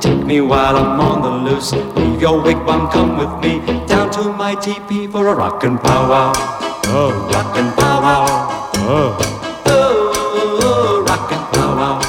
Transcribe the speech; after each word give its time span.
take 0.00 0.24
me 0.24 0.40
while 0.40 0.76
I'm 0.76 1.00
on 1.00 1.22
the 1.22 1.50
loose. 1.50 1.72
Leave 1.72 2.20
your 2.20 2.42
wigwam, 2.42 2.90
come 2.90 3.18
with 3.18 3.44
me 3.44 3.60
down 3.86 4.10
to 4.12 4.32
my 4.32 4.54
teepee 4.54 5.06
for 5.06 5.28
a 5.28 5.34
rockin' 5.34 5.78
powwow. 5.78 6.32
Oh, 6.86 7.12
rockin' 7.32 7.70
powwow. 7.72 8.26
Oh, 8.90 9.16
oh 9.66 11.04
rockin' 11.06 11.44
powwow. 11.52 12.00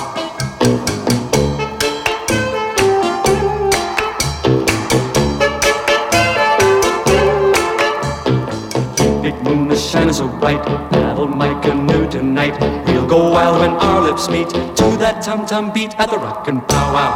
Big 9.21 9.35
moon 9.43 9.71
is 9.71 9.85
shining 9.85 10.13
so 10.13 10.27
bright, 10.27 10.63
paddle 10.89 11.27
my 11.27 11.53
canoe 11.61 11.98
go 13.09 13.31
wild 13.31 13.59
when 13.59 13.71
our 13.71 14.01
lips 14.01 14.29
meet 14.29 14.49
to 14.49 14.85
that 15.01 15.23
tum 15.23 15.45
tum 15.47 15.73
beat 15.73 15.99
at 15.99 16.11
the 16.11 16.17
rock 16.17 16.47
and 16.47 16.57
rockin' 16.57 16.67
powwow. 16.67 17.15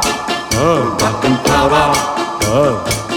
Oh, 0.54 0.98
rockin' 1.00 1.36
powwow. 1.46 1.92
Oh, 2.50 2.84
oh, 2.84 3.13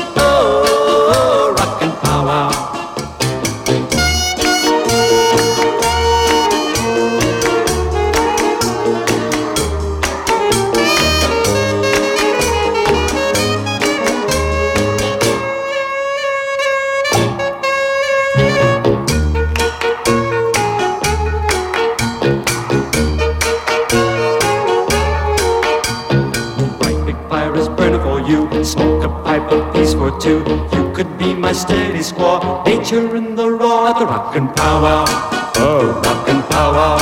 Nature 32.87 33.17
in 33.17 33.35
the 33.35 33.51
raw 33.51 33.89
at 33.89 33.99
the 33.99 34.05
rockin' 34.05 34.47
powwow. 34.47 35.03
Oh, 35.57 36.01
rockin' 36.05 36.41
powwow. 36.43 36.96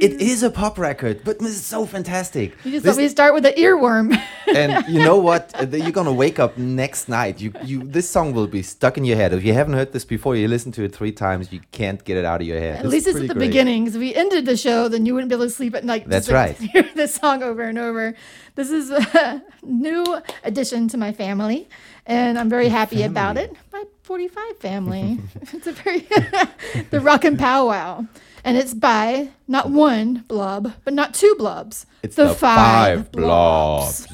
It, 0.00 0.20
is 0.20 0.42
a 0.42 0.50
pop 0.50 0.78
record, 0.78 1.22
but 1.24 1.36
it's 1.40 1.56
so 1.60 1.84
fantastic. 1.86 2.52
You 2.64 2.72
just 2.72 2.84
This- 2.84 2.96
let 2.96 3.02
me 3.02 3.08
start 3.08 3.34
with 3.34 3.42
the 3.44 3.52
earworm. 3.52 4.16
and 4.54 4.86
you 4.92 5.00
know 5.00 5.16
what? 5.18 5.52
Uh, 5.60 5.66
You're 5.76 5.90
gonna 5.92 6.12
wake 6.12 6.38
up 6.38 6.56
next 6.56 7.08
night. 7.08 7.40
You, 7.40 7.52
you, 7.64 7.82
this 7.84 8.08
song 8.08 8.32
will 8.32 8.46
be 8.46 8.62
stuck 8.62 8.96
in 8.98 9.04
your 9.04 9.16
head. 9.16 9.32
If 9.32 9.44
you 9.44 9.52
haven't 9.54 9.74
heard 9.74 9.92
this 9.92 10.04
before, 10.04 10.36
you 10.36 10.48
listen 10.48 10.72
to 10.72 10.84
it 10.84 10.94
three 10.94 11.12
times, 11.12 11.52
you 11.52 11.60
can't 11.72 12.02
get 12.04 12.16
it 12.16 12.24
out 12.24 12.40
of 12.40 12.46
your 12.46 12.58
head. 12.60 12.78
At 12.84 12.86
least 12.88 13.06
it's 13.06 13.16
at 13.16 13.22
the 13.28 13.34
great. 13.34 13.46
beginning. 13.48 13.84
Because 13.84 13.96
if 13.96 14.00
we 14.00 14.14
ended 14.14 14.46
the 14.46 14.56
show, 14.56 14.88
then 14.88 15.04
you 15.06 15.14
wouldn't 15.14 15.28
be 15.30 15.34
able 15.34 15.46
to 15.46 15.50
sleep 15.50 15.74
at 15.74 15.84
night. 15.84 16.08
That's 16.08 16.30
right. 16.30 16.56
Hear 16.56 16.82
this 16.94 17.14
song 17.14 17.42
over 17.42 17.62
and 17.62 17.78
over. 17.78 18.14
This 18.54 18.70
is 18.70 18.90
a 18.90 19.42
new 19.62 20.04
addition 20.44 20.88
to 20.88 20.96
my 20.96 21.12
family, 21.12 21.68
and 22.06 22.38
I'm 22.38 22.48
very 22.48 22.68
happy 22.68 23.02
about 23.02 23.36
it. 23.36 23.52
My 23.72 23.84
45 24.02 24.56
family. 24.58 25.18
it's 25.52 25.66
a 25.66 25.72
very 25.72 26.00
the 26.90 27.00
Rock 27.00 27.24
and 27.24 27.38
Powwow, 27.38 28.06
and 28.44 28.56
it's 28.56 28.74
by 28.74 29.30
not 29.46 29.70
one 29.70 30.24
blob, 30.28 30.72
but 30.84 30.94
not 30.94 31.14
two 31.14 31.34
blobs. 31.38 31.86
It's 32.02 32.16
the, 32.16 32.34
five, 32.34 33.10
blobs, 33.12 34.06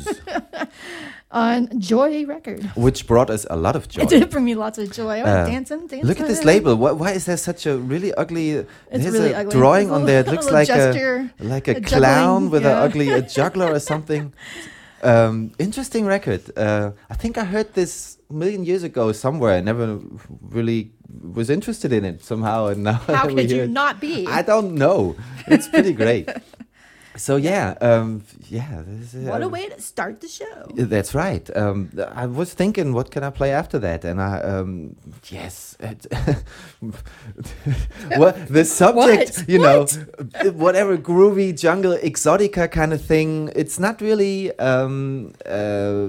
on 1.30 1.80
Joy 1.80 2.24
Record. 2.26 2.62
which 2.76 3.06
brought 3.06 3.28
us 3.30 3.46
a 3.50 3.56
lot 3.56 3.76
of 3.76 3.88
joy. 3.88 4.02
It 4.02 4.08
did 4.08 4.30
bring 4.30 4.44
me 4.44 4.54
lots 4.54 4.78
of 4.78 4.92
joy. 4.92 5.18
I 5.18 5.20
Uh, 5.20 5.46
dancing, 5.46 5.80
dancing. 5.86 6.04
Look 6.06 6.20
at 6.20 6.28
this 6.28 6.44
label. 6.44 6.76
Why, 6.76 6.92
why 6.92 7.10
is 7.12 7.24
there 7.26 7.36
such 7.36 7.66
a 7.66 7.76
really 7.76 8.14
ugly? 8.14 8.50
It's 8.90 9.04
really 9.04 9.32
a 9.32 9.40
ugly. 9.40 9.52
drawing 9.52 9.90
on 9.90 10.06
there. 10.06 10.20
It 10.20 10.28
looks 10.34 10.50
like 10.50 10.68
gesture, 10.68 11.30
a 11.40 11.44
like 11.44 11.68
a, 11.68 11.76
a 11.76 11.80
clown 11.80 12.44
juggling, 12.44 12.50
with 12.50 12.62
yeah. 12.62 12.80
a 12.80 12.84
ugly 12.84 13.08
a 13.10 13.22
juggler 13.22 13.72
or 13.72 13.80
something. 13.80 14.32
Um, 15.04 15.52
interesting 15.58 16.06
record. 16.06 16.50
Uh, 16.56 16.92
I 17.10 17.14
think 17.14 17.36
I 17.36 17.44
heard 17.44 17.74
this 17.74 18.13
a 18.30 18.32
million 18.32 18.64
years 18.64 18.82
ago 18.82 19.12
somewhere. 19.12 19.56
I 19.56 19.60
never 19.60 20.00
really 20.40 20.92
was 21.22 21.50
interested 21.50 21.92
in 21.92 22.04
it 22.04 22.24
somehow, 22.24 22.66
and 22.66 22.82
now 22.84 22.92
How 23.06 23.28
could 23.28 23.50
you 23.50 23.62
it. 23.62 23.70
not 23.70 24.00
be? 24.00 24.26
I 24.26 24.42
don't 24.42 24.74
know. 24.74 25.16
It's 25.46 25.68
pretty 25.68 25.92
great. 25.92 26.28
So 27.16 27.36
yeah, 27.36 27.74
um, 27.80 28.24
yeah. 28.54 28.82
This 28.86 29.14
is, 29.14 29.26
what 29.26 29.42
a 29.42 29.46
uh, 29.46 29.48
way 29.48 29.68
to 29.68 29.80
start 29.80 30.20
the 30.20 30.28
show. 30.28 30.66
that's 30.74 31.12
right. 31.14 31.44
Um, 31.56 31.90
I 32.14 32.26
was 32.26 32.54
thinking, 32.54 32.92
what 32.92 33.10
can 33.10 33.24
I 33.24 33.30
play 33.30 33.50
after 33.52 33.80
that? 33.80 34.04
And 34.04 34.20
I, 34.20 34.38
um, 34.38 34.94
yes, 35.28 35.76
well, 38.16 38.32
the 38.48 38.64
subject, 38.80 39.38
What? 39.38 39.48
you 39.48 39.58
know, 39.58 39.86
whatever 40.52 40.96
groovy 40.96 41.58
jungle 41.58 41.96
exotica 41.96 42.70
kind 42.70 42.92
of 42.92 43.04
thing. 43.04 43.50
It's 43.56 43.78
not 43.80 44.00
really. 44.00 44.56
Um, 44.58 45.32
uh, 45.44 46.08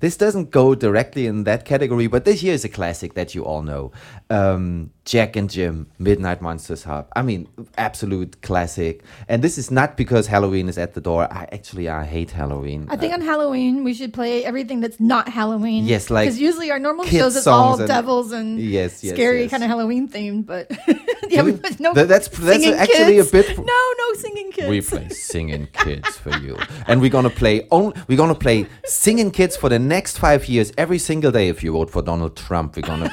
this 0.00 0.16
doesn't 0.18 0.50
go 0.50 0.74
directly 0.74 1.26
in 1.26 1.44
that 1.44 1.64
category, 1.64 2.08
but 2.08 2.26
this 2.26 2.42
here 2.42 2.52
is 2.54 2.64
a 2.64 2.68
classic 2.68 3.14
that 3.14 3.34
you 3.34 3.44
all 3.44 3.62
know. 3.62 3.90
Um, 4.28 4.90
Jack 5.08 5.36
and 5.36 5.48
Jim, 5.48 5.86
Midnight 5.98 6.42
Monsters 6.42 6.84
Hop. 6.84 7.10
I 7.16 7.22
mean, 7.22 7.48
absolute 7.78 8.42
classic. 8.42 9.02
And 9.26 9.42
this 9.42 9.56
is 9.56 9.70
not 9.70 9.96
because 9.96 10.26
Halloween 10.26 10.68
is 10.68 10.76
at 10.76 10.92
the 10.92 11.00
door. 11.00 11.26
I 11.38 11.46
actually 11.58 11.88
I 11.88 12.04
hate 12.04 12.30
Halloween. 12.32 12.80
I 12.90 12.96
think 12.96 13.12
uh, 13.12 13.16
on 13.18 13.22
Halloween 13.32 13.84
we 13.84 13.92
should 13.98 14.12
play 14.20 14.44
everything 14.50 14.80
that's 14.80 14.98
not 14.98 15.24
Halloween. 15.28 15.84
Yes, 15.86 16.10
like 16.10 16.26
because 16.26 16.40
usually 16.48 16.68
our 16.72 16.80
normal 16.80 17.04
shows 17.04 17.36
it's 17.36 17.46
all 17.46 17.78
and- 17.78 17.86
devils 17.86 18.32
and 18.32 18.58
Yes, 18.60 19.04
yes, 19.04 19.14
scary 19.14 19.42
yes. 19.42 19.50
kind 19.52 19.62
of 19.62 19.68
Halloween 19.74 20.08
themed. 20.08 20.46
But 20.46 20.64
yeah, 21.32 21.42
we, 21.46 21.52
we? 21.52 21.60
no, 21.78 21.94
That- 21.94 22.08
that's- 22.12 22.28
that's 22.28 22.62
singing 22.62 22.74
actually 22.74 23.18
a 23.18 23.24
kids. 23.24 23.30
bit- 23.30 23.58
No, 23.74 23.80
no 24.02 24.06
singing 24.24 24.50
kids. 24.50 24.68
we 24.68 24.80
play 24.80 25.08
singing 25.10 25.68
kids 25.84 26.08
for 26.16 26.34
you 26.44 26.56
and 26.88 27.00
we're 27.02 27.14
gonna 27.18 27.30
play 27.42 27.56
on 27.70 27.92
we're 28.08 28.16
gonna 28.24 28.34
play 28.46 28.66
singing 28.86 29.30
kids 29.30 29.54
for 29.56 29.68
the 29.74 29.78
next 29.78 30.18
five 30.18 30.42
years 30.48 30.72
every 30.76 30.98
single 30.98 31.30
day 31.38 31.46
if 31.54 31.62
you 31.62 31.70
vote 31.72 31.90
for 31.94 32.02
donald 32.02 32.34
trump 32.36 32.74
we're 32.76 32.82
gonna 32.94 33.10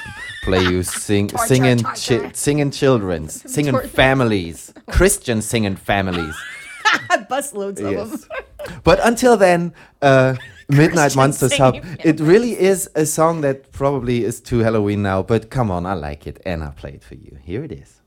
play 0.47 0.63
you 0.71 0.81
sing 0.83 1.27
Torture, 1.27 1.45
singing 1.51 1.77
torture. 1.79 2.19
chi- 2.21 2.31
singing 2.33 2.71
children's 2.71 3.33
singing 3.55 3.77
families 4.01 4.73
christian 4.97 5.41
singing 5.41 5.75
families 5.75 6.35
busloads 7.29 7.79
of 7.81 8.11
them. 8.11 8.79
but 8.83 8.99
until 9.03 9.37
then 9.37 9.73
uh 10.01 10.35
midnight 10.69 11.15
monsters 11.15 11.55
hop. 11.57 11.75
It 12.03 12.19
really 12.19 12.59
is 12.59 12.89
a 12.95 13.05
song 13.05 13.41
that 13.41 13.71
probably 13.71 14.23
is 14.23 14.41
too 14.41 14.59
halloween 14.59 15.01
now 15.03 15.21
but 15.21 15.49
come 15.49 15.69
on 15.69 15.85
i 15.85 15.93
like 15.93 16.25
it 16.25 16.41
and 16.45 16.63
i 16.63 16.69
play 16.69 16.91
it 16.91 17.03
for 17.03 17.15
you. 17.15 17.37
Here 17.43 17.63
it 17.63 17.71
is 17.71 18.01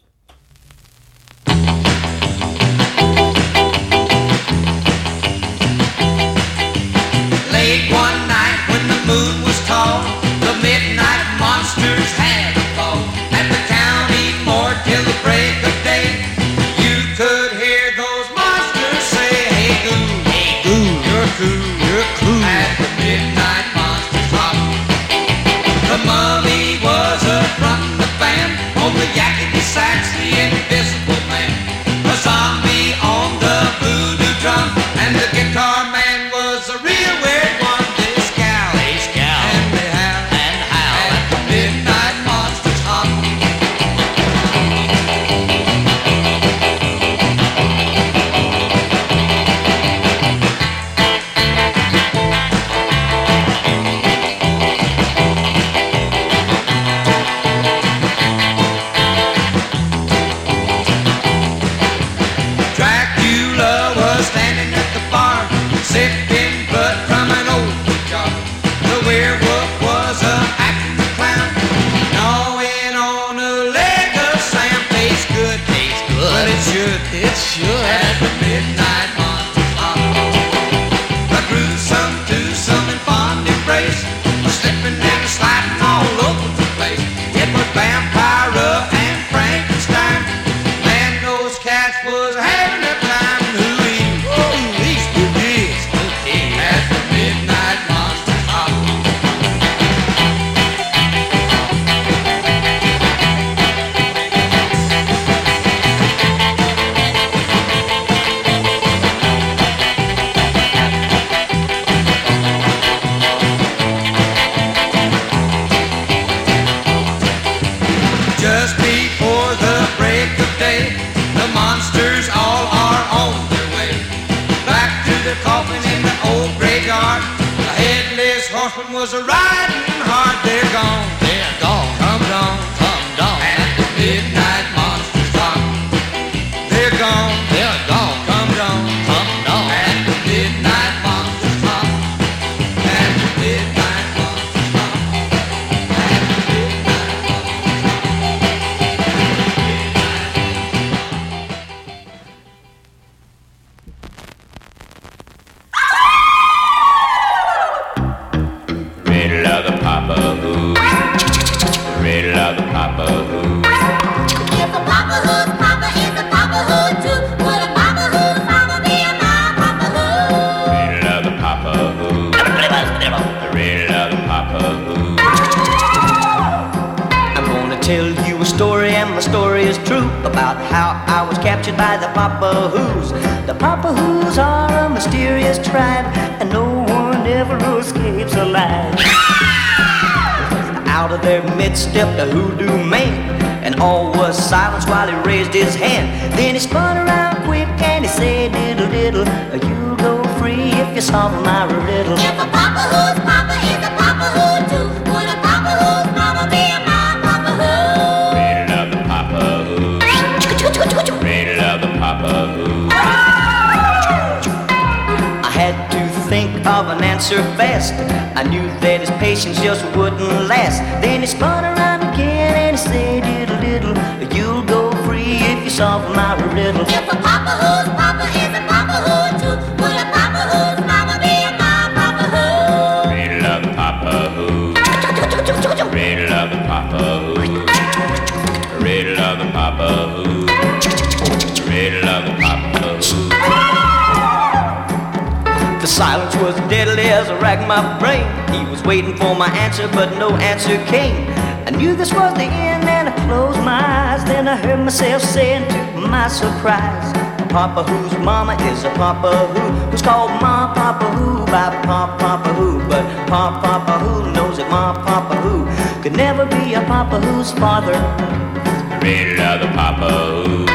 racked 247.41 247.67
my 247.67 247.81
brain. 247.99 248.27
He 248.53 248.69
was 248.71 248.83
waiting 248.83 249.17
for 249.17 249.35
my 249.35 249.49
answer, 249.57 249.89
but 249.89 250.19
no 250.19 250.37
answer 250.37 250.77
came. 250.87 251.29
I 251.67 251.71
knew 251.71 251.95
this 251.95 252.13
was 252.13 252.35
the 252.35 252.45
end 252.45 252.85
and 252.85 253.09
I 253.09 253.27
closed 253.27 253.59
my 253.59 253.81
eyes. 253.81 254.25
Then 254.25 254.49
I 254.49 254.57
heard 254.57 254.81
myself 254.81 255.23
saying 255.23 255.69
to 255.69 256.01
my 256.09 256.29
surprise, 256.29 257.13
Papa 257.49 257.83
whose 257.83 258.19
mama 258.19 258.55
is 258.71 258.85
a 258.85 258.91
Papa 258.91 259.31
who 259.55 259.61
who's 259.91 260.03
called 260.03 260.31
Ma 260.43 260.73
Papa 260.75 261.07
Who 261.17 261.47
by 261.47 261.71
Pa 261.85 262.17
Papa 262.19 262.53
Who. 262.55 262.79
But 262.89 263.05
Pa 263.27 263.61
Papa 263.61 263.99
Who 264.05 264.33
knows 264.33 264.59
that 264.59 264.71
Ma 264.71 264.93
Papa 264.93 265.37
Who 265.43 265.67
could 266.03 266.17
never 266.17 266.45
be 266.47 266.75
a 266.75 266.81
Papa 266.83 267.21
Who's 267.21 267.53
father. 267.53 267.93
The 267.93 269.07
riddle 269.07 269.41
of 269.45 269.61
the 269.61 269.69
Papa 269.69 270.09
Who. 270.11 270.67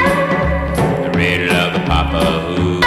The 1.03 1.17
riddle 1.17 1.55
of 1.55 1.73
the 1.73 1.79
Papa 1.79 2.19
Who. 2.55 2.82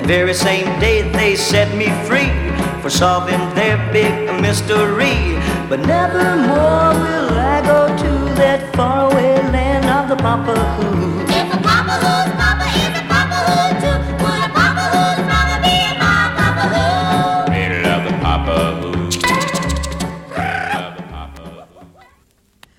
That 0.00 0.08
very 0.08 0.32
same 0.32 0.64
day 0.80 1.02
they 1.02 1.36
set 1.36 1.76
me 1.76 1.84
free 2.08 2.32
for 2.80 2.88
solving 2.88 3.38
their 3.54 3.76
big 3.92 4.40
mystery. 4.40 5.36
But 5.68 5.80
never 5.80 6.36
more 6.36 6.94
will 6.96 7.36
I 7.36 7.60
go 7.60 7.86
to 7.86 8.34
that 8.36 8.74
faraway 8.74 9.36
land 9.52 9.84
of 9.84 10.08
the 10.08 10.16
Papa 10.16 10.54
Who. 10.56 11.20
If 11.24 11.52
a 11.52 11.58
papa 11.60 12.00
who's 12.00 12.32
papa 12.32 12.64
is 12.80 12.96
a 12.96 13.04
papa 13.12 13.38
who 13.44 13.60
too, 13.82 13.98
would 14.24 14.40
a 14.40 14.48
papa 14.56 14.84
who's 14.88 15.20
mama 15.28 15.56
be 15.60 15.76
a 15.84 15.92
my 16.00 16.32
papa 16.40 16.64
who? 16.72 17.52
Riddle 17.52 17.86
of 17.92 18.00
the 18.08 18.14
Papa 18.24 18.56
Who. 18.80 18.88
Riddle 20.32 20.80
of 20.80 20.96
the 20.96 21.02
Papa 21.12 21.42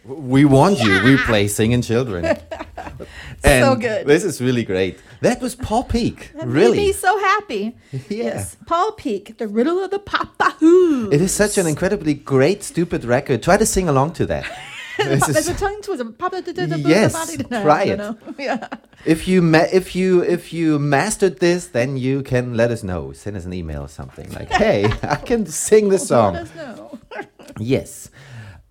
Who. 0.07 0.13
We 0.15 0.45
want 0.45 0.79
you. 0.79 1.03
We 1.03 1.17
play 1.17 1.47
singing 1.47 1.83
children. 1.83 2.35
and 3.51 3.65
So 3.65 3.75
good. 3.75 4.08
This 4.08 4.24
is 4.24 4.41
really 4.41 4.63
great. 4.63 5.00
That 5.22 5.41
was 5.41 5.55
Paul 5.55 5.84
Peek. 5.84 6.31
That 6.34 6.48
really. 6.48 6.77
made 6.77 6.88
me 6.88 6.93
so 6.93 7.20
happy. 7.20 7.75
Yeah. 7.91 8.24
Yes. 8.24 8.58
Paul 8.65 8.93
Peek, 8.93 9.38
The 9.38 9.48
Riddle 9.48 9.84
of 9.84 9.91
the 9.91 10.00
Papahoo. 10.00 11.12
It 11.13 11.22
is 11.22 11.34
such 11.34 11.58
an 11.58 11.67
incredibly 11.67 12.13
great, 12.13 12.63
stupid 12.63 13.03
record. 13.05 13.43
Try 13.43 13.58
to 13.58 13.65
sing 13.65 13.88
along 13.89 14.13
to 14.13 14.25
that. 14.27 14.46
This 14.98 15.25
There's 15.25 15.48
a 15.48 15.55
tongue 15.55 15.81
twister. 15.81 16.05
Yes, 16.77 17.13
try 17.48 17.84
it. 17.84 18.17
Yeah. 18.38 18.67
if 19.05 19.27
you 19.27 19.55
if 19.55 19.96
you 19.96 20.22
if 20.22 20.53
you 20.53 20.77
mastered 20.79 21.39
this, 21.39 21.67
then 21.67 21.98
you 21.98 22.22
can 22.22 22.55
let 22.55 22.72
us 22.72 22.84
know. 22.84 23.12
Send 23.13 23.36
us 23.38 23.46
an 23.46 23.53
email 23.53 23.81
or 23.84 23.88
something 23.88 24.29
like, 24.34 24.50
"Hey, 24.51 24.86
I 25.01 25.15
can 25.15 25.46
sing 25.46 25.89
Let 25.89 26.01
song." 26.01 26.36
us 26.36 26.53
know. 26.55 27.00
Yes. 27.58 28.12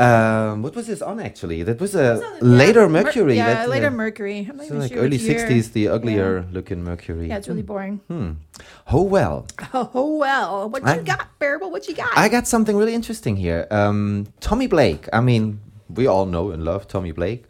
Um, 0.01 0.63
what 0.63 0.75
was 0.75 0.87
this 0.87 1.03
on 1.03 1.21
actually? 1.21 1.63
That 1.63 1.79
was 1.81 1.95
a 1.95 2.21
Yeah, 2.23 2.39
later 2.41 2.89
Mer- 2.89 3.03
Mercury. 3.05 3.37
yeah, 3.37 3.47
that, 3.55 3.67
uh, 3.67 3.71
later 3.71 3.91
Mercury. 3.91 4.47
I'm 4.49 4.57
not 4.57 4.67
So 4.67 4.75
even 4.75 4.81
like 4.81 4.93
sure 4.93 5.03
early 5.05 5.19
'60s, 5.19 5.73
the 5.73 5.89
uglier 5.89 6.47
looking 6.53 6.83
Mercury. 6.83 7.29
Yeah, 7.29 7.37
it's 7.39 7.49
really 7.49 7.63
boring. 7.73 8.01
Hmm. 8.09 8.31
Oh 8.91 9.03
well. 9.03 9.47
Oh 9.75 10.17
well, 10.17 10.71
what 10.71 10.83
I- 10.87 10.97
you 10.97 11.03
got, 11.03 11.29
Bearable? 11.39 11.71
What 11.71 11.87
you 11.89 11.95
got? 11.95 12.11
I 12.17 12.29
got 12.29 12.47
something 12.47 12.77
really 12.77 12.95
interesting 12.95 13.37
here. 13.37 13.67
Um, 13.71 14.27
Tommy 14.41 14.67
Blake. 14.69 15.05
I 15.13 15.21
mean, 15.21 15.61
we 15.99 16.07
all 16.07 16.25
know 16.27 16.51
and 16.51 16.65
love 16.65 16.89
Tommy 16.89 17.13
Blake. 17.13 17.45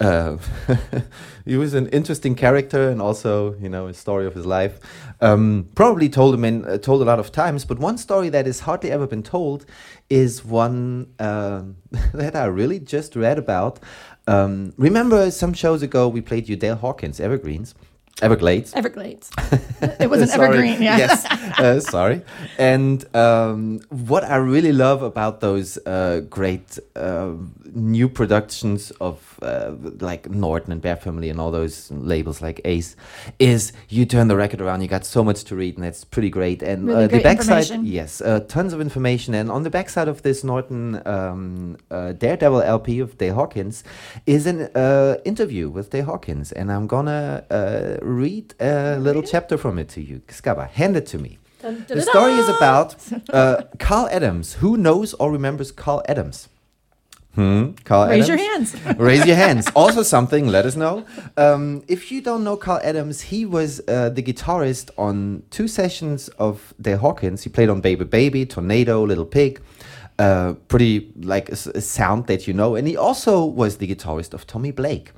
Uh, 0.00 0.36
he 1.44 1.56
was 1.56 1.74
an 1.74 1.86
interesting 1.88 2.34
character 2.34 2.88
and 2.90 3.00
also, 3.00 3.54
you 3.62 3.68
know, 3.68 3.86
a 3.86 3.94
story 3.94 4.26
of 4.26 4.34
his 4.34 4.46
life. 4.46 4.80
Um, 5.22 5.68
probably 5.76 6.08
told 6.08 6.34
him 6.34 6.44
in, 6.44 6.64
uh, 6.64 6.78
told 6.78 7.00
a 7.00 7.04
lot 7.04 7.20
of 7.20 7.30
times, 7.30 7.64
but 7.64 7.78
one 7.78 7.96
story 7.96 8.28
that 8.30 8.44
has 8.46 8.58
hardly 8.60 8.90
ever 8.90 9.06
been 9.06 9.22
told 9.22 9.64
is 10.10 10.44
one 10.44 11.14
um, 11.20 11.76
that 12.12 12.34
I 12.34 12.46
really 12.46 12.80
just 12.80 13.14
read 13.14 13.38
about. 13.38 13.78
Um, 14.26 14.74
remember, 14.76 15.30
some 15.30 15.54
shows 15.54 15.80
ago 15.80 16.08
we 16.08 16.20
played 16.20 16.48
you 16.48 16.56
Dale 16.56 16.74
Hawkins 16.74 17.20
Evergreens. 17.20 17.72
Everglades. 18.20 18.72
Everglades. 18.74 19.30
it 20.00 20.08
was 20.08 20.20
an 20.22 20.40
evergreen. 20.40 20.82
Yeah. 20.82 20.98
yes. 20.98 21.26
Uh, 21.52 21.78
sorry. 21.78 22.22
And 22.58 23.04
um, 23.14 23.80
what 23.90 24.24
I 24.24 24.36
really 24.36 24.72
love 24.72 25.02
about 25.02 25.40
those 25.40 25.76
uh, 25.86 26.22
great 26.30 26.78
uh, 26.96 27.32
new 27.74 28.08
productions 28.08 28.90
of 28.92 29.38
uh, 29.42 29.72
like 30.00 30.30
Norton 30.30 30.72
and 30.72 30.80
Bear 30.80 30.96
Family 30.96 31.28
and 31.28 31.38
all 31.38 31.50
those 31.50 31.90
labels 31.90 32.40
like 32.40 32.60
Ace 32.64 32.96
is 33.38 33.72
you 33.90 34.06
turn 34.06 34.28
the 34.28 34.36
record 34.36 34.60
around, 34.62 34.80
you 34.80 34.88
got 34.88 35.04
so 35.04 35.22
much 35.22 35.44
to 35.44 35.54
read, 35.54 35.76
and 35.76 35.84
that's 35.84 36.04
pretty 36.04 36.30
great. 36.30 36.62
And 36.62 36.86
Really 36.86 37.04
uh, 37.04 37.06
the 37.08 37.20
great 37.20 37.22
backside, 37.24 37.84
yes, 37.84 38.20
uh, 38.22 38.40
tons 38.48 38.72
of 38.72 38.80
information. 38.80 39.34
And 39.34 39.50
on 39.50 39.62
the 39.62 39.70
backside 39.70 40.08
of 40.08 40.22
this 40.22 40.42
Norton 40.42 41.06
um, 41.06 41.76
uh, 41.90 42.12
Daredevil 42.12 42.62
LP 42.62 42.98
of 43.00 43.18
Dale 43.18 43.34
Hawkins 43.34 43.84
is 44.26 44.46
an 44.46 44.62
uh, 44.74 45.16
interview 45.24 45.68
with 45.68 45.90
Dale 45.90 46.06
Hawkins, 46.06 46.50
and 46.52 46.72
I'm 46.72 46.86
gonna 46.86 47.44
uh, 47.50 48.01
read 48.02 48.54
a 48.60 48.98
little 48.98 49.22
chapter 49.22 49.56
from 49.56 49.78
it 49.78 49.88
to 49.90 50.00
you. 50.02 50.20
Skaba, 50.28 50.68
hand 50.68 50.96
it 50.96 51.06
to 51.08 51.18
me. 51.18 51.38
Dun, 51.60 51.84
The 51.88 52.02
story 52.02 52.32
is 52.34 52.48
about 52.48 52.96
uh, 53.32 53.62
Carl 53.78 54.08
Adams. 54.10 54.54
Who 54.54 54.76
knows 54.76 55.14
or 55.14 55.30
remembers 55.30 55.70
Carl 55.72 56.02
Adams? 56.08 56.48
Hmm, 57.34 57.70
Carl 57.84 58.08
Raise 58.10 58.28
Adams? 58.28 58.28
your 58.28 58.36
hands. 58.36 58.98
Raise 58.98 59.24
your 59.26 59.36
hands. 59.36 59.66
Also, 59.76 60.02
something, 60.02 60.48
let 60.48 60.66
us 60.66 60.76
know. 60.76 61.06
Um, 61.36 61.82
if 61.88 62.12
you 62.12 62.20
don't 62.20 62.44
know 62.44 62.56
Carl 62.56 62.80
Adams, 62.84 63.22
he 63.22 63.46
was 63.46 63.80
uh, 63.88 64.10
the 64.10 64.22
guitarist 64.22 64.90
on 64.98 65.42
two 65.50 65.66
sessions 65.66 66.28
of 66.38 66.74
Dale 66.80 66.98
Hawkins. 66.98 67.42
He 67.44 67.48
played 67.48 67.70
on 67.70 67.80
Baby 67.80 68.04
Baby, 68.04 68.44
Tornado, 68.44 69.02
Little 69.06 69.24
Pig. 69.24 69.62
Uh, 70.18 70.52
pretty 70.68 71.10
like 71.22 71.48
a 71.48 71.80
sound 71.80 72.26
that 72.26 72.46
you 72.46 72.52
know. 72.52 72.74
And 72.74 72.86
he 72.86 72.96
also 72.98 73.44
was 73.44 73.78
the 73.78 73.86
guitarist 73.92 74.34
of 74.34 74.46
Tommy 74.46 74.70
Blake. 74.70 75.12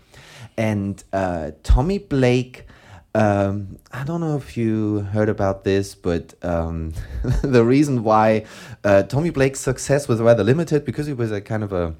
And 0.56 1.02
uh, 1.12 1.50
Tommy 1.64 1.98
Blake. 1.98 2.66
Um, 3.14 3.78
I 3.92 4.02
don't 4.02 4.20
know 4.20 4.36
if 4.36 4.56
you 4.56 5.00
heard 5.00 5.28
about 5.28 5.62
this, 5.62 5.94
but 5.94 6.34
um, 6.42 6.94
the 7.42 7.64
reason 7.64 8.02
why 8.02 8.44
uh, 8.82 9.04
Tommy 9.04 9.30
Blake's 9.30 9.60
success 9.60 10.08
was 10.08 10.20
rather 10.20 10.42
limited 10.42 10.84
because 10.84 11.06
he 11.06 11.12
was 11.12 11.30
a 11.30 11.40
kind 11.40 11.62
of 11.62 11.72
a 11.72 11.94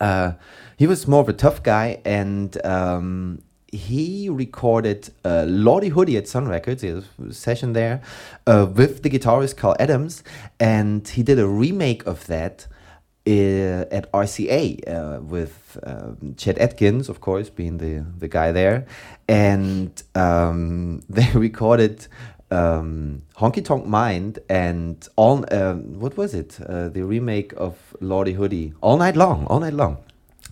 uh, 0.00 0.32
he 0.76 0.86
was 0.86 1.06
more 1.06 1.20
of 1.20 1.28
a 1.28 1.32
tough 1.32 1.62
guy, 1.62 2.00
and 2.04 2.64
um, 2.66 3.42
he 3.70 4.28
recorded 4.28 5.10
uh, 5.24 5.44
Hoody 5.46 6.18
at 6.18 6.26
Sun 6.26 6.48
Records. 6.48 6.82
A 6.82 7.04
session 7.30 7.72
there 7.72 8.02
uh, 8.46 8.66
with 8.74 9.02
the 9.02 9.10
guitarist 9.10 9.56
Carl 9.56 9.76
Adams, 9.78 10.24
and 10.58 11.06
he 11.06 11.22
did 11.22 11.38
a 11.38 11.46
remake 11.46 12.04
of 12.04 12.26
that 12.26 12.66
at 13.26 14.10
RCA 14.12 14.88
uh, 14.88 15.20
with 15.20 15.78
um, 15.84 16.34
Chet 16.36 16.58
Atkins, 16.58 17.08
of 17.08 17.20
course, 17.20 17.50
being 17.50 17.78
the, 17.78 18.04
the 18.18 18.28
guy 18.28 18.52
there. 18.52 18.86
And 19.28 20.02
um, 20.14 21.02
they 21.08 21.30
recorded 21.32 22.06
um, 22.50 23.22
Honky 23.36 23.64
Tonk 23.64 23.86
Mind 23.86 24.38
and 24.48 25.08
all, 25.16 25.44
um, 25.54 25.98
what 25.98 26.16
was 26.16 26.34
it? 26.34 26.60
Uh, 26.60 26.88
the 26.88 27.02
remake 27.02 27.52
of 27.56 27.76
Lordy 28.00 28.34
Hoody, 28.34 28.74
All 28.80 28.96
Night 28.96 29.16
Long, 29.16 29.46
All 29.46 29.60
Night 29.60 29.72
Long. 29.72 29.98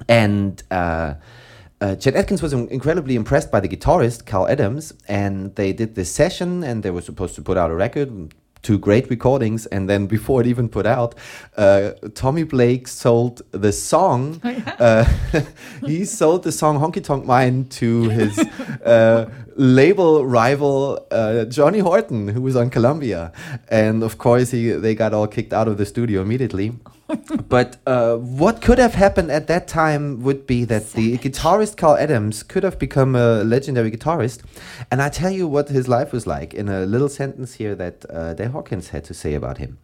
And 0.08 0.62
uh, 0.70 1.14
uh, 1.80 1.96
Chet 1.96 2.14
Atkins 2.14 2.42
was 2.42 2.52
incredibly 2.52 3.16
impressed 3.16 3.50
by 3.50 3.60
the 3.60 3.68
guitarist, 3.68 4.26
Carl 4.26 4.48
Adams, 4.48 4.94
and 5.08 5.54
they 5.56 5.72
did 5.72 5.94
this 5.94 6.10
session 6.10 6.62
and 6.62 6.82
they 6.82 6.90
were 6.90 7.02
supposed 7.02 7.34
to 7.34 7.42
put 7.42 7.56
out 7.56 7.70
a 7.70 7.74
record. 7.74 8.34
Two 8.62 8.78
great 8.78 9.08
recordings, 9.08 9.66
and 9.66 9.88
then 9.88 10.06
before 10.06 10.40
it 10.42 10.46
even 10.46 10.68
put 10.68 10.86
out, 10.86 11.14
uh, 11.56 11.92
Tommy 12.14 12.42
Blake 12.42 12.88
sold 12.88 13.42
the 13.52 13.72
song. 13.72 14.40
uh, 14.78 15.04
he 15.86 16.04
sold 16.04 16.42
the 16.42 16.52
song 16.52 16.78
"Honky 16.78 17.02
Tonk 17.02 17.24
Mind" 17.24 17.70
to 17.72 18.08
his 18.20 18.38
uh, 18.84 19.30
label 19.56 20.26
rival 20.26 21.06
uh, 21.10 21.44
Johnny 21.46 21.78
Horton, 21.78 22.28
who 22.28 22.42
was 22.42 22.56
on 22.56 22.70
Columbia, 22.70 23.32
and 23.68 24.02
of 24.02 24.18
course 24.18 24.50
he 24.50 24.70
they 24.70 24.94
got 24.94 25.14
all 25.14 25.26
kicked 25.26 25.52
out 25.52 25.68
of 25.68 25.78
the 25.78 25.86
studio 25.86 26.22
immediately. 26.22 26.72
But 27.48 27.76
uh, 27.86 28.16
what 28.16 28.62
could 28.62 28.78
have 28.78 28.94
happened 28.94 29.30
at 29.30 29.46
that 29.46 29.68
time 29.68 30.22
would 30.22 30.46
be 30.46 30.64
that 30.64 30.92
the 30.92 31.18
guitarist 31.18 31.76
Carl 31.76 31.96
Adams 31.96 32.42
could 32.42 32.62
have 32.62 32.78
become 32.78 33.14
a 33.14 33.44
legendary 33.44 33.90
guitarist. 33.90 34.42
And 34.90 35.02
I 35.02 35.08
tell 35.08 35.30
you 35.30 35.46
what 35.48 35.68
his 35.68 35.88
life 35.88 36.12
was 36.12 36.26
like 36.26 36.54
in 36.54 36.68
a 36.68 36.86
little 36.86 37.08
sentence 37.08 37.54
here 37.54 37.74
that 37.74 38.04
uh, 38.10 38.34
Dale 38.34 38.50
Hawkins 38.50 38.88
had 38.90 39.04
to 39.04 39.14
say 39.14 39.34
about 39.34 39.58
him. 39.58 39.78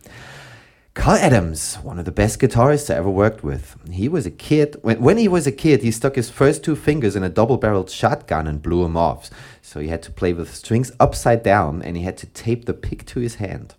Carl 0.95 1.19
Adams, 1.19 1.75
one 1.83 1.99
of 1.99 2.07
the 2.07 2.11
best 2.11 2.41
guitarists 2.41 2.93
I 2.93 2.97
ever 2.97 3.11
worked 3.11 3.45
with. 3.45 3.77
He 3.91 4.09
was 4.09 4.25
a 4.25 4.31
kid. 4.31 4.77
When, 4.81 4.99
when 5.03 5.19
he 5.19 5.29
was 5.29 5.47
a 5.47 5.53
kid, 5.53 5.83
he 5.83 5.91
stuck 5.91 6.15
his 6.15 6.31
first 6.31 6.65
two 6.65 6.75
fingers 6.75 7.15
in 7.15 7.23
a 7.23 7.29
double 7.29 7.59
barreled 7.59 7.91
shotgun 7.91 8.47
and 8.47 8.63
blew 8.63 8.83
them 8.83 8.97
off. 8.97 9.29
So 9.61 9.79
he 9.79 9.89
had 9.89 10.03
to 10.05 10.11
play 10.11 10.33
with 10.33 10.55
strings 10.55 10.91
upside 10.99 11.43
down 11.43 11.83
and 11.83 11.99
he 11.99 12.05
had 12.05 12.17
to 12.19 12.27
tape 12.27 12.65
the 12.65 12.73
pick 12.73 13.05
to 13.07 13.21
his 13.21 13.35
hand. 13.35 13.75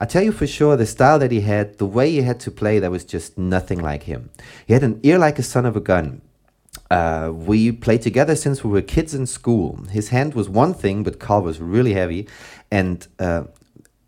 I 0.00 0.06
tell 0.06 0.22
you 0.22 0.32
for 0.32 0.46
sure, 0.46 0.76
the 0.76 0.86
style 0.86 1.18
that 1.18 1.32
he 1.32 1.40
had, 1.40 1.78
the 1.78 1.86
way 1.86 2.10
he 2.10 2.22
had 2.22 2.40
to 2.40 2.50
play, 2.50 2.78
that 2.78 2.90
was 2.90 3.04
just 3.04 3.36
nothing 3.36 3.80
like 3.80 4.04
him. 4.04 4.30
He 4.66 4.72
had 4.72 4.84
an 4.84 5.00
ear 5.02 5.18
like 5.18 5.38
a 5.38 5.42
son 5.42 5.66
of 5.66 5.76
a 5.76 5.80
gun. 5.80 6.22
Uh, 6.90 7.32
we 7.34 7.72
played 7.72 8.02
together 8.02 8.36
since 8.36 8.62
we 8.62 8.70
were 8.70 8.82
kids 8.82 9.14
in 9.14 9.26
school. 9.26 9.84
His 9.90 10.08
hand 10.10 10.34
was 10.34 10.48
one 10.48 10.72
thing, 10.72 11.02
but 11.02 11.18
Carl 11.18 11.42
was 11.42 11.60
really 11.60 11.94
heavy 11.94 12.28
and 12.70 13.06
uh, 13.18 13.44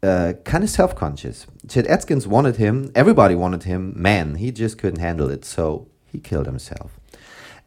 uh, 0.02 0.34
kind 0.44 0.64
of 0.64 0.70
self 0.70 0.94
conscious. 0.94 1.46
Chet 1.68 1.86
Atkins 1.86 2.26
wanted 2.26 2.56
him, 2.56 2.90
everybody 2.94 3.34
wanted 3.34 3.64
him. 3.64 3.92
Man, 3.96 4.36
he 4.36 4.50
just 4.50 4.78
couldn't 4.78 5.00
handle 5.00 5.30
it, 5.30 5.44
so 5.44 5.88
he 6.06 6.18
killed 6.18 6.46
himself. 6.46 6.98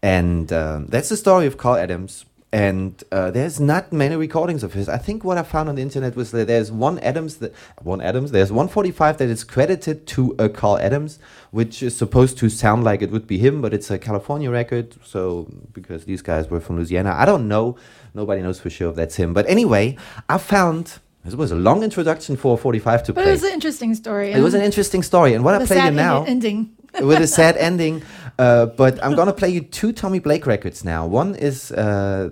And 0.01 0.51
um, 0.51 0.87
that's 0.87 1.09
the 1.09 1.17
story 1.17 1.45
of 1.45 1.57
Carl 1.57 1.77
Adams. 1.77 2.25
And 2.53 3.03
uh, 3.11 3.31
there's 3.31 3.59
not 3.59 3.91
many 3.91 4.15
recordings 4.15 4.61
of 4.63 4.73
his. 4.73 4.87
I 4.87 4.99
think 4.99 5.23
what 5.23 5.39
I 5.39 5.43
found 5.43 5.69
on 5.69 5.75
the 5.75 5.81
internet 5.81 6.15
was 6.15 6.29
that 6.31 6.45
there's 6.45 6.71
one 6.71 6.99
Adams, 6.99 7.37
that, 7.37 7.51
one 7.81 7.99
Adams. 7.99 8.29
There's 8.29 8.51
145 8.51 9.17
that 9.17 9.27
is 9.27 9.43
credited 9.43 10.05
to 10.13 10.35
a 10.37 10.49
Carl 10.49 10.77
Adams, 10.77 11.17
which 11.49 11.81
is 11.81 11.97
supposed 11.97 12.37
to 12.37 12.49
sound 12.49 12.83
like 12.83 13.01
it 13.01 13.09
would 13.09 13.25
be 13.25 13.39
him, 13.39 13.59
but 13.59 13.73
it's 13.73 13.89
a 13.89 13.97
California 13.97 14.51
record. 14.51 14.95
So 15.03 15.51
because 15.73 16.05
these 16.05 16.21
guys 16.21 16.47
were 16.47 16.59
from 16.59 16.75
Louisiana, 16.75 17.15
I 17.17 17.25
don't 17.25 17.47
know. 17.47 17.75
Nobody 18.13 18.43
knows 18.43 18.59
for 18.59 18.69
sure 18.69 18.91
if 18.91 18.95
that's 18.95 19.15
him. 19.15 19.33
But 19.33 19.49
anyway, 19.49 19.97
I 20.29 20.37
found 20.37 20.99
this 21.25 21.33
was 21.33 21.51
a 21.51 21.55
long 21.55 21.81
introduction 21.81 22.35
for 22.37 22.55
45 22.55 23.03
to 23.05 23.13
But 23.13 23.21
play. 23.23 23.29
it 23.29 23.33
was 23.33 23.43
an 23.43 23.53
interesting 23.53 23.95
story. 23.95 24.31
It 24.31 24.41
was 24.43 24.53
an 24.53 24.61
interesting 24.61 25.01
story, 25.01 25.33
and 25.33 25.43
what 25.43 25.55
I 25.59 25.65
play 25.65 25.83
you 25.85 25.89
now 25.91 26.23
ending. 26.25 26.69
With 27.01 27.21
a 27.21 27.27
sad 27.27 27.57
ending. 27.57 28.03
Uh, 28.39 28.65
but 28.65 29.03
I'm 29.03 29.15
gonna 29.15 29.33
play 29.33 29.49
you 29.49 29.61
two 29.61 29.93
Tommy 29.93 30.19
Blake 30.19 30.47
records 30.47 30.83
now. 30.83 31.05
One 31.05 31.35
is 31.35 31.71
uh, 31.71 32.29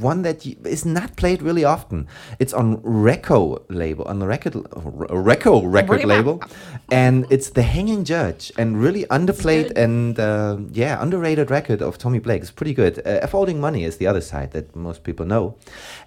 one 0.00 0.22
that 0.22 0.46
is 0.46 0.84
not 0.84 1.16
played 1.16 1.42
really 1.42 1.64
often. 1.64 2.08
It's 2.38 2.52
on 2.52 2.78
Recco 2.78 3.62
label, 3.68 4.04
on 4.06 4.18
the 4.18 4.26
record 4.26 4.54
Recco 4.54 5.62
record 5.64 6.04
label, 6.04 6.42
and 6.90 7.26
it's 7.30 7.50
The 7.50 7.62
Hanging 7.62 8.04
Judge, 8.04 8.50
and 8.56 8.80
really 8.80 9.04
underplayed 9.06 9.76
and 9.76 10.18
uh, 10.18 10.58
yeah, 10.72 11.02
underrated 11.02 11.50
record 11.50 11.82
of 11.82 11.98
Tommy 11.98 12.18
Blake. 12.18 12.42
It's 12.42 12.50
pretty 12.50 12.74
good. 12.74 13.06
Uh, 13.06 13.26
Folding 13.26 13.60
Money 13.60 13.84
is 13.84 13.98
the 13.98 14.06
other 14.06 14.20
side 14.20 14.52
that 14.52 14.74
most 14.74 15.04
people 15.04 15.26
know. 15.26 15.56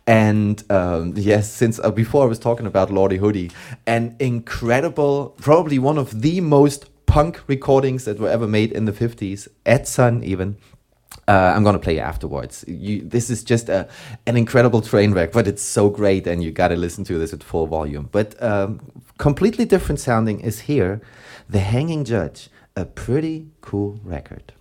And 0.08 0.64
um, 0.72 1.14
yes, 1.16 1.52
since 1.52 1.80
uh, 1.80 1.92
before 1.92 2.24
I 2.24 2.28
was 2.28 2.40
talking 2.40 2.66
about 2.66 2.92
Lordy 2.92 3.20
Hoody, 3.20 3.52
an 3.86 4.16
incredible, 4.20 5.36
probably 5.42 5.78
one 5.78 5.98
of 5.98 6.22
the 6.22 6.42
most 6.42 6.86
punk 7.10 7.42
recordings 7.48 8.06
that 8.06 8.20
were 8.20 8.30
ever 8.30 8.48
made 8.48 8.72
in 8.72 8.86
the 8.86 8.92
50s, 8.92 9.48
at 9.66 9.88
Sun 9.88 10.24
even. 10.24 10.58
Uh, 11.28 11.54
I'm 11.56 11.64
gonna 11.64 11.80
play 11.80 11.96
you 11.96 12.02
afterwards. 12.02 12.64
You, 12.68 13.02
this 13.02 13.32
is 13.32 13.44
just 13.44 13.68
a, 13.68 13.90
an 14.28 14.38
incredible 14.38 14.82
train 14.82 15.12
wreck, 15.14 15.32
but 15.32 15.48
it's 15.48 15.64
so 15.64 15.90
great, 15.90 16.28
and 16.28 16.44
you 16.44 16.52
gotta 16.52 16.76
listen 16.76 17.04
to 17.06 17.18
this 17.18 17.34
at 17.34 17.44
full 17.44 17.66
volume. 17.66 18.10
But 18.12 18.42
um, 18.42 18.80
completely 19.18 19.66
different 19.66 20.00
sounding 20.00 20.40
is 20.40 20.62
here, 20.62 21.02
"The 21.50 21.60
Hanging 21.60 22.06
Judge," 22.06 22.50
a 22.76 22.86
pretty 22.86 23.48
cool 23.62 24.00
record. 24.04 24.54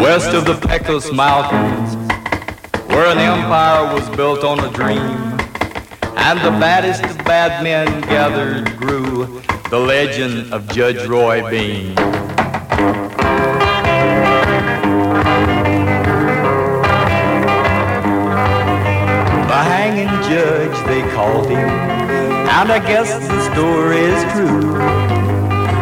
West 0.00 0.34
of 0.34 0.44
the 0.44 0.54
Pecos 0.68 1.10
Mountains, 1.12 2.03
where 2.94 3.06
an 3.06 3.18
empire 3.18 3.92
was 3.92 4.08
built 4.16 4.44
on 4.44 4.60
a 4.60 4.70
dream, 4.70 4.98
and 6.16 6.38
the 6.38 6.54
baddest 6.62 7.02
of 7.02 7.18
bad 7.24 7.60
men 7.60 7.86
gathered 8.02 8.76
grew 8.76 9.42
the 9.68 9.78
legend 9.78 10.54
of 10.54 10.68
Judge 10.68 11.04
Roy 11.08 11.42
Bean. 11.50 11.96
The 19.50 19.60
hanging 19.74 20.14
judge, 20.30 20.86
they 20.86 21.02
called 21.16 21.46
him, 21.46 21.68
and 21.68 22.70
I 22.70 22.78
guess 22.78 23.12
the 23.26 23.40
story 23.52 24.02
is 24.02 24.22
true. 24.34 24.72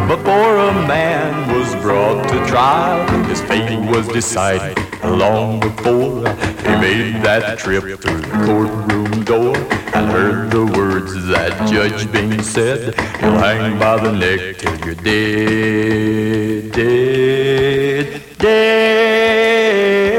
Before 0.09 0.57
a 0.57 0.73
man 0.89 1.55
was 1.55 1.75
brought 1.83 2.27
to 2.31 2.47
trial, 2.47 3.07
his 3.25 3.43
fate 3.43 3.79
was 3.91 4.09
decided 4.09 4.92
long 5.05 5.61
before 5.61 6.29
he 6.29 6.73
made 6.81 7.23
that 7.23 7.59
trip 7.59 7.83
through 8.01 8.21
the 8.21 8.31
courtroom 8.47 9.25
door 9.25 9.57
and 9.95 10.11
heard 10.11 10.51
the 10.51 10.65
words 10.65 11.27
that 11.27 11.69
Judge 11.69 12.11
Bean 12.13 12.43
said. 12.43 12.95
You'll 13.21 13.39
hang 13.39 13.79
by 13.79 13.97
the 14.03 14.13
neck 14.13 14.59
till 14.59 14.79
you're 14.85 14.95
dead, 14.95 16.73
dead, 16.73 18.23
dead. 18.39 20.12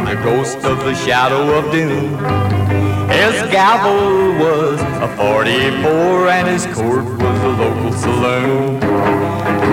Like 0.00 0.18
a 0.18 0.20
ghost 0.24 0.56
of 0.64 0.80
the 0.80 0.92
shadow 0.92 1.56
of 1.56 1.70
doom. 1.70 2.18
His 3.08 3.40
gavel 3.52 4.34
was 4.44 4.80
a 4.80 5.08
44 5.16 6.28
and 6.30 6.48
his 6.48 6.66
court 6.74 7.04
was 7.04 7.40
a 7.44 7.52
local 7.62 7.92
saloon. 7.92 8.74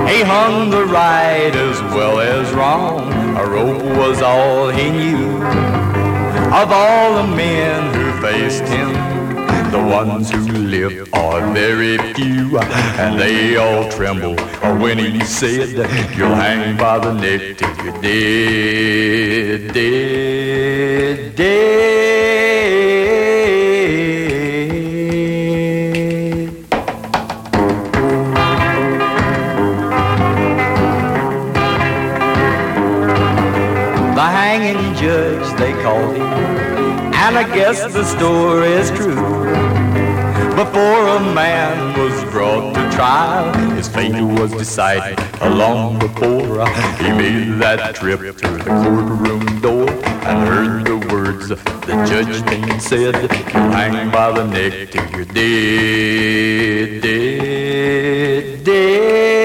He 0.08 0.22
hung 0.22 0.70
the 0.70 0.86
right 0.86 1.56
as 1.56 1.82
well 1.96 2.20
as 2.20 2.54
wrong. 2.54 3.12
A 3.36 3.44
rope 3.50 3.82
was 3.98 4.22
all 4.22 4.70
he 4.70 4.92
knew. 4.92 5.38
Of 6.54 6.72
all 6.72 7.16
the 7.16 7.36
men 7.36 7.92
who 7.96 8.22
faced 8.22 8.66
him, 8.66 9.21
the 9.72 9.80
ones 9.80 10.30
who 10.30 10.42
live 10.42 11.08
are 11.14 11.54
very 11.54 11.98
few, 12.14 12.60
and 12.60 13.18
they 13.18 13.56
all 13.56 13.90
tremble 13.90 14.36
when 14.82 14.98
he 14.98 15.22
said, 15.22 15.70
You'll 16.18 16.36
hang 16.36 16.76
by 16.78 17.00
the 17.00 17.14
neck 17.14 17.58
till 17.58 17.86
you're 17.86 18.02
dead, 18.02 19.74
dead, 19.74 21.36
dead. 21.36 21.72
The 34.16 34.22
hanging 34.22 34.96
judge, 34.96 35.58
they 35.58 35.72
called 35.82 36.16
him, 36.18 36.24
and 36.24 37.38
I 37.38 37.44
guess 37.56 37.82
the 37.94 38.04
story 38.04 38.68
is 38.68 38.92
true. 38.92 39.41
Before 40.56 41.08
a 41.08 41.20
man 41.34 41.98
was 41.98 42.24
brought 42.26 42.76
to 42.76 42.92
trial, 42.92 43.54
his 43.72 43.88
fate 43.88 44.22
was 44.22 44.52
decided 44.52 45.18
long 45.42 45.98
before 45.98 46.68
he 46.98 47.12
made 47.12 47.60
that 47.60 47.96
trip 47.96 48.20
to 48.20 48.48
the 48.48 48.64
courtroom 48.64 49.62
door 49.62 49.90
and 49.90 50.48
heard 50.48 50.86
the 50.86 50.98
words 51.14 51.48
the 51.48 52.06
judge 52.06 52.46
King 52.48 52.80
said, 52.80 53.16
"You 53.54 53.60
hang 53.72 54.12
by 54.12 54.32
the 54.32 54.46
neck 54.46 54.92
till 54.92 55.10
you're 55.12 55.26
dead, 55.26 57.02
dead, 57.02 58.64
dead." 58.64 59.41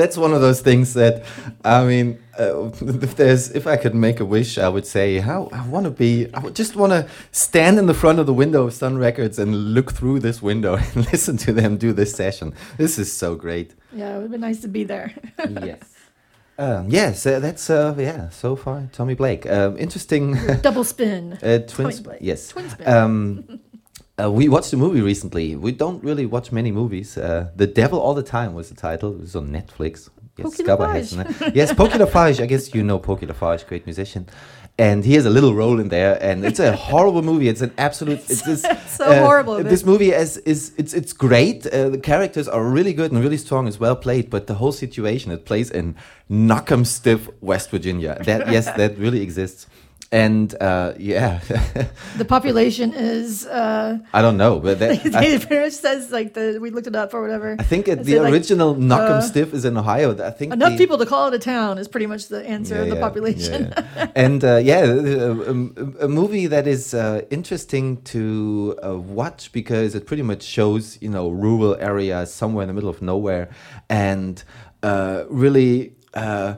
That's 0.00 0.16
one 0.16 0.32
of 0.32 0.40
those 0.40 0.60
things 0.60 0.94
that, 0.94 1.24
I 1.64 1.84
mean, 1.84 2.22
uh, 2.38 2.68
if 2.80 3.16
there's, 3.16 3.50
if 3.50 3.66
I 3.66 3.76
could 3.76 3.94
make 3.94 4.18
a 4.20 4.24
wish, 4.24 4.56
I 4.58 4.68
would 4.68 4.86
say, 4.86 5.18
how 5.18 5.48
I 5.52 5.66
want 5.68 5.84
to 5.84 5.90
be, 5.90 6.32
I 6.32 6.40
would 6.40 6.56
just 6.56 6.74
want 6.74 6.92
to 6.92 7.08
stand 7.32 7.78
in 7.78 7.86
the 7.86 7.94
front 7.94 8.18
of 8.18 8.26
the 8.26 8.34
window 8.34 8.66
of 8.66 8.72
Sun 8.72 8.98
Records 8.98 9.38
and 9.38 9.74
look 9.74 9.92
through 9.92 10.20
this 10.20 10.40
window 10.40 10.76
and 10.94 10.96
listen 11.12 11.36
to 11.38 11.52
them 11.52 11.76
do 11.76 11.92
this 11.92 12.14
session. 12.14 12.54
This 12.78 12.98
is 12.98 13.12
so 13.12 13.34
great. 13.34 13.74
Yeah, 13.92 14.16
it 14.16 14.22
would 14.22 14.32
be 14.32 14.38
nice 14.38 14.60
to 14.60 14.68
be 14.68 14.84
there. 14.84 15.14
yes. 15.48 15.82
Um, 16.58 16.88
yes, 16.90 17.24
uh, 17.24 17.40
that's 17.40 17.70
uh, 17.70 17.94
yeah. 17.98 18.28
So 18.28 18.54
far, 18.54 18.86
Tommy 18.92 19.14
Blake. 19.14 19.46
Um, 19.46 19.78
interesting. 19.78 20.36
Double 20.60 20.84
spin. 20.84 21.38
Uh, 21.42 21.60
twin 21.66 21.90
Tommy 21.90 22.02
Blake. 22.02 22.18
yes. 22.20 22.48
Twin 22.48 22.68
spin. 22.68 22.86
Um, 22.86 23.60
uh, 24.24 24.30
we 24.30 24.48
watched 24.48 24.72
a 24.72 24.76
movie 24.76 25.00
recently. 25.00 25.56
We 25.56 25.72
don't 25.72 26.02
really 26.04 26.26
watch 26.26 26.52
many 26.52 26.70
movies. 26.72 27.16
Uh, 27.16 27.50
the 27.56 27.66
Devil 27.66 27.98
All 28.00 28.14
the 28.14 28.22
Time 28.22 28.54
was 28.54 28.68
the 28.68 28.74
title. 28.74 29.12
It 29.14 29.20
was 29.20 29.36
on 29.36 29.48
Netflix. 29.50 30.08
Yes, 30.36 30.44
Pokey 30.44 30.62
Scarborough 30.64 30.92
Lafarge. 30.94 31.26
has, 31.38 31.52
yes, 31.54 31.74
Pokey 31.74 31.98
Lafarge. 31.98 32.40
I 32.40 32.46
guess 32.46 32.74
you 32.74 32.82
know 32.82 32.98
Pokey 32.98 33.26
Lafarge, 33.26 33.66
great 33.66 33.84
musician. 33.86 34.26
And 34.78 35.04
he 35.04 35.12
has 35.14 35.26
a 35.26 35.30
little 35.30 35.52
role 35.54 35.78
in 35.78 35.88
there, 35.90 36.16
and 36.22 36.42
it's 36.42 36.58
a 36.58 36.74
horrible 36.74 37.20
movie. 37.20 37.48
It's 37.48 37.60
an 37.60 37.72
absolute. 37.76 38.20
It's 38.30 38.40
this, 38.42 38.62
so 38.86 39.04
horrible, 39.26 39.56
but- 39.58 39.68
This 39.68 39.84
movie 39.84 40.10
is 40.12 40.38
is 40.38 40.72
it's 40.78 40.94
it's 40.94 41.12
great. 41.12 41.66
Uh, 41.66 41.90
the 41.90 41.98
characters 41.98 42.48
are 42.48 42.64
really 42.64 42.94
good 42.94 43.12
and 43.12 43.20
really 43.22 43.36
strong. 43.36 43.68
It's 43.68 43.78
well 43.78 43.96
played, 43.96 44.30
but 44.30 44.46
the 44.46 44.54
whole 44.54 44.72
situation 44.72 45.32
it 45.32 45.44
plays 45.44 45.70
in 45.70 45.96
Knockemstiff, 46.30 47.28
West 47.40 47.70
Virginia. 47.70 48.16
That 48.24 48.50
yes, 48.50 48.66
that 48.80 48.96
really 48.98 49.20
exists. 49.20 49.66
And 50.12 50.52
uh, 50.60 50.94
yeah, 50.98 51.38
The 52.18 52.24
population 52.24 52.92
is. 52.92 53.46
Uh, 53.46 53.98
I 54.12 54.22
don't 54.22 54.36
know, 54.38 54.58
but 54.58 54.80
that, 54.80 54.90
I, 55.14 55.24
it 55.26 55.46
pretty 55.46 55.62
much 55.66 55.74
says 55.74 56.10
like 56.10 56.34
the 56.34 56.58
we 56.60 56.70
looked 56.70 56.88
it 56.88 56.96
up 56.96 57.14
or 57.14 57.22
whatever. 57.22 57.54
I 57.56 57.62
think 57.62 57.86
it, 57.86 58.02
the 58.02 58.12
said, 58.14 58.22
like, 58.22 58.32
original 58.32 58.74
Knockham 58.74 59.18
uh, 59.18 59.20
Stiff 59.20 59.54
is 59.54 59.64
in 59.64 59.76
Ohio. 59.76 60.10
I 60.20 60.32
think 60.32 60.52
Enough 60.52 60.72
the- 60.72 60.78
people 60.78 60.98
to 60.98 61.06
call 61.06 61.28
it 61.28 61.34
a 61.34 61.38
town 61.38 61.78
is 61.78 61.86
pretty 61.86 62.06
much 62.06 62.26
the 62.26 62.44
answer 62.44 62.74
Yeah, 62.74 62.80
of 62.82 62.88
the 62.88 62.96
yeah, 62.96 63.00
population. 63.00 63.72
yeah, 63.76 64.10
and 64.16 64.42
uh, 64.44 64.56
yeah, 64.56 64.80
a, 64.84 65.30
a- 65.52 66.06
a 66.06 66.08
movie 66.08 66.48
that 66.48 66.66
is 66.66 66.92
uh, 66.92 67.22
interesting 67.30 68.02
to 68.02 68.76
uh, 68.84 68.96
watch 68.98 69.52
because 69.52 69.94
it 69.94 70.06
pretty 70.08 70.24
much 70.24 70.42
shows 70.42 70.98
you 71.00 71.08
know 71.08 71.28
rural 71.28 71.76
areas 71.76 72.34
somewhere 72.34 72.64
in 72.64 72.68
the 72.68 72.74
middle 72.74 72.90
of 72.90 73.00
nowhere, 73.00 73.48
and 73.88 74.42
uh, 74.82 75.22
really. 75.28 75.94
Uh, 76.14 76.56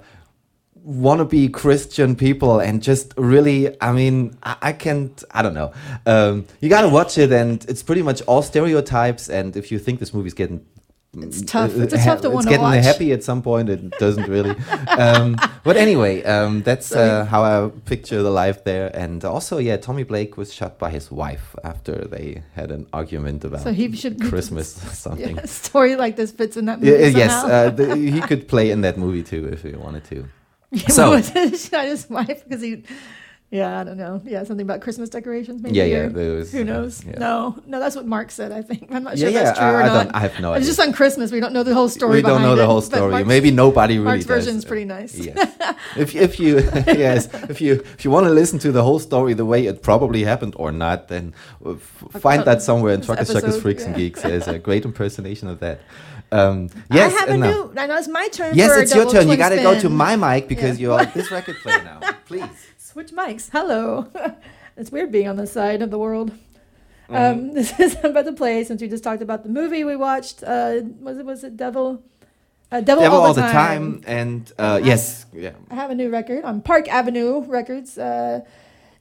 wannabe 0.86 1.52
Christian 1.52 2.16
people 2.16 2.58
and 2.60 2.82
just 2.82 3.14
really, 3.16 3.80
I 3.82 3.92
mean, 3.92 4.36
I, 4.42 4.56
I 4.62 4.72
can't, 4.72 5.22
I 5.30 5.42
don't 5.42 5.54
know. 5.54 5.72
Um, 6.06 6.46
you 6.60 6.68
gotta 6.68 6.88
watch 6.88 7.18
it, 7.18 7.32
and 7.32 7.64
it's 7.68 7.82
pretty 7.82 8.02
much 8.02 8.20
all 8.22 8.42
stereotypes. 8.42 9.28
And 9.28 9.56
if 9.56 9.70
you 9.70 9.78
think 9.78 10.00
this 10.00 10.12
movie's 10.12 10.34
getting 10.34 10.64
It's 11.14 11.42
tough. 11.42 11.76
It's 11.76 11.92
a 11.92 11.98
tough 11.98 12.22
to 12.22 12.32
it's 12.32 12.46
getting 12.46 12.62
watch. 12.62 12.82
happy 12.84 13.12
at 13.12 13.22
some 13.22 13.42
point. 13.42 13.68
It 13.68 13.90
doesn't 13.98 14.28
really. 14.28 14.56
um, 14.98 15.36
but 15.62 15.76
anyway, 15.76 16.22
um, 16.24 16.62
that's 16.62 16.90
uh, 16.90 17.26
how 17.26 17.42
I 17.44 17.70
picture 17.84 18.22
the 18.22 18.30
life 18.30 18.64
there. 18.64 18.90
And 18.96 19.22
also, 19.24 19.58
yeah, 19.58 19.76
Tommy 19.76 20.04
Blake 20.04 20.36
was 20.38 20.52
shot 20.54 20.78
by 20.78 20.88
his 20.90 21.10
wife 21.12 21.54
after 21.62 21.94
they 22.14 22.42
had 22.54 22.70
an 22.72 22.86
argument 22.94 23.44
about 23.44 23.60
So 23.60 23.72
he 23.72 23.92
should- 23.94 24.20
Christmas 24.22 24.82
or 24.86 24.94
something. 24.94 25.36
Yeah, 25.36 25.42
a 25.42 25.46
story 25.46 25.94
like 25.96 26.16
this 26.16 26.32
fits 26.32 26.56
in 26.56 26.64
that 26.64 26.80
Yeah, 26.82 26.92
movie. 26.92 27.18
yes, 27.18 27.30
somehow. 27.30 27.56
uh, 27.56 27.70
the, 27.70 27.96
he 27.96 28.20
could 28.30 28.48
play 28.48 28.70
in 28.72 28.80
that 28.80 28.96
movie 28.96 29.22
too 29.22 29.46
if 29.52 29.62
he 29.62 29.72
wanted 29.76 30.04
to. 30.12 30.24
Yeah, 30.72 30.88
so- 30.88 31.10
what 31.10 31.16
was 31.18 31.30
it? 31.36 31.58
Shot 31.70 31.84
his 31.84 32.08
wife 32.10 32.42
because 32.44 32.62
he. 32.62 32.82
Yeah, 33.50 33.80
I 33.80 33.84
don't 33.84 33.98
know. 33.98 34.22
Yeah, 34.24 34.44
something 34.44 34.64
about 34.64 34.80
Christmas 34.80 35.10
decorations, 35.10 35.62
maybe. 35.62 35.76
Yeah, 35.76 35.84
yeah, 35.84 36.06
was, 36.08 36.50
who 36.50 36.62
uh, 36.62 36.64
knows? 36.64 37.04
yeah. 37.04 37.18
No, 37.18 37.62
no, 37.66 37.80
that's 37.80 37.94
what 37.94 38.06
Mark 38.06 38.30
said. 38.30 38.50
I 38.50 38.62
think 38.62 38.90
I'm 38.90 39.04
not 39.04 39.18
Yeah, 39.18 39.24
sure 39.24 39.28
if 39.28 39.34
yeah, 39.34 39.42
that's 39.42 39.58
true 39.58 39.68
I- 39.68 39.72
or 39.74 39.82
I 39.82 39.86
not. 39.88 40.04
don't- 40.04 40.14
I 40.16 40.20
have 40.20 40.40
no 40.40 40.52
idea. 40.52 40.60
It's 40.60 40.66
just 40.68 40.80
on 40.80 40.94
Christmas. 40.94 41.30
We 41.30 41.38
don't 41.38 41.52
know 41.52 41.62
the 41.62 41.74
whole 41.74 41.90
story. 41.90 42.14
we 42.14 42.22
don't 42.22 42.40
know 42.40 42.56
the 42.56 42.62
it, 42.62 42.66
whole 42.66 42.80
story. 42.80 43.22
Maybe 43.24 43.50
nobody 43.50 43.98
really 43.98 44.04
Mark's 44.06 44.24
version 44.24 44.56
is 44.56 44.64
pretty 44.64 44.86
nice. 44.86 45.14
Yes. 45.14 45.36
if 45.98 46.14
if 46.16 46.40
you 46.40 46.60
yes 46.86 47.28
if 47.50 47.60
you 47.60 47.74
if 47.92 48.06
you 48.06 48.10
want 48.10 48.24
to 48.24 48.32
listen 48.32 48.58
to 48.60 48.72
the 48.72 48.82
whole 48.82 48.98
story 48.98 49.34
the 49.34 49.44
way 49.44 49.66
it 49.66 49.82
probably 49.82 50.24
happened 50.24 50.54
or 50.56 50.72
not, 50.72 51.08
then 51.08 51.34
uh, 51.66 51.74
find 51.74 52.46
that 52.46 52.62
somewhere 52.62 52.94
in 52.94 53.02
Truckers, 53.02 53.30
Chuckers, 53.34 53.60
Freaks, 53.60 53.84
and. 53.84 53.94
Geeks. 53.94 54.22
There's 54.22 54.48
a 54.48 54.58
great 54.58 54.86
impersonation 54.86 55.48
of 55.48 55.60
that. 55.60 55.82
Um, 56.32 56.70
yes, 56.90 57.14
I 57.14 57.18
have 57.20 57.28
a 57.28 57.36
now- 57.36 57.50
new. 57.50 57.74
I 57.76 57.86
know 57.86 57.96
it's 57.98 58.08
my 58.08 58.28
turn. 58.28 58.56
Yes, 58.56 58.72
for 58.72 58.78
a 58.78 58.82
it's 58.82 58.94
your 58.94 59.10
turn. 59.10 59.28
You 59.28 59.36
got 59.36 59.50
to 59.50 59.56
go 59.56 59.78
to 59.78 59.88
my 59.88 60.16
mic 60.16 60.48
because 60.48 60.80
Yeah. 60.80 60.96
you're 60.96 61.04
this 61.14 61.30
record 61.30 61.56
player 61.62 61.82
now. 61.84 62.00
Please. 62.26 62.48
Switch 62.78 63.10
mics. 63.10 63.50
Hello. 63.52 64.08
it's 64.76 64.90
weird 64.90 65.12
being 65.12 65.28
on 65.28 65.36
this 65.36 65.52
side 65.52 65.82
of 65.82 65.90
the 65.90 65.98
world. 65.98 66.30
Mm-hmm. 67.10 67.14
Um, 67.14 67.52
this 67.52 67.78
is 67.78 67.96
I'm 68.02 68.10
about 68.12 68.24
to 68.26 68.32
play 68.32 68.64
since 68.64 68.80
we 68.80 68.88
just 68.88 69.04
talked 69.04 69.22
about 69.22 69.42
the 69.42 69.50
movie 69.50 69.84
we 69.84 69.96
watched. 69.96 70.42
Uh, 70.42 70.80
was 71.00 71.18
it 71.18 71.26
was 71.26 71.44
it 71.44 71.56
Devil? 71.56 72.02
Uh, 72.70 72.80
Devil, 72.80 73.02
Devil 73.02 73.18
all, 73.18 73.34
the, 73.34 73.42
time. 73.42 74.02
and 74.06 74.50
uh, 74.58 74.80
yes, 74.82 75.26
yeah. 75.34 75.50
I 75.70 75.74
have 75.74 75.90
a 75.90 75.94
new 75.94 76.08
record 76.08 76.42
on 76.44 76.62
Park 76.62 76.88
Avenue 76.88 77.42
Records. 77.44 77.98
Uh, 77.98 78.40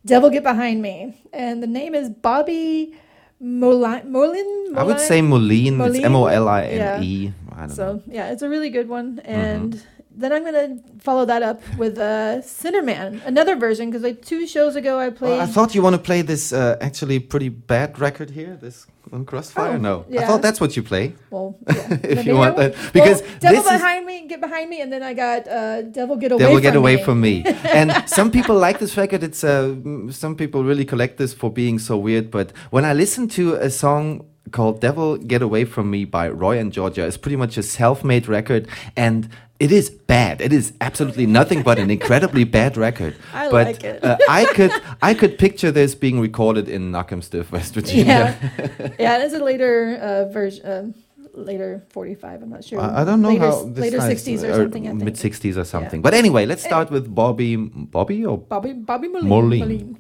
Devil 0.06 0.30
Get 0.30 0.44
Behind 0.44 0.82
Me, 0.82 1.22
and 1.32 1.64
the 1.64 1.68
name 1.68 1.96
is 1.96 2.10
Bobby 2.10 2.98
Molin. 3.42 4.12
Molin. 4.12 4.78
I 4.78 4.84
would 4.84 5.00
say 5.00 5.22
Moline. 5.22 5.82
It's? 5.82 6.00
M 6.06 6.16
O 6.16 6.28
L 6.28 6.48
I 6.48 6.62
N 6.64 7.04
E. 7.04 7.34
I 7.52 7.66
don't 7.66 7.70
know. 7.70 7.74
So 7.74 8.04
yeah, 8.06 8.32
it's 8.32 8.44
a 8.44 8.50
really 8.50 8.70
good 8.70 8.88
one. 8.88 9.20
Mm-hmm. 9.26 9.78
Then 10.14 10.34
I'm 10.34 10.44
gonna 10.44 10.78
follow 11.00 11.26
that 11.26 11.42
up 11.42 11.62
with 11.78 11.98
uh, 11.98 12.42
Sinner 12.42 12.82
Man, 12.82 13.22
another 13.26 13.56
version 13.56 13.90
because 13.90 14.04
like 14.04 14.24
two 14.26 14.46
shows 14.46 14.76
ago 14.76 15.00
I 15.00 15.10
played. 15.10 15.32
Well, 15.32 15.42
I 15.42 15.46
thought 15.46 15.74
you 15.74 15.82
want 15.82 15.96
to 15.96 16.02
play 16.02 16.22
this 16.22 16.52
uh, 16.52 16.78
actually 16.82 17.20
pretty 17.20 17.50
bad 17.50 17.98
record 18.00 18.30
here. 18.32 18.58
This 18.60 18.88
on 19.12 19.26
Crossfire. 19.26 19.74
Oh, 19.74 19.78
no, 19.78 20.06
I 20.18 20.26
thought 20.26 20.42
that's 20.42 20.60
what 20.62 20.76
you 20.76 20.84
play. 20.84 21.16
well, 21.30 21.58
yeah. 21.68 21.98
If 22.04 22.26
you 22.26 22.36
want 22.36 22.58
that, 22.58 22.76
because 22.94 23.22
well, 23.22 23.32
Devil 23.40 23.64
this 23.64 23.72
is- 23.72 23.80
behind 23.80 24.06
me, 24.06 24.28
get 24.28 24.42
behind 24.42 24.70
me, 24.70 24.82
and 24.82 24.92
then 24.92 25.04
I 25.04 25.14
got 25.14 25.48
uh, 25.48 25.82
Devil 25.84 26.18
Get 26.18 26.32
Away. 26.34 26.54
From 26.54 26.62
get 26.62 26.76
away 26.76 26.96
me. 26.98 27.04
from 27.04 27.22
me. 27.22 27.44
and 27.64 28.08
some 28.08 28.32
people 28.32 28.56
like 28.56 28.80
this 28.80 28.96
record. 28.98 29.24
It's 29.24 29.44
uh, 29.44 29.76
some 30.10 30.36
people 30.36 30.64
really 30.64 30.86
collect 30.86 31.18
this 31.18 31.34
for 31.34 31.50
being 31.52 31.80
so 31.80 31.98
weird. 31.98 32.32
But 32.32 32.52
when 32.70 32.86
I 32.86 32.94
listen 32.94 33.28
to 33.30 33.56
a 33.56 33.70
song 33.70 34.26
called 34.52 34.82
"Devil 34.82 35.18
Get 35.18 35.42
Away 35.42 35.66
from 35.66 35.90
Me" 35.90 36.06
by 36.06 36.30
Roy 36.30 36.60
and 36.60 36.72
Georgia, 36.72 37.06
it's 37.06 37.18
pretty 37.18 37.38
much 37.38 37.58
a 37.58 37.64
self-made 37.64 38.28
record, 38.28 38.68
and 38.96 39.30
it 39.62 39.72
is 39.72 39.92
bad. 39.92 40.42
It 40.42 40.52
is 40.52 40.74
absolutely 40.82 41.28
nothing 41.28 41.62
but 41.62 41.78
an 41.78 41.92
incredibly 41.92 42.46
bad 42.46 42.78
record. 42.78 43.16
I 43.34 43.52
but 43.52 43.68
like 43.68 43.84
it. 43.84 44.04
uh, 44.04 44.18
I 44.28 44.46
could 44.46 44.72
I 45.04 45.14
could 45.14 45.38
picture 45.38 45.72
this 45.72 45.94
being 45.94 46.20
recorded 46.20 46.68
in 46.68 46.92
Knockemstiff, 46.92 47.52
West 47.52 47.76
Virginia. 47.76 48.36
Yeah, 48.40 48.90
yeah. 49.00 49.24
It's 49.24 49.36
a 49.36 49.44
later 49.52 50.00
uh, 50.02 50.34
version. 50.34 50.66
Uh, 50.66 50.92
later 51.34 51.82
45 51.92 52.44
i'm 52.44 52.50
not 52.50 52.62
sure 52.62 52.82
I 52.82 53.06
don't 53.06 53.22
know 53.22 53.30
later, 53.30 53.46
how 53.46 53.64
this 53.64 53.84
later 53.84 54.00
nice, 54.00 54.22
60s 54.22 54.44
or 54.44 54.52
uh, 54.52 54.56
something 54.58 54.90
i 54.90 54.92
mid 54.92 55.16
think 55.18 55.34
60s 55.34 55.56
or 55.56 55.64
something. 55.64 56.02
But 56.02 56.14
anyway, 56.14 56.46
let's 56.46 56.62
start 56.62 56.92
with 56.92 57.16
Bobby 57.16 57.56
Bobby 57.56 58.26
or 58.26 58.38
bobby 58.38 58.74
bobby 58.74 59.08
Moline. 59.08 59.30
Moline. 59.30 59.98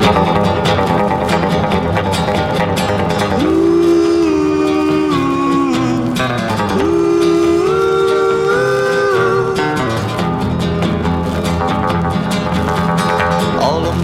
Moline. 0.00 0.42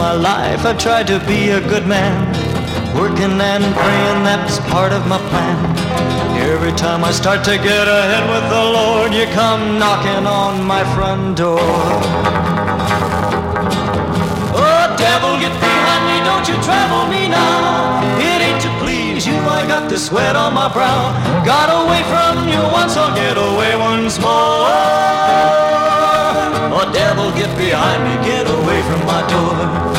my 0.08 0.14
life 0.14 0.64
I've 0.64 0.78
tried 0.78 1.06
to 1.08 1.18
be 1.28 1.50
a 1.50 1.60
good 1.60 1.86
man, 1.86 2.14
working 2.96 3.36
and 3.52 3.64
praying 3.76 4.20
that's 4.24 4.56
part 4.72 4.92
of 4.98 5.06
my 5.06 5.18
plan. 5.28 5.58
Every 6.48 6.72
time 6.72 7.04
I 7.04 7.12
start 7.12 7.44
to 7.44 7.56
get 7.58 7.86
ahead 8.00 8.24
with 8.32 8.46
the 8.48 8.64
Lord, 8.78 9.12
you 9.12 9.26
come 9.36 9.78
knocking 9.78 10.24
on 10.24 10.64
my 10.64 10.82
front 10.94 11.36
door. 11.36 11.60
Oh, 14.64 14.84
devil, 14.96 15.32
get 15.44 15.52
behind 15.60 16.02
me, 16.08 16.16
don't 16.24 16.46
you 16.48 16.56
trouble 16.64 17.04
me 17.12 17.28
now. 17.28 18.00
It 18.16 18.40
ain't 18.48 18.62
to 18.64 18.70
please 18.80 19.26
you, 19.26 19.36
I 19.58 19.66
got 19.68 19.90
the 19.90 19.98
sweat 19.98 20.36
on 20.36 20.54
my 20.54 20.72
brow. 20.72 21.12
Got 21.44 21.68
away 21.80 22.02
from 22.12 22.48
you 22.48 22.62
once, 22.72 22.96
I'll 22.96 23.14
get 23.14 23.36
away 23.36 23.76
once 23.76 24.16
more. 24.18 24.64
Oh, 26.80 26.88
devil, 26.94 27.28
get 27.32 27.52
behind 27.58 28.00
me, 28.08 28.14
get 28.24 28.46
away 28.48 28.80
from 28.88 29.04
my 29.04 29.20
door. 29.28 29.97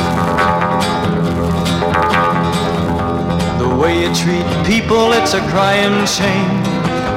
Way 3.80 4.04
you 4.04 4.14
treat 4.14 4.44
people, 4.68 5.14
it's 5.14 5.34
a 5.34 5.40
crying 5.48 6.06
shame. 6.06 6.60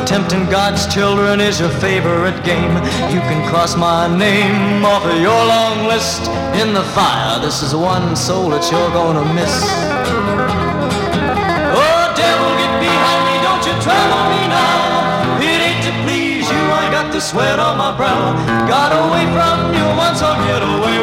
Tempting 0.06 0.46
God's 0.46 0.86
children 0.86 1.40
is 1.40 1.58
your 1.58 1.74
favorite 1.82 2.38
game. 2.44 2.74
You 3.10 3.20
can 3.26 3.42
cross 3.50 3.76
my 3.76 4.06
name 4.06 4.84
off 4.84 5.04
of 5.04 5.18
your 5.20 5.42
long 5.54 5.86
list 5.90 6.22
in 6.62 6.72
the 6.72 6.84
fire. 6.94 7.40
This 7.40 7.62
is 7.62 7.74
one 7.74 8.14
soul 8.14 8.50
that 8.50 8.62
you're 8.70 8.92
gonna 8.94 9.26
miss. 9.34 9.54
Oh, 11.74 12.02
devil, 12.14 12.50
get 12.62 12.74
behind 12.78 13.22
me, 13.26 13.36
don't 13.42 13.64
you 13.66 13.74
trouble 13.82 14.24
me 14.30 14.42
now. 14.46 15.42
It 15.42 15.58
ain't 15.66 15.82
to 15.86 15.92
please 16.06 16.46
you, 16.46 16.62
I 16.82 16.86
got 16.94 17.10
the 17.12 17.20
sweat 17.20 17.58
on 17.58 17.76
my 17.76 17.90
brow. 17.96 18.38
Got 18.70 18.94
away 18.94 19.26
from 19.34 19.74
you 19.74 19.86
once, 19.98 20.22
I'll 20.22 20.38
get 20.46 20.62
away 20.62 21.01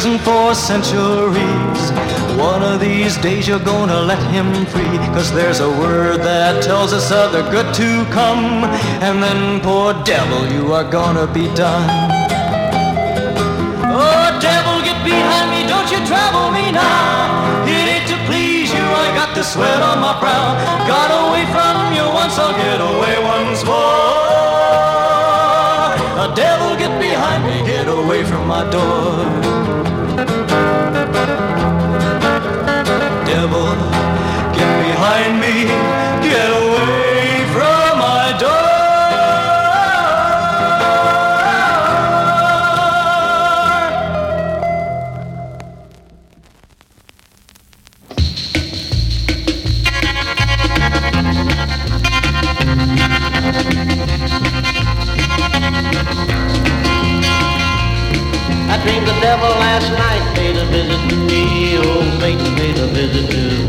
prison 0.00 0.18
for 0.20 0.54
centuries. 0.54 1.82
One 2.38 2.62
of 2.62 2.80
these 2.80 3.18
days 3.18 3.46
you're 3.46 3.66
gonna 3.74 4.00
let 4.00 4.22
him 4.32 4.64
free. 4.72 4.96
Cause 5.12 5.30
there's 5.30 5.60
a 5.60 5.68
word 5.68 6.20
that 6.20 6.62
tells 6.62 6.94
us 6.94 7.12
of 7.12 7.32
the 7.32 7.42
good 7.50 7.68
to 7.74 8.06
come. 8.10 8.64
And 9.04 9.22
then, 9.22 9.60
poor 9.60 9.92
devil, 10.04 10.40
you 10.50 10.72
are 10.72 10.88
gonna 10.90 11.26
be 11.26 11.52
done. 11.54 11.84
Oh, 13.92 14.28
devil, 14.40 14.80
get 14.88 15.04
behind 15.04 15.46
me, 15.52 15.68
don't 15.68 15.90
you 15.92 16.00
trouble 16.08 16.48
me 16.50 16.72
now. 16.72 17.68
It 17.68 17.84
ain't 17.94 18.08
to 18.08 18.16
please 18.24 18.72
you, 18.72 18.86
I 19.04 19.12
got 19.20 19.34
the 19.34 19.42
sweat 19.42 19.82
on 19.82 20.00
my 20.00 20.14
brow. 20.22 20.46
Got 20.88 21.10
away 21.22 21.44
from 21.52 21.76
you 21.96 22.06
once, 22.20 22.38
I'll 22.38 22.56
get 22.56 22.80
away 22.80 23.16
once 23.36 23.60
more. 23.68 24.24
A 26.24 26.28
devil, 26.34 26.70
get 26.80 26.92
behind 26.98 27.44
me, 27.44 27.56
get 27.68 27.86
away 27.86 28.24
from 28.24 28.46
my 28.48 28.64
door. 28.70 29.69
I 35.62 35.64
dreamed 58.82 59.06
the 59.06 59.12
devil 59.20 59.50
last 59.50 59.90
night 59.92 60.34
paid 60.34 60.56
a 60.56 60.64
visit 60.66 61.10
to 61.10 61.16
me. 61.16 61.76
Old 61.76 62.20
Satan 62.20 62.56
paid 62.56 62.78
a 62.78 62.86
visit 62.86 63.30
to 63.30 63.59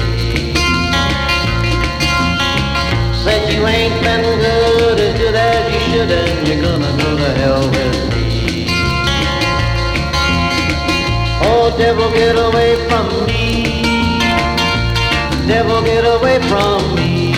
you 3.62 3.68
ain't 3.68 4.02
been 4.02 4.24
good, 4.40 5.00
as 5.00 5.20
good 5.20 5.36
as 5.36 5.74
you 5.74 5.80
should, 5.92 6.12
and 6.12 6.48
you're 6.48 6.62
gonna 6.62 6.92
go 6.98 7.16
to 7.16 7.30
hell 7.40 7.62
with 7.70 7.98
me. 8.12 8.66
Oh, 11.44 11.74
devil, 11.78 12.10
get 12.12 12.38
away 12.38 12.72
from 12.88 13.06
me. 13.28 13.84
Devil, 15.48 15.82
get 15.84 16.06
away 16.06 16.40
from 16.50 16.96
me. 16.96 17.34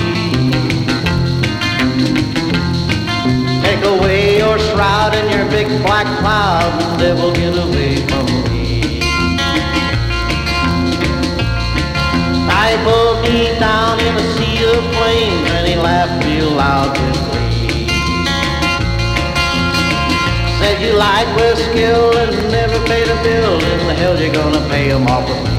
Take 3.63 3.83
away 3.83 4.37
your 4.37 4.57
shroud 4.59 5.13
and 5.15 5.29
your 5.29 5.45
big 5.49 5.67
black 5.83 6.07
cloud, 6.19 6.99
devil, 6.99 7.33
get 7.33 7.53
away 7.65 7.97
from 8.07 8.27
me. 8.47 9.01
I 12.65 12.77
pulled 12.85 13.23
me 13.23 13.59
down 13.59 13.99
in 13.99 14.15
a 14.15 14.25
sea 14.35 14.63
of 14.71 14.83
flames, 14.95 15.52
laughed 15.83 16.23
real 16.25 16.51
loud 16.51 16.97
with 16.97 17.19
me. 17.33 17.87
Said 20.59 20.77
you 20.81 20.93
lied 20.93 21.29
with 21.35 21.57
skill 21.69 22.17
and 22.21 22.31
never 22.51 22.79
paid 22.87 23.07
a 23.15 23.17
bill, 23.21 23.55
and 23.71 23.81
the 23.89 23.93
hell 24.01 24.15
you're 24.17 24.33
gonna 24.41 24.63
pay 24.69 24.85
'em 24.91 25.05
off 25.07 25.27
with 25.29 25.43
me. 25.43 25.53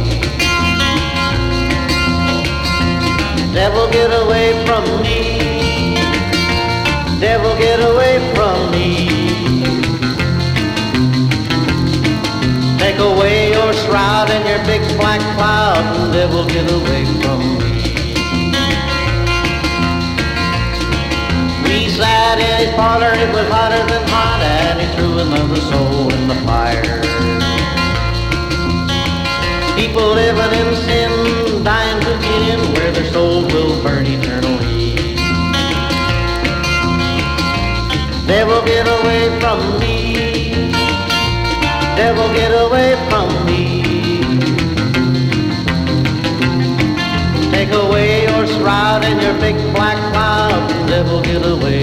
Devil, 3.53 3.87
get 3.99 4.11
away 4.23 4.49
from 4.67 4.85
me. 5.05 5.19
Devil, 7.21 7.55
get 7.67 7.81
away 7.91 8.15
from 8.35 8.57
me. 8.75 8.89
Take 12.83 12.99
away 13.11 13.37
your 13.57 13.73
shroud 13.83 14.29
and 14.35 14.45
your 14.51 14.61
big 14.71 14.83
black 14.99 15.21
cloud, 15.37 15.85
and 15.97 16.13
devil, 16.13 16.45
get 16.47 16.67
away 16.79 17.03
from 17.21 17.39
me. 17.41 17.44
Sat 21.97 22.39
in 22.39 22.67
his 22.67 22.75
parlor, 22.75 23.13
it 23.15 23.31
was 23.33 23.47
hotter 23.49 23.83
than 23.87 24.03
hot, 24.09 24.43
and 24.43 24.81
he 24.81 24.87
threw 24.97 25.19
another 25.19 25.61
soul 25.71 26.13
in 26.13 26.29
the 26.29 26.35
fire. 26.47 27.01
People 29.79 30.15
living 30.15 30.53
in 30.63 30.71
sin, 30.87 31.63
dying 31.63 32.01
to 32.07 32.13
get 32.27 32.41
in 32.53 32.61
where 32.75 32.91
their 32.93 33.11
souls 33.13 33.53
will 33.53 33.81
burn 33.83 34.07
eternally. 34.07 34.95
Devil, 38.27 38.61
get 38.65 38.87
away 38.89 39.23
from 39.41 39.59
me. 39.79 39.95
Devil, 41.97 42.29
get 42.35 42.51
away 42.51 42.84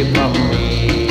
from 0.09 0.33
me. 0.49 1.07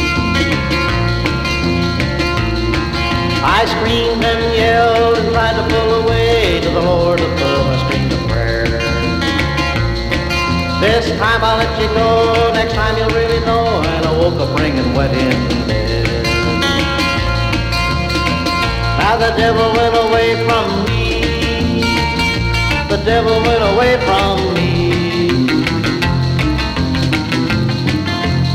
I 3.43 3.65
screamed 3.67 4.25
and 4.25 4.57
yelled 4.57 5.19
and 5.19 5.33
tried 5.33 5.55
to 5.55 5.65
pull 5.73 6.03
away 6.03 6.61
to 6.61 6.71
the 6.71 6.81
Lord 6.81 7.21
above. 7.21 7.67
I 7.71 7.77
screamed 7.87 8.13
a 8.13 8.19
prayer. 8.27 8.67
This 10.81 11.07
time 11.19 11.41
I'll 11.45 11.59
let 11.59 11.73
you 11.81 11.89
go. 11.95 12.53
Next 12.53 12.75
time 12.75 12.97
you'll 12.99 13.11
really 13.11 13.41
know. 13.47 13.83
And 13.95 14.07
I 14.07 14.13
woke 14.19 14.41
up 14.41 14.59
wringing 14.59 14.93
wet 14.95 15.15
in 15.15 15.67
bed. 15.69 16.25
Now 18.99 19.17
the 19.19 19.31
devil 19.37 19.73
went 19.79 19.95
away 20.07 20.35
from 20.47 20.85
me. 20.87 21.23
The 22.91 23.01
devil 23.05 23.41
went 23.43 23.63
away 23.73 23.97
from 24.05 24.39
me. 24.45 24.50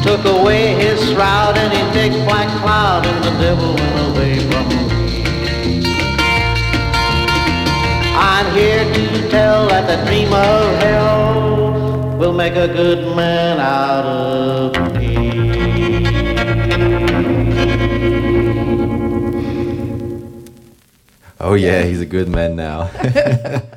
Took 0.06 0.24
away 0.26 0.76
his 0.76 1.02
shroud 1.10 1.58
and 1.58 1.74
his 1.74 1.94
big 1.94 2.12
black 2.26 2.48
cloud, 2.62 3.08
and 3.08 3.24
the 3.24 3.32
devil 3.42 3.74
went 3.74 3.98
away 4.10 4.38
from 4.50 4.70
me. 4.70 4.76
I'm 8.16 8.54
here 8.54 8.86
to 8.94 9.30
tell 9.30 9.68
that 9.68 9.88
the 9.88 10.06
dream 10.06 10.32
of 10.32 10.84
hell 10.84 12.18
will 12.20 12.34
make 12.34 12.56
a 12.56 12.68
good 12.68 13.16
man 13.16 13.60
out 13.60 14.06
of 14.06 14.94
me. 14.94 15.16
Oh 21.40 21.56
yeah, 21.56 21.82
he's 21.82 22.02
a 22.02 22.06
good 22.06 22.30
man 22.30 22.56
now. 22.56 22.92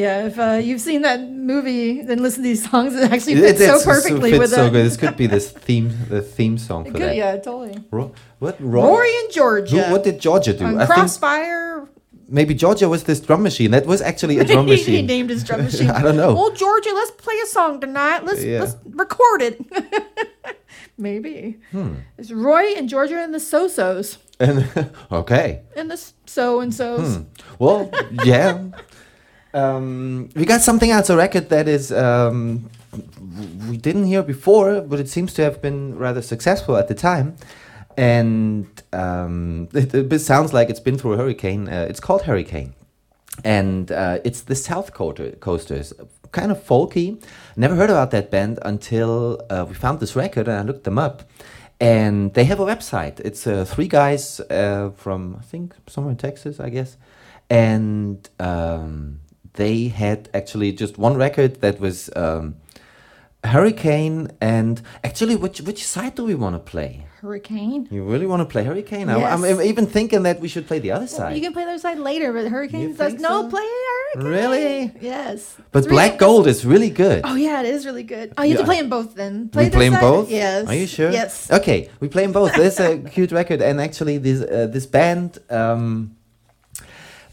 Yeah, 0.00 0.28
if 0.28 0.38
uh, 0.38 0.60
you've 0.62 0.80
seen 0.80 1.02
that 1.02 1.20
movie, 1.50 2.02
then 2.08 2.18
listen 2.22 2.42
to 2.42 2.48
these 2.50 2.64
songs. 2.70 2.94
It 2.94 3.10
actually 3.14 3.34
It- 3.34 3.46
fits 3.46 3.60
it's- 3.60 3.82
so 3.82 3.90
perfectly 3.92 4.30
fits 4.30 4.40
with 4.42 4.50
so 4.50 4.70
good. 4.70 4.84
This 4.86 4.96
could 5.02 5.16
be 5.16 5.26
this 5.36 5.46
theme, 5.66 5.88
the 6.08 6.22
theme 6.36 6.56
song 6.58 6.84
for 6.84 6.92
Good, 6.92 7.02
that. 7.02 7.16
yeah, 7.16 7.36
totally. 7.36 7.76
Ro- 7.90 8.12
what? 8.38 8.56
Ro- 8.60 8.82
Rory 8.90 9.14
and 9.22 9.28
Georgia. 9.38 9.82
Who, 9.82 9.92
what 9.92 10.02
did 10.04 10.16
Georgia 10.26 10.52
do? 10.52 10.64
Think 10.66 10.80
Crossfire. 10.90 11.88
maybe 12.38 12.54
Georgia 12.64 12.88
was 12.94 13.02
this 13.10 13.20
drum 13.26 13.42
machine. 13.42 13.70
That 13.76 13.86
was 13.86 14.00
actually 14.10 14.36
a 14.38 14.44
drum 14.44 14.66
machine. 14.74 14.94
he 14.94 15.02
named 15.14 15.30
his 15.34 15.42
drum 15.48 15.60
machine. 15.68 15.90
I 15.90 16.02
don't 16.02 16.16
know. 16.22 16.32
Well, 16.38 16.52
Georgia, 16.64 16.92
let's 17.00 17.10
play 17.24 17.34
a 17.46 17.48
song 17.56 17.80
tonight. 17.80 18.20
Let's 18.28 18.42
Yeah. 18.44 18.60
let's 18.62 18.76
record 19.04 19.40
it. 19.48 19.56
Maybe. 20.98 21.58
Hmm. 21.72 21.94
It's 22.18 22.30
Roy 22.30 22.64
and 22.76 22.88
Georgia 22.88 23.18
and 23.24 23.32
the 23.34 23.40
So-Sos. 23.40 24.18
And 24.38 24.56
okay. 25.10 25.62
And 25.76 25.90
the 25.90 25.98
so 26.26 26.60
and 26.60 26.72
so's. 26.74 27.16
Hmm. 27.16 27.22
Well, 27.58 27.90
yeah. 28.24 28.52
Um, 29.52 30.30
we 30.36 30.44
got 30.44 30.60
something 30.60 30.90
else, 30.90 31.10
a 31.10 31.16
record 31.16 31.48
that 31.48 31.66
is 31.66 31.90
um, 31.92 32.70
we 33.68 33.76
didn't 33.76 34.06
hear 34.06 34.22
before, 34.22 34.80
but 34.80 35.00
it 35.00 35.08
seems 35.08 35.32
to 35.34 35.42
have 35.42 35.60
been 35.60 35.96
rather 35.96 36.22
successful 36.22 36.76
at 36.76 36.88
the 36.88 36.94
time. 36.94 37.36
And 37.96 38.66
um, 38.92 39.68
it, 39.74 39.94
it 39.94 40.18
sounds 40.20 40.52
like 40.52 40.70
it's 40.70 40.80
been 40.80 40.98
through 40.98 41.14
a 41.14 41.16
hurricane. 41.16 41.68
Uh, 41.68 41.86
it's 41.88 42.00
called 42.00 42.22
Hurricane. 42.22 42.74
And 43.44 43.90
uh, 43.90 44.18
it's 44.24 44.42
the 44.42 44.54
South 44.54 44.92
Coaster- 44.92 45.32
Coasters, 45.40 45.92
kind 46.32 46.52
of 46.52 46.62
folky. 46.64 47.22
Never 47.56 47.74
heard 47.74 47.90
about 47.90 48.10
that 48.10 48.30
band 48.30 48.58
until 48.62 49.40
uh, 49.50 49.64
we 49.68 49.74
found 49.74 50.00
this 50.00 50.14
record 50.14 50.46
and 50.46 50.58
I 50.58 50.62
looked 50.62 50.84
them 50.84 50.98
up. 50.98 51.28
And 51.80 52.34
they 52.34 52.44
have 52.44 52.60
a 52.60 52.66
website. 52.66 53.20
It's 53.20 53.46
uh, 53.46 53.64
three 53.64 53.88
guys 53.88 54.38
uh, 54.40 54.90
from, 54.96 55.36
I 55.38 55.42
think, 55.42 55.74
somewhere 55.86 56.10
in 56.10 56.18
Texas, 56.18 56.60
I 56.60 56.68
guess. 56.68 56.98
And 57.48 58.28
um, 58.38 59.20
they 59.54 59.88
had 59.88 60.28
actually 60.34 60.72
just 60.72 60.98
one 60.98 61.16
record 61.16 61.60
that 61.60 61.80
was 61.80 62.10
um, 62.16 62.56
Hurricane. 63.44 64.30
And 64.40 64.80
actually, 65.02 65.36
which, 65.36 65.60
which 65.62 65.84
side 65.84 66.14
do 66.14 66.24
we 66.24 66.34
want 66.34 66.54
to 66.56 66.60
play? 66.60 67.06
Hurricane. 67.20 67.86
You 67.90 68.02
really 68.04 68.24
want 68.24 68.40
to 68.40 68.46
play 68.46 68.64
Hurricane? 68.64 69.10
I, 69.10 69.22
I'm 69.22 69.44
even 69.60 69.86
thinking 69.86 70.22
that 70.22 70.40
we 70.40 70.48
should 70.48 70.66
play 70.66 70.78
the 70.78 70.92
other 70.92 71.00
Well, 71.04 71.08
side. 71.18 71.36
you 71.36 71.42
can 71.42 71.52
play 71.52 71.64
the 71.64 71.70
other 71.72 71.78
side 71.78 71.98
later, 71.98 72.32
but 72.32 72.48
Hurricane 72.48 72.96
says 72.96 73.14
no. 73.20 73.42
so? 73.42 73.50
Play 73.50 73.68
Hurricane. 74.14 74.30
Really? 74.32 74.92
Yes. 75.02 75.54
But 75.70 75.80
It's 75.80 75.86
really- 75.86 75.96
Black 76.08 76.18
Gold 76.18 76.46
is 76.46 76.64
really 76.64 76.88
good. 76.88 77.20
Oh 77.24 77.34
yeah, 77.34 77.60
it 77.60 77.66
is 77.66 77.84
really 77.84 78.04
good. 78.04 78.32
Oh, 78.38 78.42
you 78.42 78.52
have 78.52 78.60
to 78.60 78.64
play 78.64 78.78
them 78.80 78.88
both 78.88 79.14
then. 79.14 79.50
Play 79.50 79.64
we 79.64 79.70
play 79.70 79.88
them 79.90 80.00
both. 80.00 80.30
Yes. 80.30 80.66
Are 80.66 80.74
you 80.74 80.86
sure? 80.86 81.10
Yes. 81.10 81.50
Okay, 81.50 81.90
we 82.00 82.08
play 82.08 82.22
them 82.22 82.32
both. 82.32 82.54
There's 82.54 82.80
a 82.80 82.96
cute 83.14 83.32
record, 83.32 83.60
and 83.60 83.82
actually, 83.82 84.16
this 84.16 84.40
uh, 84.40 84.66
this 84.72 84.86
band 84.86 85.38
um, 85.50 86.16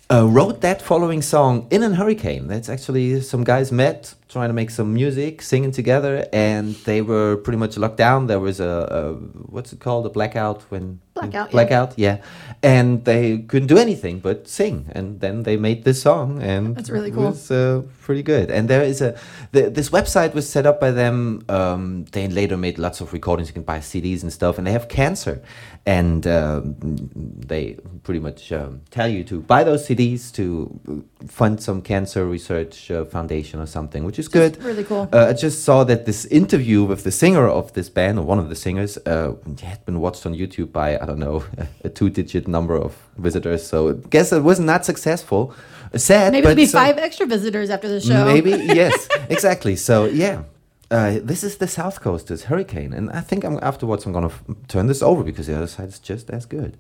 uh, 0.10 0.26
wrote 0.26 0.62
that 0.62 0.82
following 0.82 1.22
song 1.22 1.68
in 1.70 1.84
a 1.84 1.94
hurricane. 1.94 2.48
That's 2.48 2.70
actually 2.70 3.22
some 3.22 3.44
guys 3.44 3.72
met 3.72 4.14
trying 4.30 4.50
to 4.50 4.54
make 4.54 4.70
some 4.70 4.94
music, 4.94 5.42
singing 5.42 5.72
together, 5.72 6.28
and 6.32 6.76
they 6.86 7.02
were 7.02 7.38
pretty 7.38 7.58
much 7.58 7.78
locked 7.78 7.98
down. 7.98 8.28
There 8.28 8.40
was 8.40 8.60
a, 8.60 8.88
a 8.90 9.14
what's 9.14 9.74
it 9.74 9.80
called, 9.80 10.06
a 10.06 10.10
blackout 10.10 10.64
when 10.70 11.00
Blackout, 11.20 11.48
yeah. 11.48 11.52
Blackout, 11.52 11.94
yeah. 11.98 12.18
And 12.64 13.06
they 13.06 13.38
couldn't 13.50 13.68
do 13.68 13.78
anything 13.78 14.20
but 14.20 14.48
sing, 14.48 14.86
and 14.96 15.20
then 15.20 15.44
they 15.44 15.58
made 15.58 15.84
this 15.84 16.02
song, 16.02 16.42
and 16.42 16.76
That's 16.76 16.90
really 16.90 17.10
It 17.10 17.14
cool. 17.16 17.26
was 17.32 17.52
uh, 17.52 17.82
pretty 18.02 18.24
good. 18.24 18.50
And 18.50 18.68
there 18.68 18.84
is 18.84 19.02
a 19.02 19.16
the, 19.52 19.70
this 19.70 19.90
website 19.92 20.34
was 20.34 20.50
set 20.50 20.66
up 20.66 20.80
by 20.80 20.92
them. 20.92 21.42
Um, 21.50 22.06
they 22.12 22.28
later 22.28 22.58
made 22.58 22.78
lots 22.80 23.02
of 23.02 23.14
recordings. 23.14 23.48
You 23.50 23.54
can 23.54 23.64
buy 23.64 23.80
CDs 23.80 24.24
and 24.24 24.32
stuff, 24.34 24.58
and 24.58 24.66
they 24.66 24.72
have 24.72 24.88
cancer, 24.88 25.42
and 25.86 26.26
um, 26.26 26.76
they 27.48 27.78
pretty 28.04 28.20
much 28.20 28.52
um, 28.52 28.82
tell 28.90 29.08
you 29.08 29.24
to 29.26 29.42
buy 29.42 29.64
those 29.64 29.88
CDs 29.88 30.32
to 30.34 31.04
fund 31.28 31.62
some 31.62 31.82
cancer 31.82 32.26
research 32.26 32.90
uh, 32.92 33.06
foundation 33.06 33.60
or 33.60 33.66
something, 33.68 34.04
which 34.04 34.18
is 34.20 34.28
good. 34.28 34.62
really 34.64 34.84
cool. 34.84 35.08
Uh, 35.14 35.28
I 35.30 35.34
just 35.34 35.64
saw 35.64 35.84
that 35.84 36.06
this 36.06 36.26
interview 36.26 36.84
with 36.84 37.04
the 37.04 37.12
singer 37.12 37.48
of 37.48 37.74
this 37.74 37.90
band, 37.90 38.18
or 38.20 38.24
one 38.26 38.40
of 38.40 38.50
the 38.50 38.56
singers, 38.56 38.98
uh, 39.06 39.34
had 39.62 39.86
been 39.86 40.00
watched 40.00 40.26
on 40.26 40.34
YouTube 40.34 40.72
by 40.72 40.98
don't 41.08 41.20
know 41.20 41.44
a 41.84 41.90
two-digit 41.90 42.48
number 42.48 42.76
of 42.76 42.96
visitors. 43.18 43.66
So 43.66 43.90
I 43.90 43.94
guess 44.16 44.32
it 44.32 44.44
was 44.44 44.60
not 44.60 44.68
that 44.68 44.86
successful. 44.86 45.54
Sad, 45.96 46.34
Maybe 46.34 46.42
but 46.44 46.50
there'll 46.50 46.56
be 46.56 46.66
so- 46.66 46.78
five 46.80 46.98
extra 46.98 47.26
visitors 47.26 47.70
after 47.70 47.88
the 47.88 48.02
show. 48.02 48.26
Maybe 48.26 48.52
yes, 48.82 49.08
exactly. 49.30 49.76
So 49.76 50.06
yeah. 50.06 50.44
Uh, 50.90 51.20
this 51.22 51.44
is 51.44 51.58
the 51.58 51.68
South 51.68 52.00
Coast, 52.00 52.28
this 52.28 52.44
hurricane, 52.44 52.94
and 52.94 53.10
I 53.12 53.20
think 53.20 53.44
I'm, 53.44 53.60
afterwards 53.62 54.06
I'm 54.06 54.14
gonna 54.14 54.32
turn 54.70 54.88
this 54.88 55.02
over 55.02 55.22
because 55.22 55.46
the 55.48 55.58
other 55.58 55.68
side 55.68 55.90
is 55.90 56.00
just 56.00 56.30
as 56.30 56.46
good. 56.46 56.78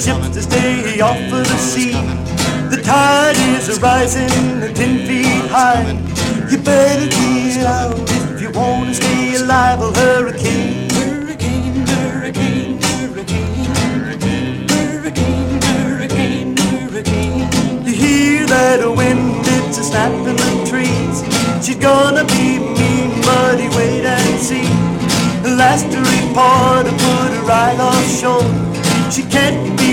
Ships 0.00 0.30
to 0.30 0.40
stay 0.40 0.98
off 1.00 1.18
of 1.32 1.44
the 1.46 1.58
sea. 1.58 1.92
The 2.70 2.80
tide 2.82 3.36
is 3.36 3.80
rising 3.82 4.30
ten 4.74 5.06
feet 5.06 5.50
high. 5.50 5.84
You 6.50 6.56
better 6.58 7.06
get 7.06 7.66
out 7.66 7.98
if 8.08 8.40
you 8.40 8.50
wanna 8.50 8.94
stay 8.94 9.34
alive. 9.34 9.78
Well, 9.78 9.92
hurricane, 9.92 10.88
hurricane, 10.90 11.86
hurricane, 11.86 12.80
hurricane, 12.80 13.64
hurricane, 14.72 15.60
hurricane, 15.68 16.56
hurricane. 16.56 17.84
You 17.84 17.92
hear 17.92 18.46
that 18.46 18.80
wind, 18.96 19.44
it's 19.44 19.78
a 19.78 19.84
snapping 19.84 20.36
the 20.36 20.50
trees. 20.70 21.16
She's 21.64 21.76
gonna 21.76 22.24
be 22.24 22.58
mean, 22.58 23.10
muddy, 23.26 23.68
wait 23.76 24.06
and 24.06 24.40
see. 24.40 24.68
Last 25.60 25.92
report, 25.92 26.86
put 26.86 27.30
her 27.36 27.44
right 27.44 27.78
offshore. 27.78 28.48
She 29.10 29.22
can't 29.24 29.76
be 29.76 29.89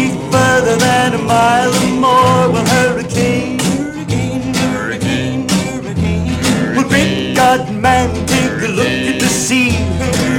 further 0.68 0.80
than 0.80 1.14
a 1.14 1.18
mile 1.18 1.74
or 1.74 1.88
more. 1.88 2.52
Well, 2.52 2.66
hurricane, 2.66 3.60
Hurricane, 3.60 4.54
hurricane, 4.54 5.48
hurricane. 5.50 6.76
well, 6.76 6.88
great 6.90 7.36
God, 7.36 7.74
man, 7.74 8.10
take 8.28 8.52
a 8.68 8.72
look 8.80 8.88
at 9.12 9.20
the 9.20 9.28
sea. 9.28 9.70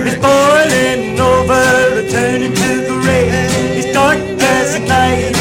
It's 0.07 0.19
boiling 0.21 1.19
over, 1.19 2.09
turning 2.11 2.55
to 2.55 3.01
gray. 3.03 3.29
It's 3.79 3.93
dark 3.93 4.19
as 4.19 4.79
night 4.81 5.38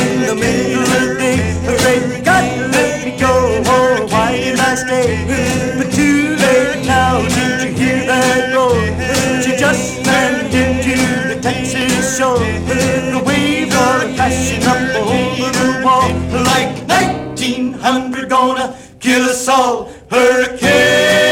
like 16.32 16.88
1900 16.88 18.30
gonna 18.30 18.76
kill 19.00 19.24
us 19.24 19.48
all. 19.48 19.92
Hurricane. 20.10 21.27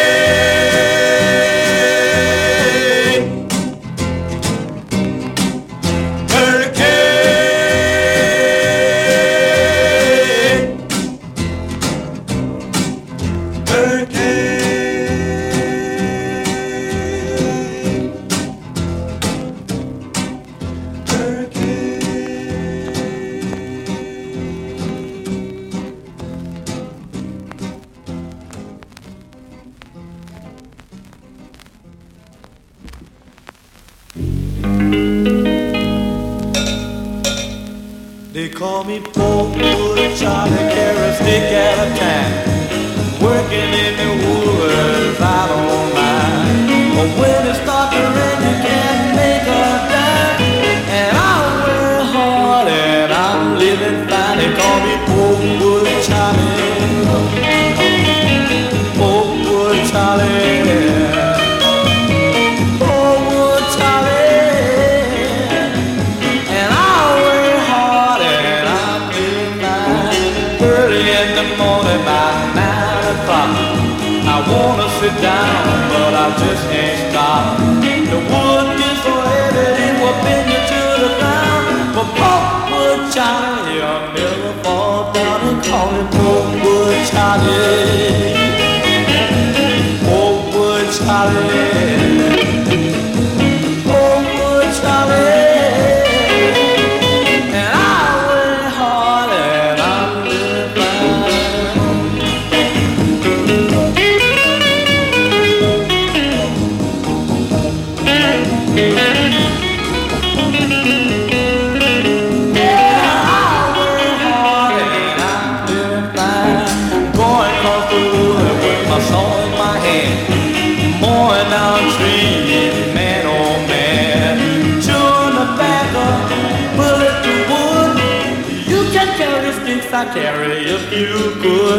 Working 43.56 43.74
in 43.74 43.96
the 43.96 44.28
woods, 44.28 45.20
don't 45.48 45.94
mind. 45.96 46.68
But 46.98 47.10
when 47.20 47.48
it 47.48 47.65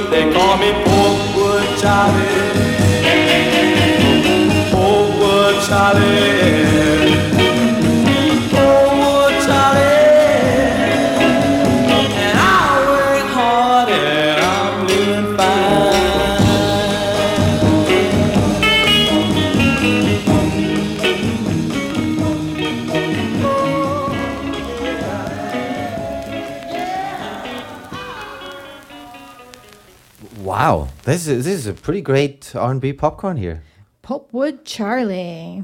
They 0.05 0.31
call 0.31 0.59
me 0.59 0.73
Pulpwood 0.85 1.81
Charlie. 1.81 2.56
This 31.07 31.27
is 31.29 31.45
this 31.45 31.55
is 31.55 31.67
a 31.69 31.73
pretty 31.73 32.01
great 32.01 32.55
R&B 32.55 32.93
popcorn 32.95 33.37
here. 33.37 33.63
Pulpwood 34.03 34.65
Charlie 34.65 35.63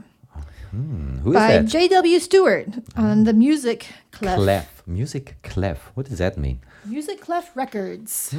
Who 0.70 1.30
is 1.30 1.34
by 1.34 1.48
that? 1.58 1.64
J.W. 1.66 2.18
Stewart 2.20 2.68
on 2.96 3.24
the 3.24 3.32
Music 3.32 3.86
Clef. 4.12 4.38
Clef. 4.38 4.82
Music 4.86 5.34
clef. 5.42 5.78
What 5.94 6.06
does 6.08 6.18
that 6.18 6.36
mean? 6.38 6.60
Music 6.84 7.20
Clef 7.20 7.56
Records. 7.56 8.34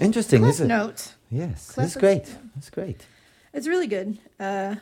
Interesting. 0.00 0.40
Cliff 0.42 0.50
This 0.52 0.60
is 0.60 0.68
note. 0.68 1.14
yes. 1.30 1.70
Clef 1.72 1.84
This 1.86 1.90
is 1.90 1.96
is- 1.96 2.00
great. 2.00 2.24
That's 2.54 2.70
great. 2.70 3.06
It's 3.52 3.66
really 3.66 3.86
good. 3.88 4.18
Uh, 4.38 4.76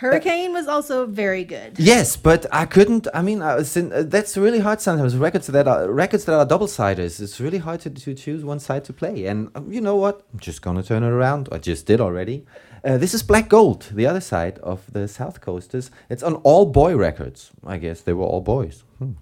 Hurricane 0.00 0.54
was 0.54 0.66
also 0.66 1.04
very 1.04 1.44
good. 1.44 1.78
Yes, 1.78 2.16
but 2.16 2.46
I 2.50 2.64
couldn't. 2.64 3.06
I 3.12 3.20
mean, 3.20 3.42
I 3.42 3.56
was 3.56 3.76
in, 3.76 3.92
uh, 3.92 4.02
that's 4.02 4.34
really 4.34 4.60
hard 4.60 4.80
sometimes. 4.80 5.14
Records 5.14 5.46
that 5.48 5.68
are 5.68 5.92
records 5.92 6.24
that 6.24 6.34
are 6.34 6.46
double 6.46 6.68
siders. 6.68 7.20
It's 7.20 7.38
really 7.38 7.58
hard 7.58 7.80
to, 7.80 7.90
to 7.90 8.14
choose 8.14 8.42
one 8.42 8.60
side 8.60 8.82
to 8.84 8.94
play. 8.94 9.26
And 9.26 9.50
um, 9.54 9.70
you 9.70 9.82
know 9.82 9.96
what? 9.96 10.22
I'm 10.32 10.38
just 10.38 10.62
gonna 10.62 10.82
turn 10.82 11.02
it 11.02 11.10
around. 11.10 11.50
I 11.52 11.58
just 11.58 11.84
did 11.84 12.00
already. 12.00 12.46
Uh, 12.82 12.96
this 12.96 13.12
is 13.12 13.22
Black 13.22 13.50
Gold, 13.50 13.88
the 13.92 14.06
other 14.06 14.22
side 14.22 14.58
of 14.60 14.90
the 14.90 15.00
Southcoasters. 15.00 15.90
It's 16.08 16.22
on 16.22 16.36
all 16.36 16.64
boy 16.64 16.96
records. 16.96 17.50
I 17.66 17.76
guess 17.76 18.00
they 18.00 18.14
were 18.14 18.24
all 18.24 18.40
boys. 18.40 18.84
Hmm. 18.98 19.12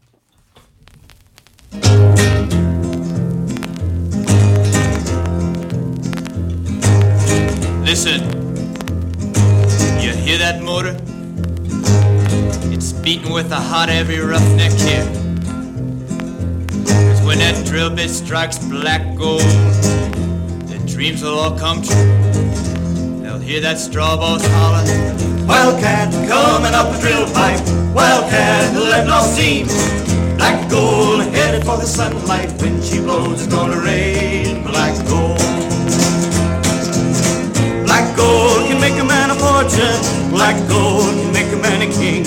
Listen, 7.84 8.22
you 8.22 8.28
hear 8.28 8.37
that 10.52 10.62
motor? 10.62 10.96
It's 12.72 12.92
beating 12.92 13.32
with 13.34 13.52
a 13.52 13.60
hot, 13.70 13.90
heavy 13.90 14.18
roughneck 14.18 14.72
here. 14.72 15.04
'Cause 16.86 17.20
when 17.26 17.38
that 17.40 17.66
drill 17.66 17.90
bit 17.90 18.08
strikes 18.08 18.56
black 18.56 19.02
gold, 19.14 19.50
their 20.68 20.78
dreams 20.86 21.20
will 21.22 21.38
all 21.38 21.50
come 21.50 21.82
true. 21.82 22.08
They'll 23.22 23.44
hear 23.50 23.60
that 23.60 23.78
straw 23.78 24.16
boss 24.16 24.42
holler. 24.54 24.84
Wildcat 25.46 26.08
coming 26.32 26.74
up 26.80 26.86
the 26.94 26.98
drill 27.04 27.26
pipe. 27.38 27.60
Wildcat 27.94 28.74
letting 28.74 29.10
off 29.10 29.26
steam. 29.34 29.66
Black 30.38 30.58
gold 30.70 31.20
headed 31.34 31.62
for 31.68 31.76
the 31.76 31.86
sunlight. 31.98 32.50
When 32.62 32.82
she 32.82 33.00
blows, 33.00 33.42
it's 33.42 33.52
gonna 33.54 33.80
rain 33.90 34.64
black 34.64 34.94
gold. 35.10 35.42
Black 37.84 38.06
gold 38.16 38.68
can 38.68 38.80
make 38.80 38.97
a 39.58 39.64
a 39.64 39.70
fortune. 39.70 40.30
Black 40.30 40.56
gold 40.68 41.14
can 41.14 41.32
make 41.32 41.52
a 41.52 41.56
man 41.56 41.82
a 41.82 41.92
king. 41.92 42.24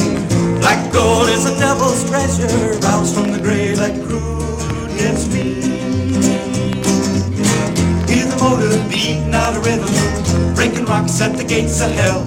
Black 0.59 0.91
gold 0.91 1.29
is 1.29 1.43
the 1.45 1.55
devil's 1.59 2.03
treasure. 2.09 2.79
Roused 2.79 3.15
from 3.15 3.31
the 3.31 3.39
grave 3.39 3.79
like 3.79 3.95
crude 4.05 4.89
gets 4.97 5.27
me. 5.27 5.61
Hear 8.07 8.25
the 8.27 8.37
motor 8.39 8.89
beating 8.89 9.33
out 9.33 9.55
a 9.55 9.59
rhythm, 9.59 10.55
breaking 10.55 10.85
rocks 10.85 11.21
at 11.21 11.37
the 11.37 11.43
gates 11.43 11.81
of 11.81 11.91
hell. 11.91 12.25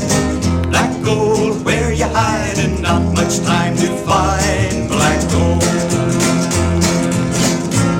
Black 0.70 0.90
gold, 1.04 1.64
where 1.64 1.92
you 1.92 2.06
hiding? 2.06 2.82
Not 2.82 3.02
much 3.14 3.38
time 3.40 3.76
to 3.76 3.88
find 4.08 4.88
black 4.88 5.20
gold. 5.30 5.60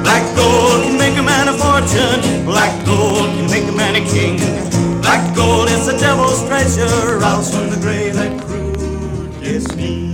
Black 0.03 0.25
gold 0.37 0.85
can 0.85 0.99
make 0.99 1.17
a 1.19 1.23
man 1.23 1.49
a 1.49 1.53
fortune. 1.53 2.45
Black 2.45 2.73
gold 2.87 3.27
can 3.37 3.51
make 3.51 3.69
a 3.69 3.73
man 3.73 3.97
a 3.97 4.05
king. 4.07 4.74
Black 5.15 5.37
gold 5.37 5.69
is 5.71 5.87
the 5.87 5.97
devil's 5.97 6.45
treasure, 6.49 7.19
roused 7.19 7.55
from 7.55 7.71
the 7.71 7.77
grave 7.77 8.15
that 8.15 8.33
crude 8.43 9.31
gets 9.41 9.73
me. 9.77 10.13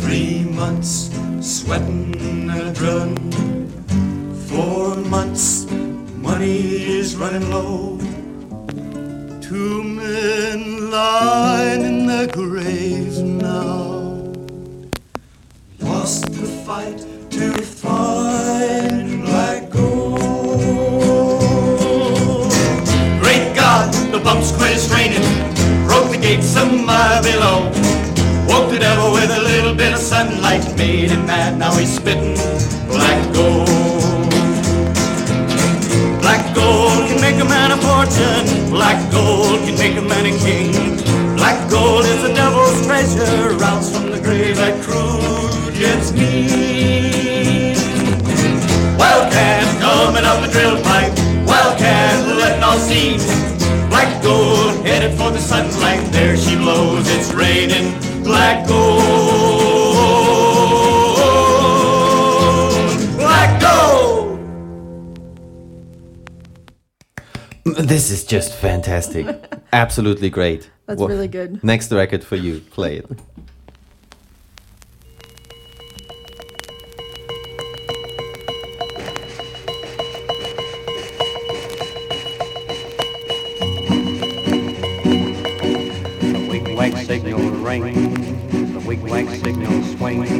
Three 0.00 0.44
months 0.44 1.10
sweating 1.40 2.50
and 2.50 2.72
drilling. 2.72 3.32
Four 4.46 4.94
months 4.94 5.68
money 6.22 6.86
is 6.98 7.16
running 7.16 7.50
low. 7.50 7.93
Drill 50.54 50.80
pipe. 50.82 51.12
Wildcat 51.48 52.28
letting 52.38 52.62
off 52.62 52.78
steam. 52.78 53.18
Black 53.90 54.22
gold 54.22 54.86
headed 54.86 55.10
for 55.18 55.30
the 55.32 55.40
sunlight. 55.40 56.00
There 56.12 56.36
she 56.36 56.54
blows. 56.56 57.06
It's 57.10 57.32
raining 57.34 57.90
black 58.22 58.66
gold. 58.68 59.02
Black 63.18 63.60
gold. 63.60 64.38
This 67.64 68.12
is 68.12 68.24
just 68.24 68.54
fantastic. 68.54 69.26
Absolutely 69.72 70.30
great. 70.30 70.70
That's 70.86 71.00
Wha- 71.00 71.08
really 71.08 71.28
good. 71.28 71.64
Next 71.64 71.90
record 71.90 72.22
for 72.22 72.36
you. 72.36 72.60
Play 72.60 72.98
it. 72.98 73.06
The 87.82 88.82
wig-wag 88.86 89.28
signal 89.28 89.82
swings, 89.96 90.30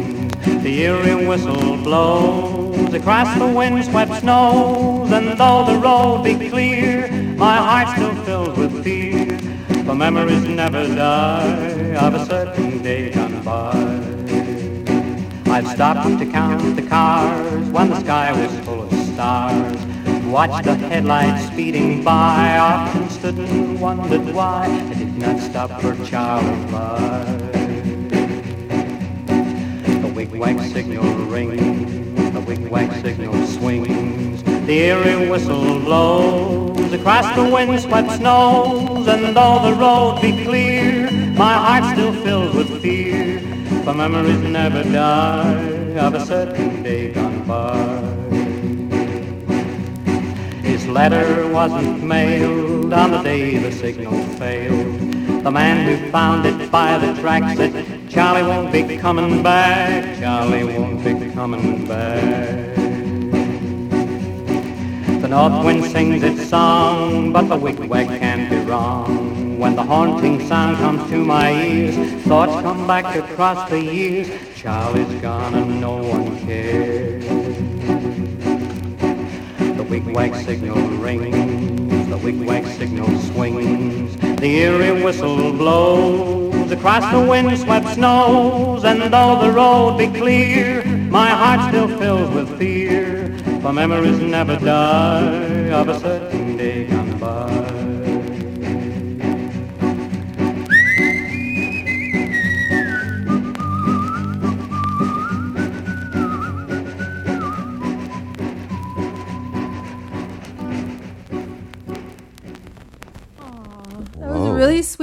the 0.63 0.83
eerie 0.83 1.27
whistle 1.27 1.77
blows 1.79 2.95
across 2.95 3.39
the 3.39 3.47
wind-swept 3.47 4.21
snows, 4.21 5.11
and 5.11 5.39
though 5.39 5.65
the 5.67 5.79
road 5.79 6.23
be 6.23 6.49
clear, 6.49 7.09
my 7.37 7.57
heart's 7.57 7.93
still 7.93 8.15
filled 8.25 8.57
with 8.57 8.85
fear. 8.85 9.39
for 9.85 9.95
memories 9.95 10.45
never 10.45 10.87
die 10.95 11.95
of 11.97 12.15
a 12.15 12.25
certain 12.27 12.83
day 12.83 13.11
gone 13.11 13.43
by. 13.43 13.73
I'd 15.53 15.67
stopped 15.69 16.19
to 16.19 16.27
count 16.27 16.75
the 16.75 16.83
cars 16.83 17.69
when 17.69 17.91
the 17.91 18.01
sky 18.01 18.33
was 18.33 18.65
full 18.65 18.83
of 18.83 18.93
stars. 18.93 19.94
Watched 20.31 20.65
the 20.65 20.75
headlights 20.75 21.47
speeding 21.53 22.03
by, 22.03 22.59
often 22.59 23.09
stood 23.09 23.39
and 23.39 23.81
wondered 23.81 24.35
why. 24.35 24.67
I 24.67 24.95
did 24.95 25.17
not 25.17 25.39
stop 25.41 25.81
for 25.81 25.95
Charlie 26.05 26.73
Bye. 26.73 27.25
The 30.01 30.13
wig-wag 30.15 30.61
signal 30.73 31.05
rings, 31.27 32.33
the 32.33 32.41
wig-wag 32.41 32.93
signal 33.01 33.47
swings, 33.47 34.43
the 34.67 34.73
eerie 34.73 35.29
whistle 35.31 35.79
blows. 35.81 36.93
Across 36.93 37.37
the 37.37 37.45
wind-swept 37.45 38.11
snows, 38.13 39.07
and 39.07 39.37
though 39.37 39.61
the 39.63 39.75
road 39.75 40.21
be 40.21 40.45
clear, 40.45 41.11
my 41.37 41.55
heart 41.55 41.85
still 41.95 42.13
fills 42.25 42.55
with 42.55 42.83
fear. 42.83 43.41
For 43.85 43.95
memories 43.95 44.41
never 44.41 44.83
die. 44.83 45.75
Of 45.95 46.15
a 46.15 46.27
certain 46.27 46.83
day 46.83 47.13
gone 47.13 47.47
by. 47.47 47.94
His 50.85 50.93
letter 50.93 51.49
wasn't 51.49 52.05
mailed 52.05 52.93
on 52.93 53.11
the 53.13 53.23
day 53.23 53.57
the 53.57 53.73
signal 53.73 54.23
failed. 54.37 55.43
The 55.43 55.51
man 55.51 55.87
who 55.87 56.11
found 56.11 56.45
it 56.45 56.71
by 56.71 56.99
the 56.99 57.19
tracks 57.23 57.57
said, 57.57 58.11
Charlie 58.11 58.43
won't 58.43 58.71
be 58.71 58.99
coming 58.99 59.43
back. 59.43 60.21
Charlie 60.21 60.65
won't 60.65 61.03
be 61.03 61.31
coming 61.31 61.89
back. 61.89 62.77
The 65.23 65.29
north 65.29 65.65
wind 65.65 65.87
sings 65.87 66.23
its 66.23 66.51
song, 66.51 67.33
but 67.33 67.49
the 67.49 67.57
wigwag 67.57 68.09
can't 68.21 68.51
be 68.51 68.59
wrong. 68.71 69.59
When 69.59 69.77
the 69.77 69.85
haunting 69.85 70.47
sound 70.47 70.77
comes 70.77 71.09
to 71.09 71.17
my 71.17 71.51
ears, 71.63 71.97
thoughts 72.25 72.61
come 72.61 72.87
back 72.87 73.17
across 73.17 73.71
the 73.71 73.81
years. 73.81 74.29
Charlie's 74.55 75.19
gone 75.23 75.55
and 75.55 75.81
no 75.81 75.97
one 75.97 76.39
cares. 76.45 77.04
The 79.95 80.01
wigwag 80.01 80.35
signal 80.45 80.89
rings, 80.99 82.09
the 82.09 82.17
wigwag 82.17 82.67
signal 82.67 83.17
swings, 83.21 84.17
the 84.41 84.47
eerie 84.47 85.05
whistle 85.05 85.53
blows 85.53 86.73
across 86.73 87.09
the 87.13 87.21
windswept 87.21 87.91
snows, 87.91 88.85
and 88.85 89.01
though 89.03 89.41
the 89.41 89.53
road 89.53 89.99
be 89.99 90.09
clear, 90.09 90.85
my 90.85 91.29
heart 91.29 91.69
still 91.69 91.87
fills 91.97 92.29
with 92.35 92.59
fear, 92.59 93.39
for 93.63 93.73
memories 93.73 94.19
never 94.19 94.57
die 94.57 95.71
of 95.71 95.89
a 95.89 96.01
certain 96.01 96.57
day 96.57 96.87
gone 96.87 97.17
by. 97.21 97.54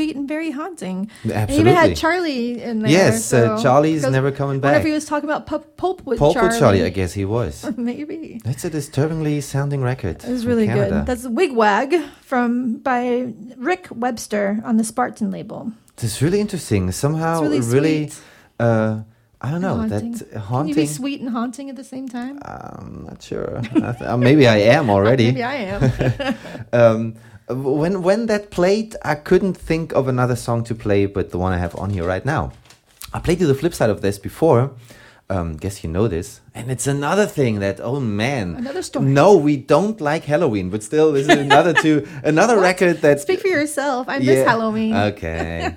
Sweet 0.01 0.15
and 0.15 0.27
very 0.27 0.49
haunting. 0.49 1.11
He 1.21 1.29
even 1.29 1.37
Absolutely. 1.37 1.73
had 1.73 1.95
Charlie 1.95 2.61
in 2.63 2.79
there. 2.81 2.91
Yes, 2.91 3.31
uh, 3.31 3.61
Charlie's 3.61 4.01
because 4.01 4.11
never 4.11 4.31
coming 4.31 4.55
I 4.55 4.65
wonder 4.65 4.69
back. 4.69 4.79
if 4.79 4.85
he 4.87 4.91
was 4.91 5.05
talking 5.05 5.29
about 5.29 5.45
Pulp, 5.45 5.77
Pulp 5.77 6.01
with 6.07 6.17
Pulp 6.17 6.33
Charlie. 6.33 6.49
with 6.49 6.57
Charlie, 6.59 6.83
I 6.83 6.89
guess 6.89 7.13
he 7.13 7.23
was. 7.23 7.71
Maybe. 7.77 8.41
That's 8.43 8.65
a 8.65 8.71
disturbingly 8.71 9.41
sounding 9.41 9.83
record. 9.83 10.23
It 10.23 10.29
was 10.31 10.47
really 10.47 10.65
good. 10.65 11.05
That's 11.05 11.27
Wigwag 11.27 12.03
from 12.21 12.77
by 12.77 13.31
Rick 13.57 13.89
Webster 13.91 14.59
on 14.65 14.77
the 14.77 14.83
Sparton 14.83 15.29
label. 15.31 15.71
It's 16.01 16.19
really 16.19 16.39
interesting. 16.39 16.91
Somehow, 16.91 17.41
really 17.43 17.59
really, 17.61 18.09
sweet. 18.09 18.23
uh, 18.59 19.01
I 19.39 19.51
don't 19.51 19.61
know 19.61 19.75
haunting. 19.75 20.13
that 20.13 20.41
Can 20.47 20.67
you 20.67 20.73
be 20.73 20.87
sweet 20.87 21.21
and 21.21 21.29
haunting 21.29 21.69
at 21.69 21.75
the 21.75 21.83
same 21.83 22.09
time? 22.09 22.39
I'm 22.43 23.05
not 23.07 23.21
sure. 23.21 23.57
I 23.75 23.91
th- 23.91 24.01
uh, 24.01 24.17
maybe 24.17 24.47
I 24.47 24.57
am 24.73 24.89
already. 24.89 25.25
Maybe 25.31 25.43
I 25.43 25.55
am. 25.55 26.35
um, 26.73 27.15
when 27.53 28.01
when 28.03 28.25
that 28.27 28.51
played, 28.51 28.95
I 29.03 29.15
couldn't 29.15 29.55
think 29.55 29.93
of 29.93 30.07
another 30.07 30.35
song 30.35 30.63
to 30.65 30.75
play, 30.75 31.05
but 31.05 31.31
the 31.31 31.37
one 31.37 31.53
I 31.53 31.57
have 31.57 31.75
on 31.75 31.89
here 31.89 32.05
right 32.05 32.25
now. 32.25 32.51
I 33.13 33.19
played 33.19 33.41
you 33.41 33.47
the 33.47 33.55
flip 33.55 33.73
side 33.73 33.89
of 33.89 34.01
this 34.01 34.17
before. 34.19 34.71
Um, 35.29 35.55
guess 35.55 35.81
you 35.81 35.89
know 35.89 36.09
this, 36.09 36.41
and 36.53 36.69
it's 36.69 36.87
another 36.87 37.25
thing 37.25 37.59
that 37.59 37.79
oh 37.79 38.01
man, 38.01 38.55
Another 38.55 38.81
story. 38.81 39.05
No, 39.05 39.37
we 39.37 39.55
don't 39.55 40.01
like 40.01 40.25
Halloween, 40.25 40.69
but 40.69 40.83
still, 40.83 41.13
this 41.13 41.27
is 41.29 41.37
another 41.37 41.73
two, 41.73 42.05
another 42.25 42.59
record 42.59 42.99
that 43.01 43.21
Speak 43.21 43.39
for 43.39 43.47
yourself. 43.47 44.09
I 44.09 44.19
miss 44.19 44.27
Yeah. 44.27 44.43
Halloween. 44.43 44.93
Okay. 44.93 45.73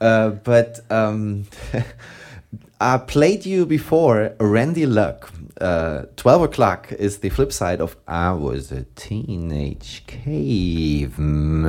uh, 0.00 0.30
but 0.30 0.78
um, 0.90 1.46
I 2.80 2.98
played 2.98 3.44
you 3.44 3.66
before 3.66 4.34
Randy 4.38 4.86
Luck. 4.86 5.32
Uh, 5.60 6.06
12 6.16 6.42
o'clock 6.42 6.90
is 6.92 7.18
the 7.18 7.28
flip 7.28 7.52
side 7.52 7.80
of 7.80 7.96
I 8.08 8.32
was 8.32 8.72
a 8.72 8.84
teenage 8.94 10.04
caveman. 10.06 11.68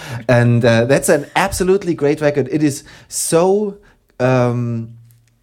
and 0.28 0.64
uh, 0.64 0.84
that's 0.84 1.08
an 1.08 1.26
absolutely 1.36 1.94
great 1.94 2.20
record. 2.20 2.48
It 2.50 2.62
is 2.62 2.84
so. 3.08 3.78
Um, 4.20 4.98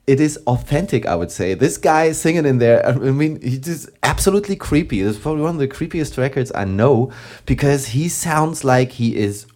it 0.08 0.20
is 0.20 0.38
authentic, 0.46 1.08
I 1.08 1.16
would 1.16 1.32
say. 1.32 1.56
This 1.56 1.78
guy 1.78 2.12
singing 2.12 2.46
in 2.46 2.60
there. 2.60 2.86
I 2.86 2.94
mean, 2.94 3.42
he's 3.42 3.60
just 3.60 3.90
absolutely 4.04 4.56
creepy. 4.56 5.02
It's 5.02 5.18
probably 5.18 5.42
one 5.42 5.56
of 5.56 5.60
the 5.60 5.68
creepiest 5.68 6.18
records 6.18 6.52
I 6.54 6.66
know 6.66 7.12
because 7.46 7.88
he 7.88 8.08
sounds 8.10 8.64
like 8.64 8.92
he 8.94 9.16
is. 9.16 9.48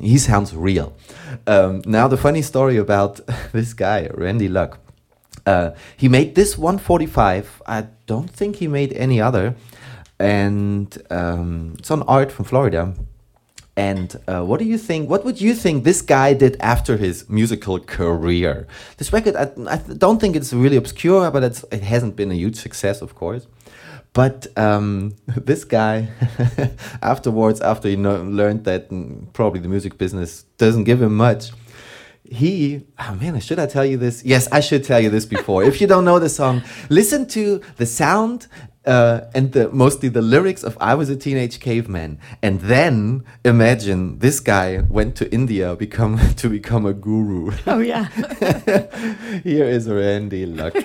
He 0.00 0.18
sounds 0.18 0.54
real. 0.54 0.96
Um, 1.46 1.82
now, 1.84 2.08
the 2.08 2.16
funny 2.16 2.42
story 2.42 2.76
about 2.76 3.20
this 3.52 3.74
guy, 3.74 4.08
Randy 4.14 4.48
Luck. 4.48 4.78
Uh, 5.46 5.70
he 5.96 6.08
made 6.08 6.34
this 6.34 6.58
145. 6.58 7.62
I 7.66 7.86
don't 8.06 8.30
think 8.30 8.56
he 8.56 8.68
made 8.68 8.92
any 8.92 9.20
other. 9.20 9.54
And 10.18 10.96
um, 11.10 11.74
it's 11.78 11.90
on 11.90 12.02
art 12.02 12.32
from 12.32 12.44
Florida. 12.44 12.94
And 13.76 14.16
uh, 14.26 14.42
what 14.42 14.58
do 14.58 14.64
you 14.64 14.76
think? 14.76 15.08
What 15.08 15.24
would 15.24 15.40
you 15.40 15.54
think 15.54 15.84
this 15.84 16.02
guy 16.02 16.34
did 16.34 16.56
after 16.58 16.96
his 16.96 17.28
musical 17.28 17.78
career? 17.78 18.66
This 18.96 19.12
record, 19.12 19.36
I, 19.36 19.52
I 19.68 19.76
don't 19.76 20.20
think 20.20 20.34
it's 20.34 20.52
really 20.52 20.76
obscure, 20.76 21.30
but 21.30 21.44
it's, 21.44 21.64
it 21.70 21.82
hasn't 21.82 22.16
been 22.16 22.32
a 22.32 22.34
huge 22.34 22.56
success, 22.56 23.00
of 23.00 23.14
course. 23.14 23.46
But 24.12 24.48
um, 24.56 25.14
this 25.26 25.62
guy, 25.62 26.08
afterwards, 27.02 27.60
after 27.60 27.88
he 27.88 27.96
learned 27.96 28.64
that 28.64 28.90
mm, 28.90 29.32
probably 29.32 29.60
the 29.60 29.68
music 29.68 29.96
business 29.96 30.42
doesn't 30.56 30.82
give 30.82 31.00
him 31.00 31.16
much, 31.16 31.52
he 32.30 32.84
oh 32.98 33.14
man 33.20 33.40
should 33.40 33.58
i 33.58 33.66
tell 33.66 33.84
you 33.84 33.96
this? 33.96 34.24
Yes 34.24 34.48
i 34.52 34.60
should 34.60 34.84
tell 34.84 35.00
you 35.00 35.10
this 35.10 35.24
before. 35.24 35.64
If 35.64 35.80
you 35.80 35.86
don't 35.86 36.04
know 36.04 36.18
the 36.18 36.28
song 36.28 36.62
listen 36.88 37.26
to 37.28 37.60
the 37.76 37.86
sound 37.86 38.46
uh, 38.86 39.26
and 39.34 39.52
the 39.52 39.68
mostly 39.70 40.08
the 40.08 40.22
lyrics 40.22 40.62
of 40.62 40.76
i 40.80 40.94
was 40.94 41.10
a 41.10 41.16
teenage 41.16 41.60
caveman. 41.60 42.18
And 42.42 42.60
then 42.60 43.24
imagine 43.44 44.18
this 44.18 44.40
guy 44.40 44.82
went 44.88 45.16
to 45.16 45.30
india 45.32 45.76
become 45.76 46.18
to 46.36 46.48
become 46.48 46.86
a 46.86 46.94
guru. 46.94 47.52
Oh 47.66 47.78
yeah. 47.78 48.04
here 49.42 49.66
is 49.66 49.88
randy 49.88 50.46
luck. 50.46 50.74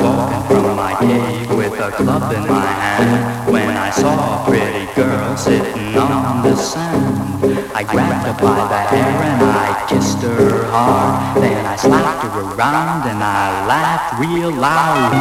Walking 0.00 0.46
from 0.48 0.76
my 0.76 0.96
cave 1.00 1.50
with 1.56 1.80
a 1.80 1.90
club 1.92 2.32
in 2.32 2.48
my 2.48 2.66
hand 2.66 2.83
I 6.72 7.84
grabbed 7.86 8.26
her 8.26 8.32
by 8.42 8.66
the 8.68 8.80
hair 8.88 9.22
and 9.22 9.42
I 9.42 9.84
kissed 9.86 10.16
her 10.22 10.64
hard. 10.70 11.36
Then 11.42 11.66
I 11.66 11.76
slapped 11.76 12.22
her 12.22 12.40
around 12.40 13.06
and 13.06 13.22
I 13.22 13.66
laughed 13.66 14.18
real 14.18 14.50
loud. 14.50 15.12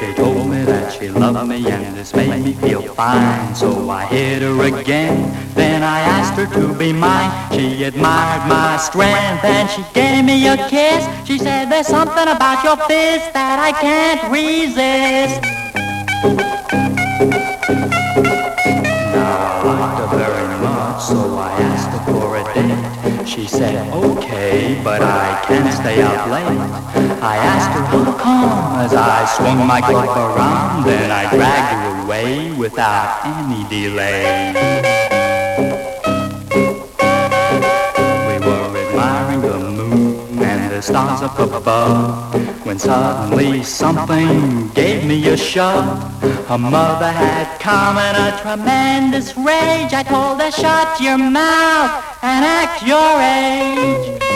She 0.00 0.12
told 0.14 0.50
me 0.50 0.64
that 0.64 0.92
she 0.98 1.10
loved 1.10 1.48
me 1.48 1.64
and 1.70 1.96
this 1.96 2.12
made 2.12 2.42
me 2.42 2.54
feel 2.54 2.82
fine. 2.82 3.54
So 3.54 3.88
I 3.88 4.06
hit 4.06 4.42
her 4.42 4.60
again. 4.80 5.32
Then 5.54 5.84
I 5.84 6.00
asked 6.00 6.34
her 6.40 6.46
to 6.60 6.74
be 6.76 6.92
mine. 6.92 7.30
She 7.52 7.84
admired 7.84 8.48
my 8.48 8.78
strength 8.78 9.44
and 9.44 9.70
she 9.70 9.84
gave 9.94 10.24
me 10.24 10.48
a 10.48 10.56
kiss. 10.68 11.06
She 11.24 11.38
said, 11.38 11.66
There's 11.70 11.86
something 11.86 12.26
about 12.26 12.64
your 12.64 12.76
fist 12.88 13.32
that 13.32 13.60
I 13.60 13.70
can't 13.80 14.32
resist. 14.32 15.48
I 17.20 17.24
liked 19.64 19.98
her 19.98 20.06
very 20.16 20.58
much, 20.62 21.02
so 21.02 21.36
I 21.36 21.50
asked 21.62 21.90
her 21.90 21.98
for 22.12 22.36
a 22.36 22.44
date. 22.54 23.26
She 23.26 23.44
said, 23.48 23.92
okay, 23.92 24.80
but 24.84 25.02
I 25.02 25.42
can't 25.44 25.74
stay 25.74 26.00
out 26.00 26.30
late. 26.30 26.46
I 27.20 27.36
asked 27.36 27.70
her 27.70 27.84
how 27.86 28.12
come 28.16 28.78
as 28.78 28.94
I 28.94 29.24
swung 29.36 29.66
my 29.66 29.80
club 29.80 30.16
around, 30.16 30.84
then 30.86 31.10
I 31.10 31.28
dragged 31.34 31.72
her 31.82 32.04
away 32.04 32.52
without 32.52 33.26
any 33.26 33.64
delay. 33.68 34.52
We 38.28 38.38
were 38.46 38.76
admiring 38.78 39.40
the 39.40 39.58
moon 39.58 40.38
and 40.40 40.70
the 40.70 40.80
stars 40.82 41.22
up 41.22 41.36
above 41.52 42.57
when 42.68 42.78
suddenly 42.78 43.62
something 43.62 44.68
gave 44.74 45.02
me 45.02 45.26
a 45.28 45.36
shove. 45.38 46.22
Her 46.48 46.58
mother 46.58 47.10
had 47.10 47.58
come 47.58 47.96
in 47.96 48.14
a 48.14 48.38
tremendous 48.42 49.34
rage. 49.38 49.94
I 49.94 50.02
told 50.02 50.38
her, 50.42 50.50
shut 50.50 51.00
your 51.00 51.16
mouth 51.16 52.04
and 52.22 52.44
act 52.44 52.82
your 52.86 54.18
age. 54.20 54.27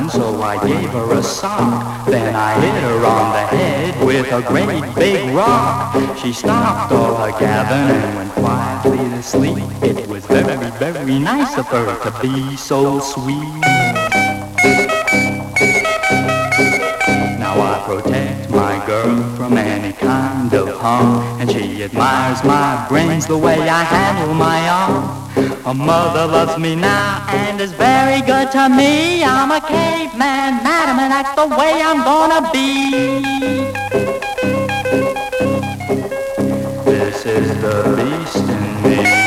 Blabbing, 0.00 0.10
so 0.10 0.42
I 0.42 0.66
gave 0.66 0.90
her 0.90 1.12
a 1.12 1.22
sock. 1.22 2.06
Then 2.06 2.34
I 2.34 2.60
hit 2.60 2.82
her 2.82 3.06
on 3.06 3.32
the 3.32 3.56
head 3.56 4.04
with 4.04 4.32
a 4.32 4.42
great 4.42 4.94
big 4.94 5.34
rock. 5.34 6.18
She 6.18 6.32
stopped 6.32 6.92
all 6.92 7.16
her 7.16 7.38
gabbing 7.38 7.96
and 7.96 8.16
went 8.16 8.32
quietly 8.32 8.98
to 8.98 9.22
sleep. 9.22 9.64
It 9.82 10.08
was 10.08 10.24
very, 10.26 10.70
very 10.78 11.18
nice 11.18 11.56
of 11.58 11.66
her 11.68 11.98
to 12.04 12.22
be 12.22 12.56
so 12.56 13.00
sweet. 13.00 13.60
Now 17.38 17.60
I 17.60 17.82
protect 17.86 18.39
my 18.50 18.84
girl 18.86 19.36
from 19.36 19.56
any 19.56 19.92
kind 19.92 20.52
of 20.52 20.68
harm, 20.80 21.40
and 21.40 21.50
she 21.50 21.82
admires 21.84 22.42
my 22.44 22.86
brains 22.88 23.26
the 23.26 23.38
way 23.38 23.68
I 23.68 23.82
handle 23.82 24.34
my 24.34 24.68
arm. 24.68 25.20
A 25.66 25.74
mother 25.74 26.26
loves 26.26 26.58
me 26.58 26.74
now 26.74 27.24
and 27.28 27.60
is 27.60 27.72
very 27.72 28.20
good 28.22 28.50
to 28.52 28.68
me. 28.68 29.22
I'm 29.22 29.50
a 29.50 29.60
caveman, 29.60 30.62
madam, 30.64 30.98
and 30.98 31.12
that's 31.12 31.34
the 31.36 31.46
way 31.46 31.82
I'm 31.82 32.02
gonna 32.04 32.50
be. 32.50 32.90
This 36.84 37.26
is 37.26 37.48
the 37.62 37.76
beast 37.96 38.48
in 38.48 38.82
me. 38.82 39.19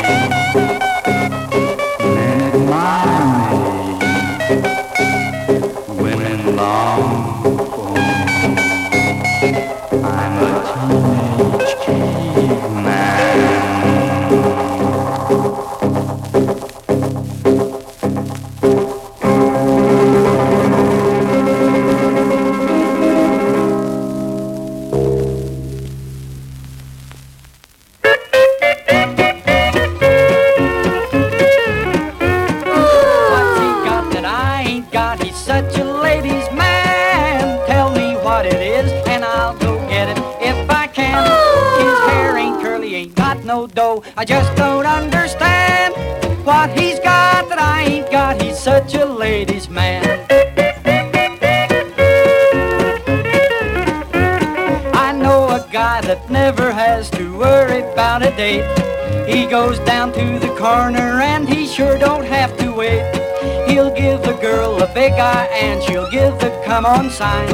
Sign. 67.14 67.46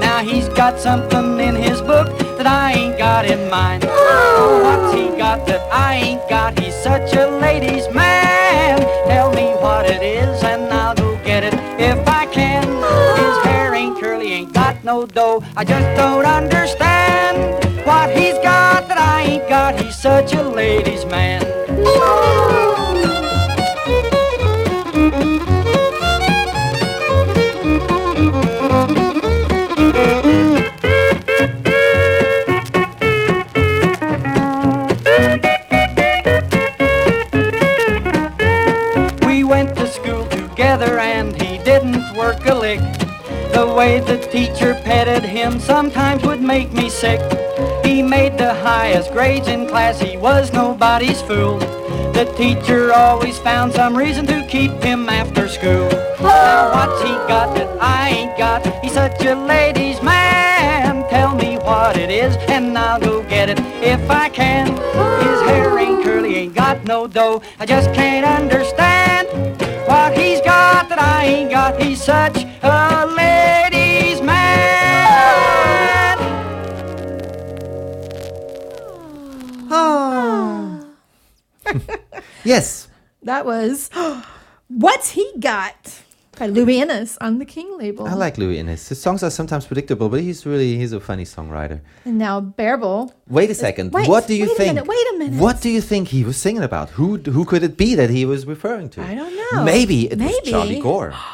Now 0.00 0.24
he's 0.24 0.48
got 0.48 0.80
something 0.80 1.38
in 1.38 1.54
his 1.54 1.80
book 1.80 2.08
that 2.36 2.48
I 2.48 2.72
ain't 2.72 2.98
got 2.98 3.24
in 3.24 3.48
mine. 3.48 3.80
Oh, 3.84 4.60
what's 4.64 4.92
he 4.92 5.16
got 5.16 5.46
that 5.46 5.62
I 5.72 5.94
ain't 5.94 6.28
got? 6.28 6.58
He's 6.58 6.74
such 6.74 7.14
a 7.14 7.28
ladies' 7.28 7.88
man. 7.94 8.80
Tell 9.06 9.30
me 9.32 9.46
what 9.62 9.86
it 9.86 10.02
is 10.02 10.42
and 10.42 10.64
I'll 10.72 10.96
go 10.96 11.16
get 11.24 11.44
it 11.44 11.54
if 11.80 12.08
I 12.08 12.26
can. 12.26 12.64
His 12.64 13.36
oh. 13.38 13.42
hair 13.44 13.74
ain't 13.74 14.00
curly, 14.00 14.32
ain't 14.32 14.52
got 14.52 14.82
no 14.82 15.06
dough. 15.06 15.44
I 15.56 15.62
just 15.64 15.96
don't 15.96 16.26
understand 16.26 16.53
sometimes 45.64 46.22
would 46.24 46.42
make 46.42 46.72
me 46.72 46.90
sick. 46.90 47.20
He 47.84 48.02
made 48.02 48.36
the 48.38 48.54
highest 48.54 49.12
grades 49.12 49.48
in 49.48 49.66
class, 49.66 49.98
he 49.98 50.16
was 50.16 50.52
nobody's 50.52 51.22
fool. 51.22 51.58
The 52.12 52.32
teacher 52.36 52.92
always 52.92 53.38
found 53.38 53.72
some 53.72 53.96
reason 53.96 54.26
to 54.26 54.46
keep 54.46 54.72
him 54.82 55.08
after 55.08 55.48
school. 55.48 55.88
Now 56.20 56.72
what's 56.74 57.02
he 57.02 57.14
got 57.32 57.54
that 57.56 57.68
I 57.80 58.10
ain't 58.10 58.38
got? 58.38 58.66
He's 58.84 58.92
such 58.92 59.24
a 59.24 59.34
ladies' 59.34 60.02
man. 60.02 61.08
Tell 61.08 61.34
me 61.34 61.56
what 61.56 61.96
it 61.96 62.10
is 62.10 62.36
and 62.48 62.76
I'll 62.76 63.00
go 63.00 63.22
get 63.22 63.48
it 63.48 63.58
if 63.82 64.10
I 64.10 64.28
can. 64.28 64.68
His 65.24 65.40
hair 65.48 65.78
ain't 65.78 66.04
curly, 66.04 66.36
ain't 66.36 66.54
got 66.54 66.84
no 66.84 67.06
dough. 67.06 67.42
I 67.58 67.66
just 67.66 67.92
can't 67.94 68.26
understand 68.26 69.28
what 69.88 70.16
he's 70.16 70.40
got 70.42 70.88
that 70.90 71.00
I 71.00 71.24
ain't 71.24 71.50
got. 71.50 71.80
He's 71.82 72.02
such 72.02 72.44
yes. 82.44 82.88
That 83.22 83.46
was 83.46 83.90
What's 84.68 85.10
He 85.10 85.30
Got 85.38 86.00
by 86.38 86.46
Louis 86.46 86.80
Innis 86.80 87.16
on 87.20 87.38
the 87.38 87.44
King 87.44 87.78
label. 87.78 88.06
I 88.06 88.14
like 88.14 88.38
Louis 88.38 88.58
Innis. 88.58 88.88
His 88.88 89.00
songs 89.00 89.22
are 89.22 89.30
sometimes 89.30 89.66
predictable, 89.66 90.08
but 90.08 90.20
he's 90.20 90.44
really 90.44 90.76
he's 90.76 90.92
a 90.92 91.00
funny 91.00 91.24
songwriter. 91.24 91.80
And 92.04 92.18
now 92.18 92.40
Bearable. 92.40 93.14
Wait 93.28 93.50
a 93.50 93.54
second. 93.54 93.92
Wait, 93.92 94.08
what 94.08 94.26
do 94.26 94.34
you 94.34 94.46
wait 94.46 94.52
a 94.52 94.54
think? 94.56 94.74
minute, 94.74 94.86
wait 94.88 95.06
a 95.14 95.18
minute. 95.18 95.40
What 95.40 95.60
do 95.60 95.70
you 95.70 95.80
think 95.80 96.08
he 96.08 96.24
was 96.24 96.36
singing 96.36 96.62
about? 96.62 96.90
Who 96.90 97.18
who 97.18 97.44
could 97.44 97.62
it 97.62 97.76
be 97.76 97.94
that 97.94 98.10
he 98.10 98.24
was 98.24 98.46
referring 98.46 98.90
to? 98.90 99.02
I 99.02 99.14
don't 99.14 99.34
know. 99.36 99.64
Maybe 99.64 100.10
it 100.10 100.18
was 100.18 100.40
Charlie 100.44 100.80
Gore. 100.80 101.14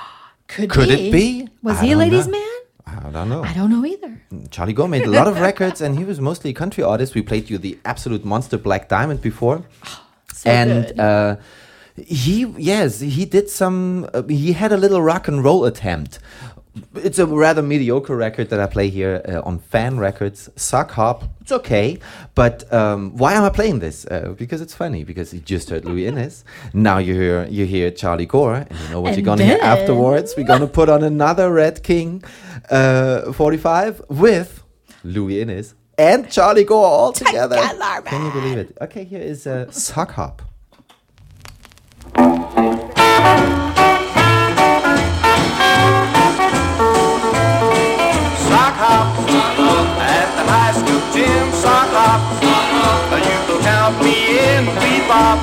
Could, 0.48 0.68
Could 0.68 0.88
be. 0.88 1.08
it 1.08 1.12
be? 1.12 1.48
Was 1.62 1.78
I 1.78 1.84
he 1.84 1.92
a 1.92 1.96
ladies' 1.96 2.26
know. 2.26 2.32
man? 2.32 2.58
I 2.84 3.08
don't 3.10 3.28
know. 3.28 3.44
I 3.44 3.52
don't 3.54 3.70
know 3.70 3.86
either. 3.86 4.20
Mm, 4.32 4.50
Charlie 4.50 4.72
Gore 4.72 4.88
made 4.88 5.04
a 5.06 5.10
lot 5.10 5.28
of 5.28 5.38
records, 5.38 5.80
and 5.80 5.96
he 5.96 6.04
was 6.04 6.20
mostly 6.20 6.50
a 6.50 6.52
country 6.52 6.82
artist. 6.82 7.14
We 7.14 7.22
played 7.22 7.48
you 7.48 7.56
the 7.56 7.78
absolute 7.84 8.24
monster 8.24 8.58
Black 8.58 8.88
Diamond 8.88 9.22
before, 9.22 9.62
So 10.40 10.50
and 10.50 10.98
uh, 10.98 11.36
he 11.96 12.46
yes 12.56 13.00
he 13.00 13.26
did 13.26 13.50
some. 13.50 14.08
Uh, 14.14 14.22
he 14.22 14.54
had 14.54 14.72
a 14.72 14.78
little 14.78 15.02
rock 15.02 15.28
and 15.28 15.44
roll 15.44 15.66
attempt. 15.66 16.18
It's 16.94 17.18
a 17.18 17.26
rather 17.26 17.60
mediocre 17.60 18.16
record 18.16 18.48
that 18.48 18.58
I 18.58 18.66
play 18.66 18.88
here 18.88 19.20
uh, 19.28 19.42
on 19.42 19.58
Fan 19.58 19.98
Records. 19.98 20.48
Sock 20.56 20.92
Hop, 20.92 21.24
it's 21.42 21.52
okay, 21.52 21.98
but 22.34 22.72
um, 22.72 23.14
why 23.18 23.34
am 23.34 23.42
I 23.42 23.50
playing 23.50 23.80
this? 23.80 24.06
Uh, 24.06 24.34
because 24.38 24.62
it's 24.62 24.72
funny. 24.74 25.04
Because 25.04 25.34
you 25.34 25.40
just 25.40 25.68
heard 25.68 25.84
Louis 25.84 26.06
Innis. 26.06 26.42
Now 26.72 26.96
you 26.96 27.12
hear 27.12 27.46
you 27.50 27.66
hear 27.66 27.90
Charlie 27.90 28.24
Gore, 28.24 28.64
and 28.70 28.78
you 28.78 28.88
know 28.88 29.02
what 29.02 29.08
And 29.08 29.18
you're 29.18 29.26
gonna 29.26 29.44
hear 29.44 29.58
afterwards. 29.60 30.32
We're 30.38 30.46
gonna 30.46 30.68
put 30.68 30.88
on 30.88 31.04
another 31.04 31.52
Red 31.52 31.82
King 31.82 32.24
uh, 32.70 33.30
45 33.32 34.02
with 34.08 34.62
Louis 35.04 35.42
Innis 35.42 35.74
and 36.00 36.30
Charlie 36.30 36.64
Gore 36.64 36.86
all 36.86 37.12
together. 37.12 37.60
Can 38.06 38.24
you 38.24 38.32
believe 38.32 38.56
it? 38.56 38.76
Okay, 38.80 39.04
here 39.04 39.20
is 39.20 39.46
uh, 39.46 39.70
Sock 39.70 40.12
Hop. 40.12 40.40
Sock 48.46 48.74
hop 48.80 49.06
at 50.00 50.28
the 50.36 50.44
high 50.48 50.72
school 50.72 51.02
gym. 51.12 51.46
Sock 51.52 51.92
hop, 51.92 52.20
you 53.12 53.38
can 53.46 53.60
count 53.60 53.94
me 54.02 54.16
in. 54.40 54.64
Bebop, 54.80 55.38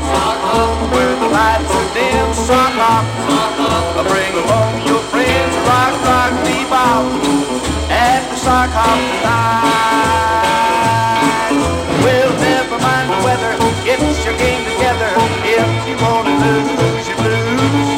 where 0.92 1.16
the 1.22 1.30
lights 1.38 1.72
are 1.80 1.90
dim. 1.94 2.28
Sock 2.34 2.74
hop, 2.82 3.06
bring 4.10 4.34
along 4.42 4.74
your 4.90 5.02
friends. 5.14 5.54
Rock, 5.70 5.94
rock, 6.10 6.34
bebop 6.50 7.06
at 7.94 8.22
the 8.32 8.36
sock 8.38 8.72
hop 8.74 8.98
tonight. 8.98 10.37
Your 14.28 14.36
game 14.44 14.64
together. 14.76 15.08
If 15.48 15.72
you 15.88 15.96
wanna 16.04 16.36
lose 16.44 17.08
your 17.08 17.16
blues, 17.24 17.90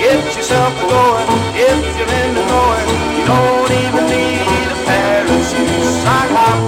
get 0.00 0.24
yourself 0.32 0.72
going. 0.88 1.28
If 1.52 1.84
you're 2.00 2.14
into 2.24 2.44
going, 2.48 2.88
you 3.16 3.24
don't 3.28 3.70
even 3.84 4.04
need 4.08 4.66
a 4.72 4.78
pair 4.88 5.20
of 5.20 5.40
shoes. 5.52 5.88
Sock 6.00 6.28
hop 6.32 6.60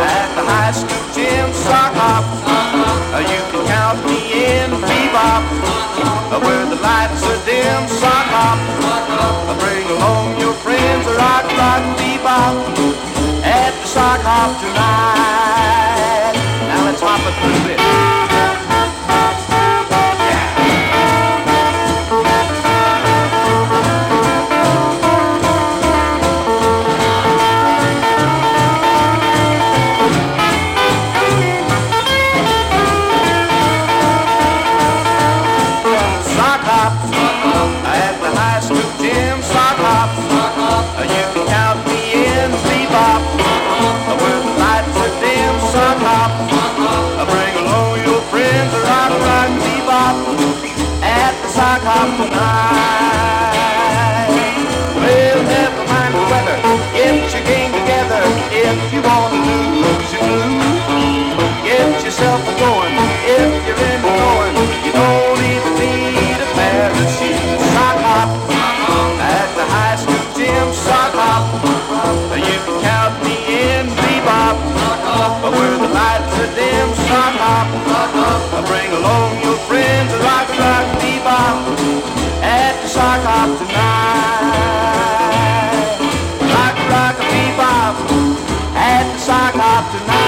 at 0.00 0.28
the 0.32 0.44
high 0.48 0.72
school 0.72 1.04
gym. 1.12 1.52
Sock 1.52 1.92
hop, 2.00 2.24
you 3.20 3.40
can 3.52 3.62
count 3.68 4.00
me 4.08 4.20
in. 4.48 4.68
Bebop, 4.88 5.44
where 6.40 6.64
the 6.72 6.80
lights 6.80 7.20
are 7.28 7.40
dim. 7.44 7.82
Sock 8.00 8.26
hop, 8.32 8.58
bring 9.60 9.86
along 9.96 10.40
your 10.40 10.56
friends. 10.64 11.04
Rock, 11.20 11.44
rock, 11.60 11.82
bebop 12.00 12.54
at 13.44 13.72
the 13.76 13.86
sock 13.86 14.20
hop 14.24 14.50
tonight. 14.62 16.34
Now 16.70 16.80
let's 16.86 17.02
hop 17.04 17.20
it 17.28 17.34
through 17.44 17.74
it. 17.74 17.89
Tonight. 83.60 85.20
Rock, 86.54 86.76
rock, 86.94 87.16
bebop. 87.30 87.94
At 88.74 89.04
the 89.12 89.18
sock 89.18 89.54
hop 89.54 89.84
tonight. 89.92 90.20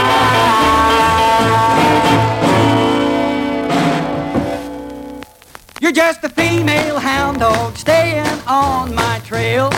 You're 5.80 5.92
just 5.92 6.22
a 6.24 6.28
female 6.28 6.98
hound 6.98 7.38
dog 7.40 7.76
staying 7.76 8.38
on 8.46 8.94
my 8.94 9.20
trail. 9.24 9.70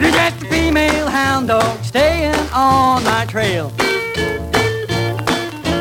You're 0.00 0.12
just 0.12 0.42
a 0.42 0.46
female 0.48 1.08
hound 1.08 1.48
dog 1.48 1.82
staying 1.82 2.34
on 2.52 3.02
my 3.04 3.24
trail. 3.26 3.72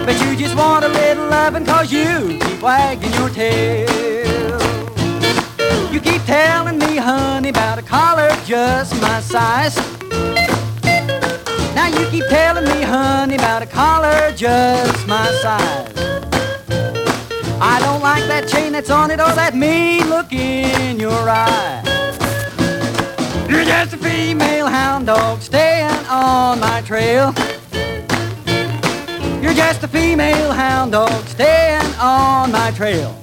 But 0.06 0.16
you 0.22 0.36
just 0.38 0.56
want 0.56 0.86
a 0.86 0.88
little 0.88 1.28
loving 1.28 1.66
cause 1.66 1.92
you 1.92 2.40
keep 2.40 2.62
wagging 2.62 3.14
your 3.14 3.30
tail. 3.30 4.75
Keep 6.06 6.24
telling 6.26 6.78
me, 6.78 6.98
honey, 6.98 7.50
about 7.50 7.80
a 7.80 7.82
collar 7.82 8.30
just 8.46 8.94
my 9.02 9.20
size. 9.22 9.76
Now 11.74 11.88
you 11.88 12.08
keep 12.12 12.28
telling 12.30 12.66
me, 12.66 12.84
honey, 12.84 13.36
about 13.36 13.64
a 13.64 13.66
collar 13.66 14.32
just 14.36 15.08
my 15.08 15.26
size. 15.42 15.92
I 17.60 17.80
don't 17.80 18.02
like 18.02 18.26
that 18.26 18.48
chain 18.48 18.74
that's 18.74 18.92
on 18.92 19.10
it 19.10 19.20
or 19.20 19.34
that 19.34 19.56
mean 19.56 20.08
look 20.08 20.32
in 20.32 21.00
your 21.00 21.28
eye. 21.28 21.82
You're 23.50 23.66
just 23.66 23.94
a 23.94 23.98
female 23.98 24.68
hound 24.68 25.08
dog 25.08 25.42
staying 25.42 25.90
on 26.08 26.60
my 26.60 26.82
trail. 26.82 27.34
You're 29.42 29.56
just 29.56 29.82
a 29.84 29.88
female 29.88 30.52
hound 30.52 30.92
dog 30.92 31.26
staying 31.26 31.96
on 32.00 32.52
my 32.52 32.70
trail. 32.72 33.15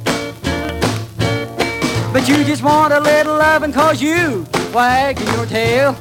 But 2.12 2.28
you 2.28 2.44
just 2.44 2.62
want 2.62 2.92
a 2.92 3.00
little 3.00 3.38
loving 3.38 3.72
cause 3.72 4.02
you 4.02 4.46
wagging 4.74 5.26
your 5.28 5.46
tail. 5.46 5.96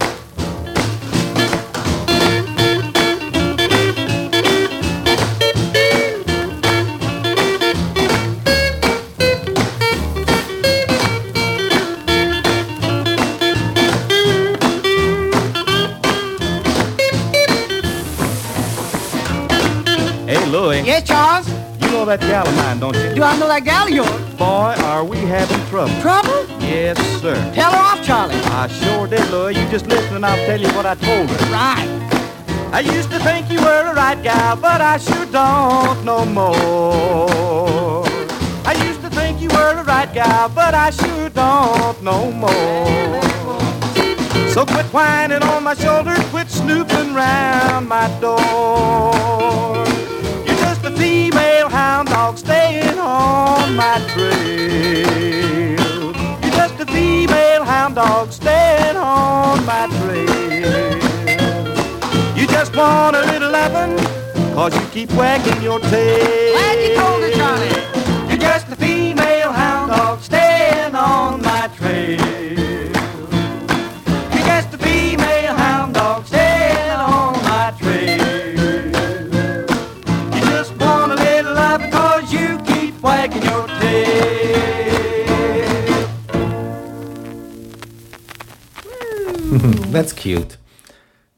Hey, 20.28 20.46
Louie. 20.50 20.82
Yes, 20.82 21.08
Charles? 21.08 21.61
You 21.92 21.98
know 21.98 22.06
that 22.06 22.22
gal 22.22 22.48
of 22.48 22.56
mine, 22.56 22.80
don't 22.80 22.96
you? 22.96 23.16
Do 23.16 23.22
I 23.22 23.38
know 23.38 23.50
that 23.50 23.66
gal 23.66 23.84
of 23.84 23.90
yours? 23.90 24.36
Boy, 24.36 24.76
are 24.88 25.04
we 25.04 25.18
having 25.18 25.60
trouble. 25.68 25.94
Trouble? 26.00 26.48
Yes, 26.62 26.98
sir. 27.20 27.36
Tell 27.54 27.70
her 27.70 27.78
off, 27.78 28.02
Charlie. 28.02 28.34
I 28.46 28.70
sure 28.70 29.08
did, 29.08 29.30
Louie. 29.30 29.60
You 29.60 29.70
just 29.70 29.88
listen 29.88 30.16
and 30.16 30.26
I'll 30.26 30.38
tell 30.46 30.58
you 30.58 30.70
what 30.70 30.86
I 30.86 30.96
told 30.96 31.30
her. 31.30 31.52
Right. 31.52 31.86
I 32.72 32.80
used 32.80 33.12
to 33.12 33.20
think 33.20 33.52
you 33.52 33.60
were 33.60 33.92
a 33.92 33.94
right 33.94 34.24
gal, 34.24 34.56
but 34.56 34.80
I 34.80 35.00
sure 35.00 35.26
don't 35.26 36.06
no 36.06 36.24
more. 36.24 38.06
I 38.66 38.72
used 38.88 39.02
to 39.02 39.10
think 39.10 39.42
you 39.42 39.50
were 39.50 39.82
a 39.82 39.84
right 39.84 40.14
gal, 40.14 40.48
but 40.48 40.74
I 40.74 40.92
sure 40.92 41.30
don't 41.32 42.02
no 42.02 42.32
more. 42.32 43.22
So 44.54 44.66
quit 44.66 44.86
whining 44.94 45.44
on 45.44 45.66
my 45.66 45.74
shoulder, 45.74 46.16
quit 46.32 46.50
snooping 46.50 47.14
round 47.14 47.90
my 47.90 48.08
door. 48.22 49.91
Dog 52.22 52.38
staying 52.38 53.00
on 53.00 53.76
my 53.76 53.98
trail. 54.14 55.82
You're 56.44 56.58
just 56.62 56.80
a 56.80 56.86
female 56.86 57.64
hound 57.64 57.96
dog 57.96 58.32
staying 58.32 58.96
on 58.96 59.66
my 59.66 59.88
trail. 59.98 60.98
You 62.38 62.46
just 62.46 62.76
want 62.76 63.16
a 63.16 63.24
little 63.32 63.52
loving, 63.52 63.98
cause 64.54 64.76
you 64.76 64.86
keep 64.92 65.12
wagging 65.14 65.64
your 65.64 65.80
tail. 65.80 66.54
Glad 66.54 66.78
you 66.84 66.96
told 66.96 67.24
her, 67.24 67.81
That's 89.92 90.14
cute. 90.14 90.58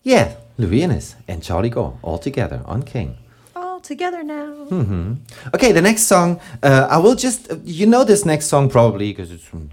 Yeah, 0.04 0.36
Louis 0.58 1.16
and 1.28 1.42
Charlie 1.44 1.70
Gore 1.70 1.98
all 2.02 2.18
together 2.18 2.62
on 2.66 2.84
King. 2.84 3.18
All 3.56 3.80
together 3.80 4.24
now. 4.24 4.52
hmm 4.70 5.14
Okay, 5.54 5.72
the 5.74 5.82
next 5.82 6.04
song. 6.04 6.40
Uh, 6.62 6.88
I 6.90 6.98
will 6.98 7.16
just. 7.16 7.52
uh, 7.52 7.56
You 7.64 7.86
know 7.88 8.04
this 8.04 8.26
next 8.26 8.48
song 8.48 8.70
probably 8.70 9.12
because 9.12 9.32
it's. 9.32 9.46
mm, 9.50 9.68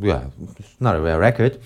Yeah, 0.00 0.22
it's 0.58 0.74
not 0.80 0.94
a 0.96 1.00
rare 1.00 1.18
record, 1.18 1.58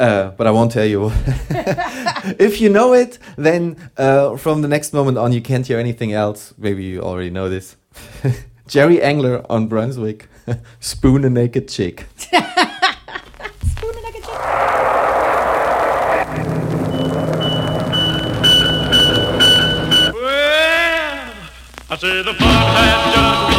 uh, 0.00 0.30
but 0.36 0.46
I 0.46 0.50
won't 0.50 0.72
tell 0.72 0.84
you. 0.88 1.10
if 2.38 2.60
you 2.60 2.68
know 2.68 2.94
it, 2.94 3.18
then 3.36 3.76
uh, 3.96 4.36
from 4.36 4.62
the 4.62 4.68
next 4.68 4.92
moment 4.92 5.18
on, 5.18 5.32
you 5.32 5.40
can't 5.40 5.66
hear 5.66 5.78
anything 5.78 6.12
else. 6.12 6.52
Maybe 6.58 6.82
you 6.84 7.00
already 7.02 7.30
know 7.30 7.48
this. 7.48 7.76
Jerry 8.68 9.00
Engler 9.00 9.44
on 9.48 9.68
Brunswick, 9.68 10.28
Spoon 10.80 11.24
a 11.24 11.30
Naked 11.30 11.68
Chick. 11.68 12.06
I 21.96 21.98
say 21.98 22.22
the 22.22 22.34
fun 22.34 22.40
has 22.40 23.14
just 23.14 23.55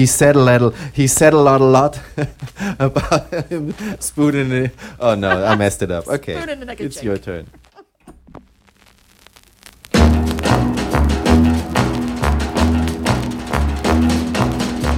he 0.00 0.06
said 0.06 0.34
a 0.34 0.40
little. 0.40 0.70
He 0.94 1.06
said 1.06 1.34
a 1.34 1.36
lot, 1.38 1.60
a 1.60 1.64
lot 1.64 2.00
about 2.78 3.28
him 3.50 3.74
spooning 4.00 4.50
it. 4.50 4.72
Oh 4.98 5.14
no, 5.14 5.44
I 5.44 5.54
messed 5.56 5.82
it 5.82 5.90
up. 5.90 6.08
Okay, 6.08 6.36
it, 6.36 6.68
I 6.70 6.76
it's 6.78 6.96
check. 6.96 7.04
your 7.04 7.18
turn. 7.18 7.46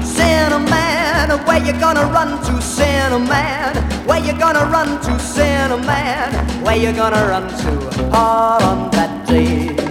Sinner 0.04 0.60
man, 0.70 1.28
where 1.46 1.58
you 1.66 1.72
gonna 1.80 2.04
run 2.06 2.30
to, 2.46 2.62
sinner 2.62 3.18
man? 3.18 3.74
Where 4.06 4.20
you 4.24 4.38
gonna 4.38 4.66
run 4.66 5.00
to, 5.02 5.18
sinner 5.18 5.78
man? 5.78 6.30
Where 6.64 6.76
you 6.76 6.92
gonna 6.92 7.26
run 7.26 7.48
to 7.62 8.10
all 8.14 8.62
on 8.62 8.90
that 8.92 9.26
day? 9.26 9.82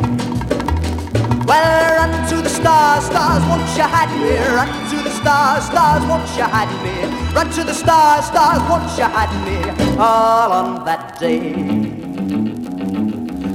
Well, 1.51 1.97
run 1.97 2.29
to 2.29 2.35
the 2.41 2.47
stars, 2.49 3.03
stars, 3.07 3.43
won't 3.49 3.61
you 3.75 3.83
hide 3.83 4.11
me? 4.21 4.37
Run 4.55 4.67
to 4.67 4.90
the 4.90 4.90
stars, 5.21 5.65
stars, 5.65 6.03
won't 6.05 6.27
you 6.35 6.43
hide 6.43 6.73
me? 6.83 6.95
Run 7.33 7.49
to 7.51 7.63
the 7.63 7.73
stars, 7.73 8.25
stars, 8.25 8.61
won't 8.69 8.97
you 8.97 9.05
hide 9.05 9.33
me? 9.45 9.57
All 9.97 10.51
on 10.51 10.85
that 10.85 11.19
day. 11.19 11.53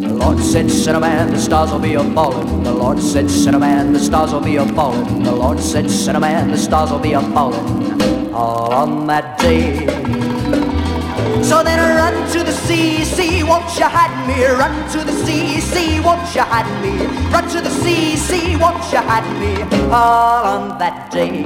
The 0.06 0.14
Lord 0.14 0.38
said, 0.38 1.00
man, 1.00 1.32
the 1.32 1.38
stars 1.38 1.72
will 1.72 1.80
be 1.80 1.94
a 1.94 2.04
ballin'. 2.04 2.62
The 2.62 2.72
Lord 2.72 3.00
said, 3.00 3.28
man, 3.58 3.92
the 3.92 3.98
stars 3.98 4.32
will 4.32 4.40
be 4.40 4.56
a 4.56 4.64
ballin'. 4.64 5.22
The 5.24 5.32
Lord 5.32 5.58
said, 5.60 5.86
man, 6.20 6.50
the 6.50 6.58
stars 6.58 6.90
will 6.90 7.00
be 7.00 7.12
a 7.12 7.20
ballin'. 7.20 8.32
All 8.32 8.72
on 8.72 9.06
that 9.08 9.38
day. 9.38 10.25
So 11.46 11.62
then 11.62 11.78
run 11.78 12.28
to 12.32 12.42
the 12.42 12.50
sea, 12.50 13.04
sea, 13.04 13.44
won't 13.44 13.70
you 13.78 13.86
hide 13.86 14.26
me? 14.26 14.44
Run 14.44 14.74
to 14.90 14.98
the 15.04 15.12
sea, 15.12 15.60
sea, 15.60 16.00
won't 16.00 16.34
you 16.34 16.42
hide 16.42 16.66
me? 16.82 17.06
Run 17.32 17.48
to 17.50 17.60
the 17.60 17.70
sea, 17.70 18.16
sea, 18.16 18.56
won't 18.56 18.82
you 18.92 18.98
hide 18.98 19.30
me? 19.38 19.62
All 19.92 20.44
on 20.44 20.78
that 20.80 21.12
day. 21.12 21.44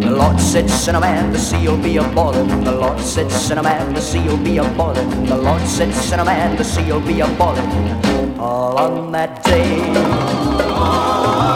The 0.00 0.10
Lord 0.10 0.40
said, 0.40 0.66
man, 1.00 1.32
the 1.32 1.38
sea 1.38 1.68
will 1.68 1.76
be 1.76 1.96
a 1.98 2.02
boiling. 2.02 2.64
The 2.64 2.72
Lord 2.72 2.98
said, 2.98 3.30
man, 3.62 3.94
the 3.94 4.00
sea 4.00 4.26
will 4.26 4.38
be 4.38 4.58
a 4.58 4.64
boiling. 4.74 5.26
The 5.26 5.36
Lord 5.36 5.62
said, 5.62 5.90
man, 6.26 6.56
the 6.56 6.64
sea 6.64 6.90
will 6.90 7.00
be 7.00 7.20
a 7.20 7.28
boiling. 7.38 8.38
All 8.40 8.76
on 8.76 9.12
that 9.12 9.44
day. 9.44 9.80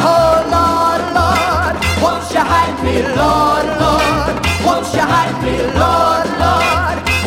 Oh 0.07 0.39
Lord, 0.55 1.03
Lord, 1.19 1.75
won't 2.01 2.31
you 2.31 2.45
hide 2.53 2.79
me, 2.85 3.03
Lord, 3.19 3.67
Lord? 3.83 4.39
Won't 4.65 4.95
you 4.95 5.01
hide 5.01 5.39
me, 5.43 5.57
Lord, 5.79 6.08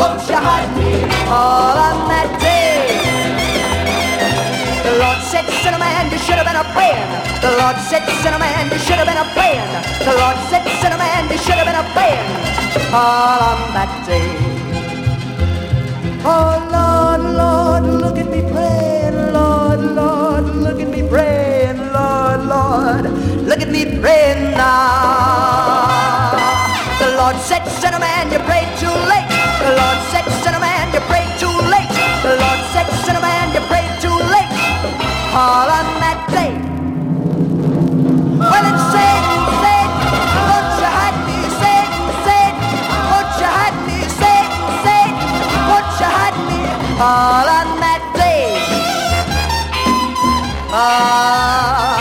Won't 0.01 0.25
you 0.27 0.33
hide 0.33 0.73
me 0.81 1.05
all 1.29 1.77
on 1.77 2.09
that 2.09 2.25
day? 2.41 2.89
The 4.81 4.97
Lord 4.97 5.21
said, 5.29 5.45
Son 5.61 5.77
of 5.77 5.79
man, 5.79 6.09
you 6.09 6.17
should 6.17 6.41
have 6.41 6.49
been 6.49 6.57
a 6.57 6.65
praying. 6.73 7.05
The 7.37 7.53
Lord 7.61 7.77
said, 7.85 8.01
Son 8.25 8.33
of 8.33 8.41
man, 8.41 8.65
you 8.73 8.81
should 8.81 8.97
have 8.97 9.05
been 9.05 9.21
a 9.21 9.29
praying. 9.37 9.69
The 10.01 10.17
Lord 10.17 10.37
said, 10.49 10.65
Son 10.81 10.89
of 10.89 10.97
man, 10.97 11.29
you 11.29 11.37
should 11.37 11.53
have 11.53 11.69
been 11.69 11.77
a 11.77 11.85
praying. 11.93 12.33
All 12.89 13.45
on 13.45 13.61
that 13.77 13.93
day. 14.09 14.25
Oh 16.25 16.57
Lord, 16.73 17.21
Lord, 17.37 17.85
look 18.01 18.17
at 18.17 18.25
me 18.25 18.41
praying, 18.41 19.33
Lord, 19.37 19.81
Lord, 19.85 20.49
look 20.65 20.81
at 20.81 20.89
me 20.89 21.05
praying, 21.07 21.77
Lord, 21.93 22.41
Lord, 22.49 23.05
look 23.45 23.61
at 23.61 23.69
me 23.69 23.85
praying 24.01 24.57
now. 24.57 26.33
The 26.97 27.13
Lord 27.21 27.35
said, 27.37 27.61
Son 27.69 27.93
of 27.93 28.01
man, 28.01 28.31
you. 28.31 28.39
The 28.39 28.60
Lord 29.79 29.99
said, 30.11 30.25
man, 30.59 30.87
you 30.93 31.01
too 31.39 31.55
late. 31.73 31.91
Lord 32.25 32.61
said, 32.73 32.87
man, 33.21 33.47
you 33.55 33.61
too 34.03 34.17
late. 34.33 34.51
All 35.33 35.69
on 35.79 35.87
that 36.03 36.19
day. 36.29 36.53
Well, 38.39 38.65
it's 38.71 38.83
Satan, 38.91 39.41
won't 40.49 40.75
you 40.83 40.91
me, 41.27 41.39
won't 43.11 43.31
you 43.39 43.51
me, 43.85 43.97
won't 45.69 45.99
you 46.01 46.11
me 46.49 46.59
all 46.99 47.47
on 47.59 47.69
that 47.79 48.03
day? 48.17 48.45
Ah, 50.73 52.00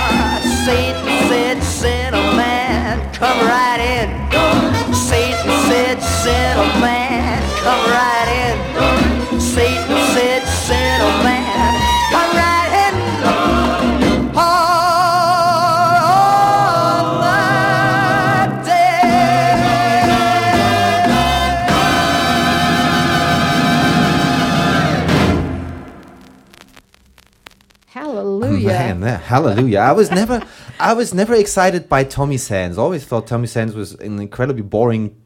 Man, 29.01 29.09
yeah, 29.09 29.19
hallelujah! 29.19 29.79
I 29.79 29.93
was 29.93 30.11
never, 30.11 30.43
I 30.79 30.93
was 30.93 31.13
never 31.15 31.35
excited 31.35 31.89
by 31.89 32.05
Tommy 32.05 32.37
Sands. 32.37 32.79
Always 32.79 33.05
thought 33.05 33.27
Tommy 33.27 33.47
Sands 33.47 33.75
was 33.75 33.95
an 33.95 34.19
incredibly 34.21 34.63
boring 34.63 35.17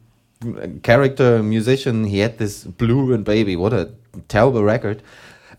character 0.83 1.41
musician. 1.43 2.05
He 2.05 2.19
had 2.19 2.37
this 2.37 2.63
Blue 2.63 3.13
and 3.13 3.23
Baby. 3.25 3.55
What 3.55 3.73
a 3.73 3.91
terrible 4.27 4.63
record. 4.63 5.01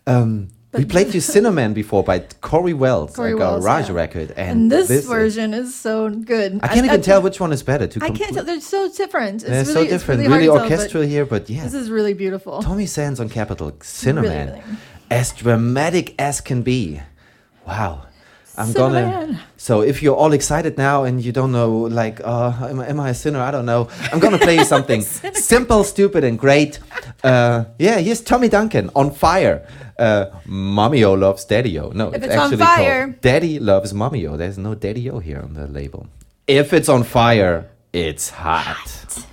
Um, 0.06 0.48
we 0.72 0.84
played 0.84 1.14
you 1.14 1.20
Sinner 1.20 1.52
Man 1.52 1.72
before 1.72 2.04
by 2.04 2.20
Corey 2.40 2.74
Wells, 2.74 3.16
Corey 3.16 3.32
a 3.32 3.36
Wells, 3.36 3.64
garage 3.64 3.88
yeah. 3.88 3.94
record, 3.94 4.30
and, 4.32 4.50
And 4.50 4.72
this, 4.72 4.90
is- 4.90 5.06
version 5.06 5.54
is 5.54 5.74
so 5.74 6.10
good. 6.10 6.60
I 6.62 6.68
can't 6.68 6.86
even 6.86 7.02
tell 7.02 7.22
which 7.22 7.40
one 7.40 7.52
is 7.52 7.62
better. 7.62 7.86
To 7.86 8.04
I 8.04 8.10
can't 8.10 8.34
tell. 8.34 8.44
They're 8.44 8.60
so 8.60 8.90
different. 8.92 9.42
It's 9.42 9.44
They're 9.44 9.62
really, 9.62 9.72
so 9.72 9.86
different, 9.86 10.20
really, 10.22 10.32
really 10.32 10.46
to 10.46 10.52
tell, 10.52 10.62
orchestral 10.62 11.02
here, 11.02 11.24
but 11.26 11.48
yeah. 11.50 11.64
This 11.64 11.74
is 11.74 11.90
really 11.90 12.14
beautiful. 12.14 12.62
Tommy 12.62 12.86
Sands 12.86 13.20
on 13.20 13.28
Capitol, 13.28 13.72
Sinner 13.82 14.22
Man, 14.22 14.48
really. 14.48 14.62
as 15.10 15.32
dramatic 15.32 16.14
as 16.20 16.40
can 16.40 16.62
be. 16.62 17.00
Wow. 17.66 18.02
I'm 18.58 18.68
Cinnamon. 18.68 19.10
gonna. 19.10 19.40
So 19.58 19.82
if 19.82 20.02
you're 20.02 20.16
all 20.16 20.32
excited 20.32 20.78
now 20.78 21.04
and 21.04 21.22
you 21.22 21.30
don't 21.30 21.52
know, 21.52 21.70
like, 21.80 22.20
uh, 22.24 22.52
am, 22.70 22.80
am 22.80 23.00
I 23.00 23.10
a 23.10 23.14
sinner? 23.14 23.38
I 23.40 23.50
don't 23.50 23.66
know. 23.66 23.88
I'm 24.10 24.18
gonna 24.18 24.38
play 24.38 24.54
you 24.56 24.64
something 24.74 25.02
simple, 25.02 25.84
stupid, 25.84 26.24
and 26.24 26.38
great. 26.38 26.78
Uh, 27.22 27.64
yeah, 27.78 27.98
here's 27.98 28.22
Tommy 28.22 28.48
Duncan 28.48 28.88
on 28.94 29.10
fire. 29.10 29.66
Uh, 29.98 30.26
Mommy-O 30.46 31.12
loves 31.14 31.44
Daddy-O. 31.44 31.90
No, 31.90 32.08
If 32.08 32.14
it's, 32.16 32.26
it's 32.26 32.34
on 32.34 32.40
actually 32.44 32.56
fire. 32.64 33.04
called 33.08 33.20
Daddy 33.20 33.58
loves 33.58 33.92
Mommy-O. 33.92 34.36
There's 34.38 34.56
no 34.58 34.74
Daddy-O 34.74 35.18
here 35.18 35.40
on 35.42 35.52
the 35.54 35.66
label. 35.66 36.06
If 36.46 36.72
it's 36.72 36.88
on 36.88 37.02
fire, 37.04 37.68
it's 37.92 38.30
hot. 38.30 39.24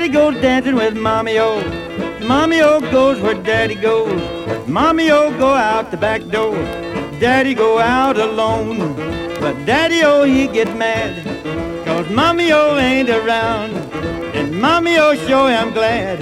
Daddy 0.00 0.12
goes 0.14 0.40
dancing 0.40 0.76
with 0.76 0.96
Mommy 0.96 1.38
O. 1.38 1.60
Mommy 2.26 2.62
O 2.62 2.80
goes 2.80 3.20
where 3.20 3.34
Daddy 3.34 3.74
goes. 3.74 4.66
Mommy 4.66 5.10
O 5.10 5.30
go 5.38 5.52
out 5.52 5.90
the 5.90 5.98
back 5.98 6.22
door. 6.28 6.54
Daddy 7.20 7.52
go 7.52 7.78
out 7.78 8.16
alone. 8.16 8.78
But 9.40 9.66
Daddy 9.66 10.02
O 10.02 10.22
he 10.22 10.46
get 10.46 10.74
mad. 10.74 11.22
Cause 11.84 12.08
Mommy 12.08 12.50
O 12.50 12.78
ain't 12.78 13.10
around. 13.10 13.74
And 14.34 14.58
Mommy 14.58 14.96
O 14.96 15.14
sure 15.26 15.50
I'm 15.50 15.70
glad. 15.74 16.18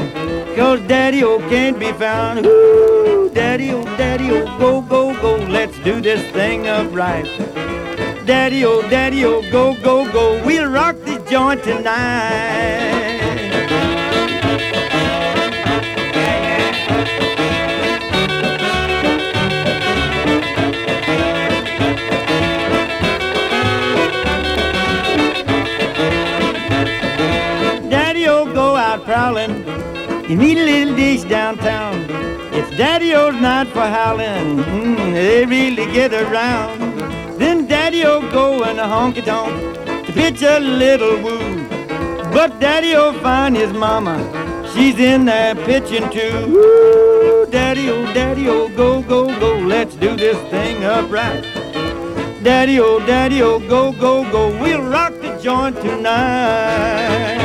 Cause 0.56 0.80
Daddy 0.88 1.22
O 1.22 1.38
can't 1.48 1.78
be 1.78 1.92
found. 1.92 2.46
Ooh, 2.46 3.30
Daddy 3.32 3.70
O, 3.70 3.84
Daddy 3.96 4.32
O, 4.32 4.44
go, 4.58 4.80
go, 4.80 5.14
go. 5.22 5.36
Let's 5.36 5.78
do 5.84 6.00
this 6.00 6.28
thing 6.32 6.66
up 6.66 6.92
right. 6.92 7.26
Daddy 8.26 8.64
O, 8.64 8.82
Daddy 8.90 9.24
O, 9.24 9.40
go, 9.52 9.74
go, 9.74 10.10
go. 10.10 10.44
We'll 10.44 10.68
rock 10.68 10.96
this 11.04 11.22
joint 11.30 11.62
tonight. 11.62 12.97
Go. 29.18 29.36
You 30.28 30.36
meet 30.36 30.58
a 30.58 30.64
little 30.64 30.94
dish 30.94 31.24
downtown. 31.24 32.06
It's 32.52 32.70
Daddy-O's 32.76 33.34
night 33.40 33.68
for 33.68 33.86
howling. 33.96 34.58
Mm, 34.58 35.12
they 35.12 35.44
really 35.44 35.86
get 35.92 36.12
around. 36.12 36.78
Then 37.38 37.66
Daddy-O 37.66 38.30
go 38.30 38.62
in 38.68 38.78
a 38.78 38.84
honky-tonk 38.84 40.06
to 40.06 40.12
pitch 40.12 40.42
a 40.42 40.60
little 40.60 41.16
woo. 41.22 41.66
But 42.32 42.60
Daddy-O 42.60 43.12
find 43.20 43.56
his 43.56 43.72
mama. 43.72 44.16
She's 44.72 44.98
in 44.98 45.24
there 45.24 45.54
pitching 45.54 46.08
too. 46.10 46.36
Woo, 46.54 47.46
Daddy-O, 47.50 48.04
Daddy-O, 48.14 48.68
go, 48.76 49.02
go, 49.02 49.26
go. 49.40 49.58
Let's 49.58 49.96
do 49.96 50.14
this 50.14 50.38
thing 50.50 50.84
up 50.84 51.10
right. 51.10 51.42
Daddy, 52.44 52.78
oh, 52.78 53.00
daddy, 53.00 53.42
oh, 53.42 53.58
go, 53.58 53.92
go, 53.92 54.30
go. 54.30 54.48
We'll 54.62 54.82
rock 54.82 55.12
the 55.20 55.36
joint 55.42 55.76
tonight. 55.76 57.37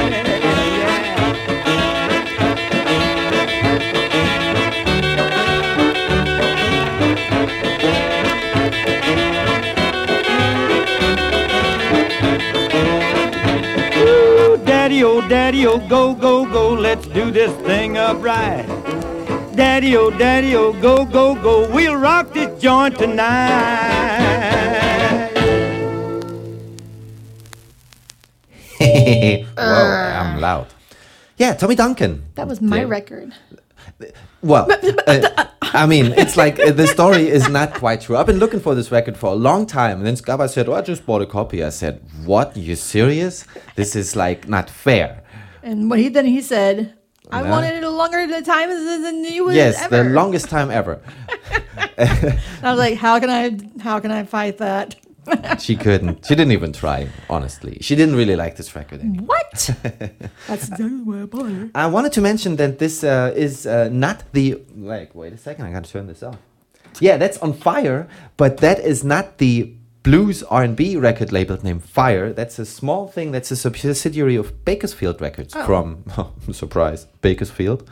Ooh, 15.01 15.21
Daddy, 15.21 15.25
oh, 15.25 15.27
daddy, 15.27 15.65
oh, 15.65 15.79
go, 15.89 16.13
go, 16.13 16.45
go. 16.45 16.73
Let's 16.73 17.07
do 17.07 17.31
this 17.31 17.51
thing 17.65 17.97
upright. 17.97 18.67
Daddy, 19.55 19.97
oh, 19.97 20.11
daddy, 20.11 20.55
oh, 20.55 20.71
go, 20.73 21.03
go, 21.03 21.33
go. 21.33 21.67
We'll 21.73 21.95
rock 21.95 22.31
this 22.31 22.61
joint 22.61 22.99
tonight. 22.99 24.29
Whoa, 28.79 29.53
I'm 29.57 30.39
loud. 30.39 30.67
Yeah, 31.37 31.53
Tommy 31.55 31.75
Duncan. 31.75 32.23
That 32.35 32.47
was 32.47 32.61
my 32.61 32.81
Yeah. 32.81 32.83
record. 32.87 33.33
Well, 34.41 34.67
uh, 35.07 35.45
I 35.61 35.85
mean, 35.85 36.07
it's 36.13 36.35
like 36.37 36.59
uh, 36.59 36.71
the 36.71 36.87
story 36.87 37.27
is 37.37 37.47
not 37.49 37.73
quite 37.73 38.01
true. 38.01 38.17
I've 38.17 38.25
been 38.27 38.39
looking 38.39 38.59
for 38.59 38.75
this 38.75 38.91
record 38.91 39.17
for 39.17 39.27
a 39.31 39.35
long 39.35 39.65
time, 39.65 39.97
and 39.97 40.05
then 40.05 40.15
Scabba 40.15 40.49
said, 40.49 40.67
"Oh, 40.67 40.73
I 40.73 40.81
just 40.81 41.05
bought 41.05 41.21
a 41.21 41.25
copy." 41.25 41.63
I 41.63 41.69
said, 41.69 42.01
"What? 42.25 42.55
You 42.57 42.75
serious? 42.75 43.45
This 43.75 43.95
is 43.95 44.15
like 44.15 44.47
not 44.47 44.69
fair." 44.69 45.23
And 45.63 45.89
what 45.89 45.99
he 45.99 46.09
then 46.09 46.25
he 46.25 46.41
said, 46.41 46.93
I 47.31 47.41
No. 47.41 47.49
wanted 47.49 47.75
it 47.75 47.83
a 47.83 47.89
longer 47.89 48.41
time 48.41 48.69
than 48.69 49.23
you 49.23 49.45
would 49.45 49.55
yes, 49.55 49.81
ever. 49.81 50.03
the 50.03 50.09
longest 50.09 50.49
time 50.49 50.69
ever. 50.69 50.99
I 51.97 52.39
was 52.63 52.77
like, 52.77 52.95
how 52.95 53.19
can 53.19 53.29
I 53.29 53.57
how 53.81 53.99
can 53.99 54.11
I 54.11 54.23
fight 54.23 54.57
that? 54.57 54.95
She 55.59 55.75
couldn't. 55.75 56.25
She 56.25 56.35
didn't 56.35 56.51
even 56.51 56.73
try. 56.73 57.07
Honestly, 57.29 57.77
she 57.81 57.95
didn't 57.95 58.15
really 58.15 58.35
like 58.35 58.55
this 58.57 58.75
record. 58.75 59.01
What? 59.27 59.51
That's 60.47 60.67
exactly 60.69 61.01
why 61.03 61.21
I 61.21 61.25
bought 61.25 61.51
it. 61.51 61.71
I 61.75 61.87
wanted 61.87 62.11
to 62.13 62.21
mention 62.21 62.55
that 62.57 62.79
this 62.79 63.03
uh, 63.03 63.31
is 63.35 63.65
uh, 63.65 63.89
not 63.91 64.23
the 64.33 64.61
like. 64.75 65.15
Wait 65.15 65.33
a 65.33 65.37
second, 65.37 65.65
I 65.65 65.71
gotta 65.71 65.89
turn 65.89 66.07
this 66.07 66.23
off. 66.23 66.37
Yeah, 66.99 67.17
that's 67.17 67.37
on 67.39 67.53
fire, 67.53 68.07
but 68.37 68.57
that 68.57 68.79
is 68.79 69.03
not 69.03 69.37
the 69.39 69.73
blues 70.03 70.43
R 70.43 70.63
and 70.63 70.75
B 70.75 70.95
record 70.97 71.31
label 71.31 71.57
named 71.63 71.83
Fire. 71.83 72.31
That's 72.33 72.59
a 72.59 72.65
small 72.65 73.07
thing. 73.07 73.31
That's 73.31 73.49
a 73.51 73.55
subsidiary 73.55 74.35
of 74.35 74.63
Bakersfield 74.65 75.19
Records 75.21 75.55
Oh. 75.55 75.65
from 75.65 76.03
surprise 76.51 77.05
Bakersfield, 77.21 77.89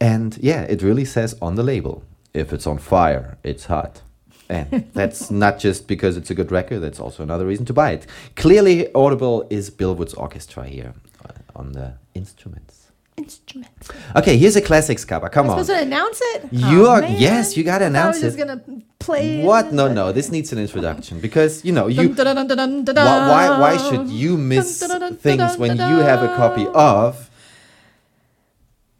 and 0.00 0.36
yeah, 0.40 0.62
it 0.62 0.82
really 0.82 1.04
says 1.04 1.36
on 1.42 1.54
the 1.56 1.62
label, 1.62 2.02
if 2.34 2.52
it's 2.52 2.66
on 2.66 2.78
fire, 2.78 3.36
it's 3.44 3.66
hot. 3.66 4.02
And 4.50 4.90
that's 4.94 5.30
not 5.30 5.58
just 5.60 5.86
because 5.86 6.16
it's 6.16 6.30
a 6.30 6.34
good 6.34 6.50
record, 6.50 6.80
that's 6.80 6.98
also 6.98 7.22
another 7.22 7.46
reason 7.46 7.64
to 7.66 7.72
buy 7.72 7.92
it. 7.92 8.06
Clearly 8.34 8.92
audible 8.94 9.46
is 9.48 9.70
Bill 9.70 9.94
Woods' 9.94 10.14
orchestra 10.14 10.64
here 10.66 10.92
uh, 11.24 11.32
on 11.54 11.72
the 11.72 11.94
instruments. 12.14 12.76
Instruments. 13.16 13.88
Okay, 14.16 14.36
here's 14.38 14.56
a 14.56 14.60
classics 14.62 15.04
cover. 15.04 15.28
Come 15.28 15.46
Am 15.46 15.52
on. 15.52 15.64
supposed 15.64 15.78
to 15.78 15.86
announce 15.86 16.18
it? 16.34 16.52
You 16.52 16.86
Oh, 16.86 16.90
are 16.90 17.00
man. 17.02 17.20
yes, 17.20 17.56
you 17.56 17.62
gotta 17.62 17.84
thought 17.84 17.84
I 17.84 17.86
announce 17.88 18.16
was 18.22 18.34
just 18.34 18.38
gonna 18.38 18.60
play. 18.98 19.44
What? 19.44 19.72
No, 19.72 19.92
no. 19.92 20.10
This 20.10 20.30
needs 20.32 20.52
an 20.52 20.58
introduction 20.58 21.20
because 21.20 21.62
you 21.64 21.72
know 21.72 21.86
you. 21.86 22.08
Dun, 22.14 22.34
dun, 22.46 22.84
dun, 22.84 22.84
Why, 22.96 23.60
why, 23.60 23.76
should 23.76 24.08
you 24.08 24.36
miss 24.38 24.82
things 25.20 25.58
when 25.58 25.76
you 25.76 25.96
have 26.10 26.22
a 26.22 26.34
copy 26.34 26.66
of? 26.74 27.28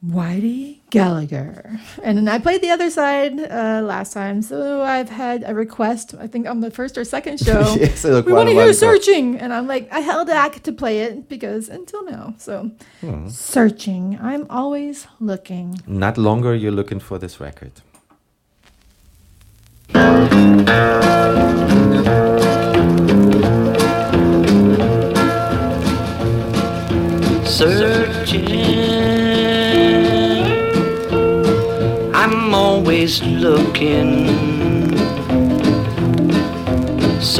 Whitey 0.06 0.79
Gallagher. 0.90 1.78
And 2.02 2.18
then 2.18 2.28
I 2.28 2.38
played 2.38 2.60
the 2.62 2.70
other 2.70 2.90
side 2.90 3.38
uh, 3.40 3.80
last 3.84 4.12
time, 4.12 4.42
so 4.42 4.82
I've 4.82 5.08
had 5.08 5.44
a 5.46 5.54
request. 5.54 6.14
I 6.18 6.26
think 6.26 6.48
on 6.48 6.60
the 6.60 6.70
first 6.70 6.98
or 6.98 7.04
second 7.04 7.38
show. 7.46 7.74
Yes, 7.78 8.04
look, 8.04 8.26
we 8.26 8.32
want 8.32 8.48
to 8.48 8.54
hear 8.54 8.72
searching, 8.72 9.38
and 9.38 9.52
I'm 9.52 9.66
like, 9.66 9.90
I 9.92 10.00
held 10.00 10.26
back 10.28 10.62
to 10.64 10.72
play 10.72 11.00
it 11.00 11.28
because 11.28 11.68
until 11.68 12.04
now. 12.04 12.34
So 12.38 12.70
Hmm. 13.00 13.28
searching, 13.28 14.18
I'm 14.20 14.46
always 14.50 15.06
looking. 15.20 15.80
Not 15.86 16.18
longer. 16.18 16.54
You're 16.54 16.72
looking 16.80 17.00
for 17.00 17.18
this 17.18 17.40
record. 17.40 17.72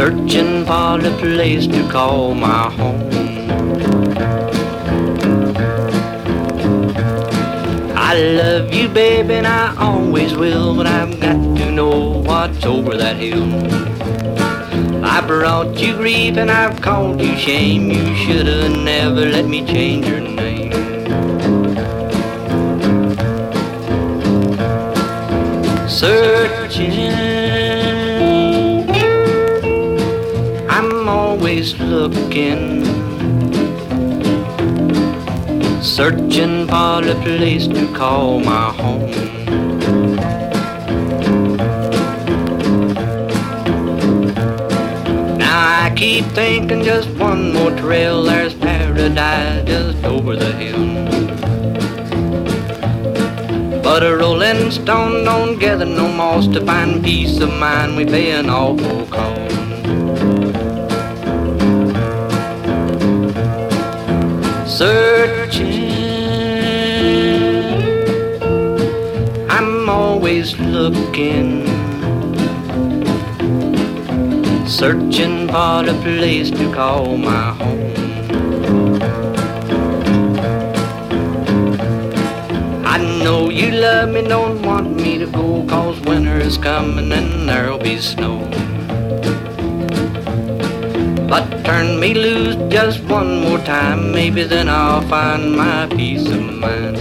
Searching 0.00 0.64
for 0.64 0.96
the 0.96 1.14
place 1.20 1.66
to 1.66 1.86
call 1.90 2.34
my 2.34 2.70
home. 2.70 3.10
I 7.94 8.14
love 8.14 8.72
you, 8.72 8.88
baby, 8.88 9.34
and 9.34 9.46
I 9.46 9.76
always 9.76 10.34
will, 10.34 10.74
but 10.74 10.86
I've 10.86 11.20
got 11.20 11.58
to 11.58 11.70
know 11.70 12.22
what's 12.22 12.64
over 12.64 12.96
that 12.96 13.16
hill. 13.16 13.44
I 15.04 15.20
brought 15.20 15.78
you 15.78 15.94
grief 15.94 16.38
and 16.38 16.50
I've 16.50 16.80
caused 16.80 17.20
you 17.20 17.36
shame. 17.36 17.90
You 17.90 18.14
should 18.16 18.46
have 18.46 18.70
never 18.70 19.26
let 19.26 19.44
me 19.44 19.66
change 19.66 20.06
your 20.06 20.20
name. 20.20 20.39
Searching, 26.00 27.12
I'm 30.66 31.06
always 31.06 31.78
looking, 31.78 32.86
searching 35.82 36.66
for 36.68 37.04
a 37.04 37.14
place 37.22 37.66
to 37.66 37.86
call 37.94 38.40
my 38.40 38.72
home. 38.72 39.10
Now 45.36 45.84
I 45.84 45.92
keep 45.94 46.24
thinking 46.28 46.82
just 46.82 47.10
one 47.10 47.52
more 47.52 47.72
trail, 47.72 48.22
there's 48.22 48.54
paradise 48.54 49.66
just 49.66 50.02
over 50.06 50.34
the 50.34 50.50
hill. 50.52 51.29
But 53.90 54.04
a 54.04 54.16
rolling 54.16 54.70
stone 54.70 55.24
don't 55.24 55.58
gather 55.58 55.84
no 55.84 56.06
moss 56.06 56.46
to 56.54 56.64
find 56.64 57.02
peace 57.02 57.40
of 57.40 57.52
mind. 57.58 57.96
We 57.96 58.04
pay 58.04 58.30
an 58.30 58.48
awful 58.48 59.04
cost. 59.06 59.50
Searching, 64.78 65.90
I'm 69.50 69.88
always 69.88 70.56
looking, 70.60 71.66
searching 74.68 75.48
for 75.48 75.82
a 75.84 75.96
place 76.04 76.52
to 76.52 76.72
call 76.72 77.16
my 77.16 77.54
home. 77.54 77.59
Me, 84.22 84.28
don't 84.28 84.62
want 84.62 84.96
me 84.96 85.18
to 85.18 85.26
go, 85.26 85.64
cause 85.66 86.00
winter 86.00 86.38
is 86.38 86.58
coming 86.58 87.12
and 87.12 87.48
there'll 87.48 87.78
be 87.78 87.98
snow. 87.98 88.38
But 91.28 91.64
turn 91.64 92.00
me 92.00 92.14
loose 92.14 92.56
just 92.72 93.02
one 93.04 93.40
more 93.40 93.58
time, 93.58 94.12
maybe 94.12 94.42
then 94.44 94.68
I'll 94.68 95.02
find 95.02 95.56
my 95.56 95.86
peace 95.86 96.26
of 96.28 96.42
mind. 96.42 96.98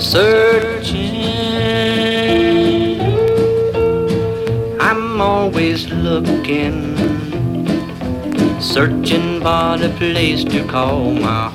Searching, 0.00 1.20
I'm 4.80 5.20
always 5.20 5.86
looking, 5.90 6.96
searching 8.60 9.40
for 9.40 9.76
the 9.78 9.94
place 9.98 10.44
to 10.44 10.64
call 10.66 11.12
my 11.12 11.49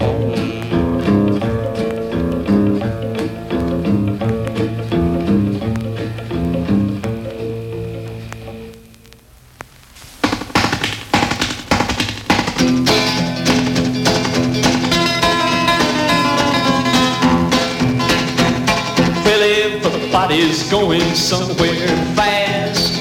going 20.70 21.14
somewhere 21.14 21.88
fast. 22.16 22.94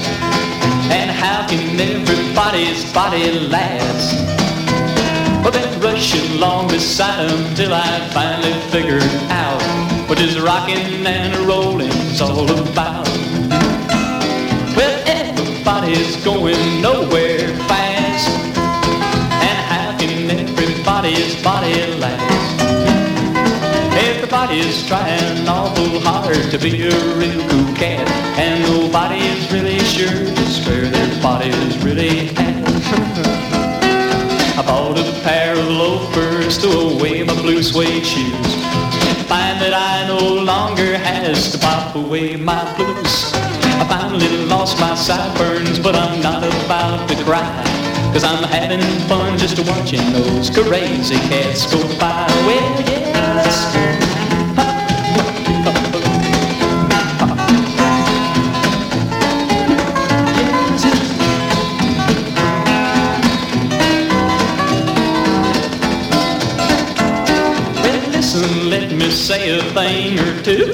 And 0.90 1.10
how 1.10 1.46
can 1.48 1.80
everybody's 1.80 2.92
body 2.92 3.30
last? 3.48 4.14
Well, 5.42 5.52
been 5.52 5.80
rushing 5.80 6.36
along 6.36 6.68
beside 6.68 7.28
them 7.28 7.54
till 7.54 7.72
I 7.72 8.08
finally 8.12 8.52
figured 8.70 9.02
out 9.30 9.62
what 10.08 10.18
this 10.18 10.38
rocking 10.38 11.06
and 11.06 11.34
rolling 11.46 11.88
is 11.88 12.20
all 12.20 12.50
about. 12.50 13.08
Well, 14.76 15.02
everybody's 15.06 16.22
going 16.24 16.82
nowhere 16.82 17.48
fast. 17.68 18.28
And 19.48 19.58
how 19.72 19.96
can 19.98 20.30
everybody's 20.30 21.42
body 21.42 21.74
last? 21.96 22.53
Everybody's 24.34 24.84
trying 24.88 25.46
awful 25.46 26.00
hard 26.00 26.50
to 26.50 26.58
be 26.58 26.88
a 26.88 27.14
real 27.14 27.48
cool 27.48 27.74
cat, 27.76 28.04
and 28.36 28.64
nobody's 28.64 29.50
really 29.52 29.78
sure 29.78 30.26
just 30.34 30.66
where 30.66 30.90
their 30.90 31.22
body's 31.22 31.78
really 31.84 32.30
at. 32.30 32.66
I 34.58 34.62
bought 34.66 34.98
a 34.98 35.04
pair 35.22 35.52
of 35.52 35.68
loafers 35.68 36.58
to 36.58 36.68
away 36.68 37.22
my 37.22 37.32
blue 37.40 37.62
suede 37.62 38.04
shoes. 38.04 38.54
Find 39.30 39.62
that 39.62 39.72
I 39.72 40.08
no 40.08 40.42
longer 40.42 40.98
has 40.98 41.52
to 41.52 41.58
pop 41.58 41.94
away 41.94 42.34
my 42.34 42.64
blues. 42.74 43.30
I 43.34 43.86
finally 43.88 44.46
lost 44.46 44.80
my 44.80 44.96
sideburns, 44.96 45.78
but 45.78 45.94
I'm 45.94 46.20
not 46.20 46.42
about 46.42 47.08
to 47.08 47.22
cry. 47.22 47.62
Cause 48.12 48.24
I'm 48.24 48.42
having 48.42 48.82
fun 49.08 49.38
just 49.38 49.60
watching 49.60 50.12
those 50.12 50.50
crazy 50.50 51.20
cats 51.30 51.72
go 51.72 51.80
by. 52.00 52.26
Well, 52.46 52.90
yeah, 52.90 53.04
a 69.50 69.62
thing 69.74 70.18
or 70.18 70.42
two. 70.42 70.72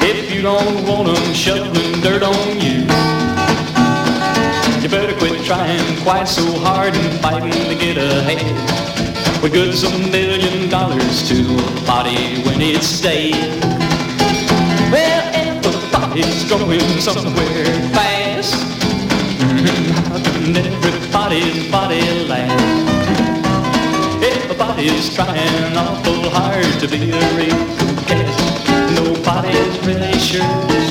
If 0.00 0.34
you 0.34 0.40
don't 0.40 0.86
want 0.86 1.08
'em 1.08 1.34
shoveling 1.34 2.00
dirt 2.00 2.22
on 2.22 2.60
you, 2.60 2.86
you 4.80 4.88
better 4.88 5.14
quit 5.18 5.44
trying 5.44 5.84
quite 6.02 6.26
so 6.26 6.44
hard 6.58 6.94
and 6.96 7.20
fighting 7.20 7.52
to 7.52 7.74
get 7.74 7.98
ahead. 7.98 8.56
What 9.42 9.52
good's 9.52 9.82
a 9.84 9.90
million 9.98 10.70
dollars 10.70 11.28
to 11.28 11.36
a 11.36 11.86
body 11.86 12.40
when 12.44 12.62
it's 12.62 13.00
dead? 13.00 13.34
Well, 14.90 15.22
everybody's 15.34 16.44
going 16.48 17.00
somewhere 17.00 17.66
fast. 17.92 18.54
How 20.08 20.18
can 20.24 20.56
everybody's 20.56 21.70
body 21.70 22.04
last? 22.26 22.95
Everybody's 24.58 25.14
trying 25.14 25.76
awful 25.76 26.30
hard 26.30 26.80
to 26.80 26.88
be 26.88 27.10
a 27.10 27.36
real 27.36 27.66
cat. 28.06 28.94
Nobody's 28.94 29.86
really 29.86 30.18
sure 30.18 30.85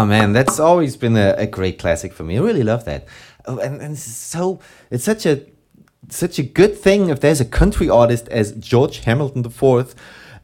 Ah 0.00 0.06
man, 0.06 0.32
that's 0.32 0.58
always 0.58 0.96
been 0.96 1.14
a, 1.14 1.34
a 1.36 1.46
great 1.46 1.78
classic 1.78 2.14
for 2.14 2.22
me. 2.22 2.38
I 2.38 2.40
really 2.40 2.62
love 2.62 2.86
that, 2.86 3.04
oh, 3.44 3.58
and, 3.58 3.82
and 3.82 3.98
so 3.98 4.58
it's 4.90 5.04
such 5.04 5.26
a 5.26 5.44
such 6.08 6.38
a 6.38 6.42
good 6.42 6.74
thing 6.74 7.10
if 7.10 7.20
there's 7.20 7.38
a 7.38 7.44
country 7.44 7.90
artist 7.90 8.26
as 8.28 8.52
George 8.52 9.00
Hamilton 9.00 9.44
IV, 9.44 9.94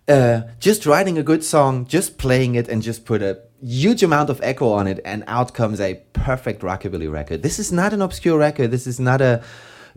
uh, 0.08 0.42
just 0.60 0.84
writing 0.84 1.16
a 1.16 1.22
good 1.22 1.42
song, 1.42 1.86
just 1.86 2.18
playing 2.18 2.54
it, 2.54 2.68
and 2.68 2.82
just 2.82 3.06
put 3.06 3.22
a 3.22 3.40
huge 3.62 4.02
amount 4.02 4.28
of 4.28 4.42
echo 4.42 4.72
on 4.72 4.86
it, 4.86 5.00
and 5.06 5.24
out 5.26 5.54
comes 5.54 5.80
a 5.80 6.02
perfect 6.12 6.60
rockabilly 6.60 7.10
record. 7.10 7.42
This 7.42 7.58
is 7.58 7.72
not 7.72 7.94
an 7.94 8.02
obscure 8.02 8.36
record. 8.36 8.70
This 8.70 8.86
is 8.86 9.00
not 9.00 9.22
a 9.22 9.42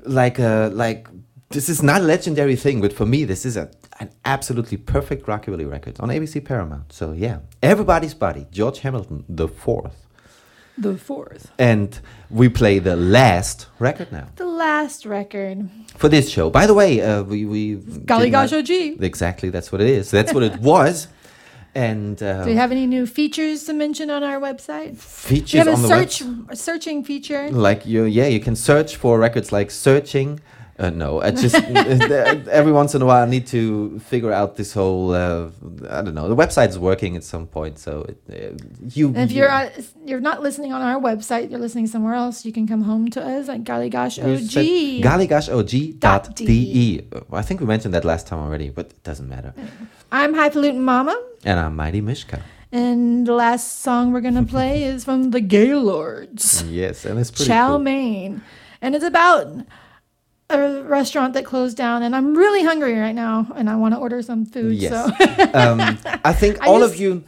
like 0.05 0.39
a 0.39 0.71
like 0.74 1.09
this 1.50 1.67
is 1.67 1.83
not 1.83 2.00
a 2.00 2.05
legendary 2.05 2.55
thing, 2.55 2.79
but 2.79 2.93
for 2.93 3.05
me, 3.05 3.25
this 3.25 3.46
is 3.46 3.58
a 3.58 3.70
an 4.00 4.09
absolutely 4.26 4.78
perfect 4.78 5.26
rockabilly 5.26 5.70
record 5.70 6.00
on 6.00 6.09
ABC 6.09 6.43
Paramount. 6.43 6.93
So 6.93 7.12
yeah, 7.12 7.39
everybody's 7.62 8.13
body, 8.13 8.47
George 8.51 8.80
Hamilton 8.80 9.26
the 9.28 9.47
fourth, 9.47 10.05
The 10.78 10.97
fourth. 10.97 11.51
and 11.59 12.00
we 12.30 12.47
play 12.50 12.80
the 12.80 12.96
last 12.96 13.67
record 13.80 14.12
now 14.12 14.28
The 14.38 14.46
last 14.46 15.05
record. 15.05 15.70
for 15.97 16.08
this 16.09 16.30
show. 16.30 16.50
By 16.50 16.66
the 16.67 16.74
way, 16.74 17.01
uh, 17.01 17.24
we 17.24 17.46
we 17.46 17.76
Golly 18.05 18.30
gosh, 18.30 18.54
OG. 18.54 18.70
Exactly, 19.01 19.50
that's 19.50 19.71
what 19.71 19.82
it 19.82 19.89
is. 19.89 20.09
That's 20.12 20.34
what 20.34 20.43
it 20.43 20.58
was. 20.74 21.08
And 21.76 22.21
uh, 22.24 22.46
Do 22.46 22.50
you 22.51 22.58
have 22.58 22.71
any 22.71 22.88
new 22.88 23.05
features 23.05 23.66
to 23.66 23.74
mention 23.74 24.09
on 24.09 24.24
our 24.24 24.39
website? 24.39 24.97
Features 24.97 25.54
we 25.54 25.59
have 25.59 25.67
a 25.67 25.74
on 25.74 25.82
the 25.84 25.88
search 25.88 26.24
a 26.50 26.55
searching 26.55 27.04
feature. 27.04 27.50
like 27.51 27.86
you, 27.86 28.05
yeah, 28.05 28.26
you 28.28 28.39
can 28.39 28.55
search 28.55 28.96
for 28.96 29.20
records 29.20 29.51
like 29.51 29.70
searching. 29.71 30.39
Uh, 30.80 30.89
no, 30.89 31.22
I 31.22 31.32
just 31.32 31.56
every 32.60 32.72
once 32.72 32.96
in 32.96 33.01
a 33.01 33.06
while 33.06 33.22
I 33.22 33.26
need 33.30 33.47
to 33.47 34.00
figure 34.00 34.32
out 34.32 34.56
this 34.56 34.72
whole. 34.72 35.12
Uh, 35.14 35.50
I 35.89 36.01
don't 36.01 36.16
know. 36.16 36.30
The 36.30 36.38
website's 36.38 36.80
working 36.80 37.18
at 37.18 37.26
some 37.26 37.47
point, 37.47 37.78
so 37.80 38.06
it, 38.08 38.18
uh, 38.32 38.56
you. 38.96 39.08
And 39.10 39.18
if 39.18 39.34
you're 39.34 39.51
uh, 39.51 39.70
you're 40.06 40.22
not 40.22 40.42
listening 40.42 40.72
on 40.72 40.82
our 40.82 41.01
website, 41.01 41.51
you're 41.51 41.60
listening 41.60 41.88
somewhere 41.88 42.14
else, 42.14 42.46
you 42.46 42.54
can 42.54 42.66
come 42.66 42.84
home 42.84 43.10
to 43.12 43.22
us 43.22 43.50
at 43.50 43.66
Golly 43.66 43.89
Gosh 43.89 44.20
you 44.20 44.24
OG. 44.24 44.39
said 44.39 44.66
gollygoshohgee.de. 45.04 47.04
I 47.34 47.42
think 47.42 47.60
we 47.60 47.66
mentioned 47.66 47.93
that 47.93 48.06
last 48.06 48.28
time 48.28 48.39
already, 48.39 48.70
but 48.70 48.88
it 48.88 49.04
doesn't 49.04 49.28
matter. 49.28 49.54
I'm 50.12 50.34
Highfalutin 50.34 50.80
Mama, 50.82 51.22
And 51.43 51.60
I'm 51.60 51.76
Mighty 51.76 52.01
Mishka. 52.01 52.42
and 52.72 53.26
the 53.28 53.34
last 53.34 53.82
song 53.82 54.12
we're 54.14 54.22
gonna 54.22 54.46
play 54.58 54.84
is 54.84 55.04
from 55.04 55.32
the 55.32 55.42
Gaylords, 55.42 56.64
Yes, 56.64 57.06
and 57.06 57.20
it's 57.20 57.32
pretty 57.32 57.47
Chow 57.50 57.70
cool. 57.72 57.80
Mein, 57.80 58.42
and 58.82 58.96
it's 58.96 59.04
about 59.06 59.47
a 60.50 60.84
restaurant 60.84 61.34
that 61.34 61.46
closed 61.46 61.78
down. 61.78 62.04
And 62.04 62.16
I'm 62.16 62.36
really 62.36 62.63
hungry 62.63 62.97
right 62.97 63.16
now, 63.16 63.47
and 63.55 63.70
I 63.70 63.76
want 63.76 63.93
to 63.93 64.00
order 64.00 64.21
some 64.21 64.46
food. 64.46 64.76
Yes. 64.76 64.92
So 64.92 65.50
um, 65.54 65.80
I 66.24 66.34
think 66.34 66.62
I 66.62 66.67
all 66.67 66.84
of 66.84 66.96
you, 66.96 67.24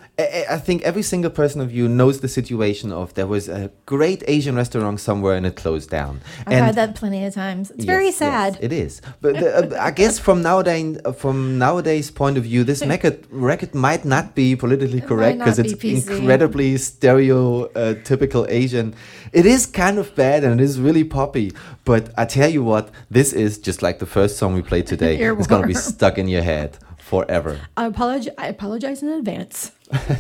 I, 0.50 0.58
think 0.58 0.82
every 0.84 1.04
single 1.04 1.32
person 1.32 1.62
of 1.62 1.72
you 1.72 1.88
knows 1.88 2.22
the 2.22 2.28
situation 2.28 2.92
of 2.92 3.14
there 3.14 3.28
was 3.28 3.48
a 3.50 3.72
great 3.86 4.24
Asian 4.28 4.56
restaurant 4.56 5.00
somewhere 5.00 5.36
and 5.36 5.46
it 5.46 5.56
closed 5.56 5.90
down. 5.90 6.22
I've 6.48 6.66
had 6.66 6.76
that 6.76 6.96
plenty 6.96 7.24
of 7.26 7.34
times. 7.34 7.72
It's 7.72 7.86
very 7.86 8.06
Yes, 8.06 8.20
yes, 8.22 8.32
sad. 8.32 8.58
it 8.62 8.72
is. 8.72 9.02
But 9.22 9.36
the, 9.40 9.78
uh, 9.78 9.84
I 9.84 9.92
guess 9.92 10.20
from 10.20 10.42
nowadays, 10.42 11.00
uh, 11.06 11.12
from 11.12 11.58
nowadays 11.58 12.12
point 12.12 12.38
of 12.38 12.44
view, 12.44 12.64
this 12.64 12.86
record, 12.86 13.26
record 13.30 13.74
might 13.74 14.06
not 14.06 14.36
be 14.36 14.56
politically 14.56 15.02
correct 15.02 15.40
because 15.40 15.60
it's 15.60 15.74
be 15.74 15.96
incredibly 15.96 16.76
stereotypical 16.76 18.44
uh, 18.44 18.60
Asian. 18.62 18.94
It 19.34 19.46
is 19.46 19.66
kind 19.66 19.98
of 19.98 20.14
bad 20.16 20.44
and 20.44 20.60
it 20.60 20.64
is 20.64 20.80
really 20.80 21.04
poppy. 21.04 21.54
But 21.86 22.12
I 22.18 22.26
tell 22.26 22.50
you 22.50 22.64
what, 22.64 22.90
this 23.10 23.34
is 23.34 23.58
just 23.58 23.82
like 23.82 24.00
the 24.00 24.06
first 24.06 24.38
song 24.38 24.54
we 24.54 24.62
played 24.62 24.88
today. 24.88 25.18
it's 25.22 25.48
gonna 25.48 25.68
be 25.68 25.74
stuck 25.74 26.18
in 26.18 26.28
your 26.28 26.44
head 26.44 26.78
forever. 27.12 27.60
I 27.76 27.86
apologize. 27.88 28.34
I 28.38 28.48
apologize 28.48 29.04
in 29.04 29.10
advance. 29.10 29.72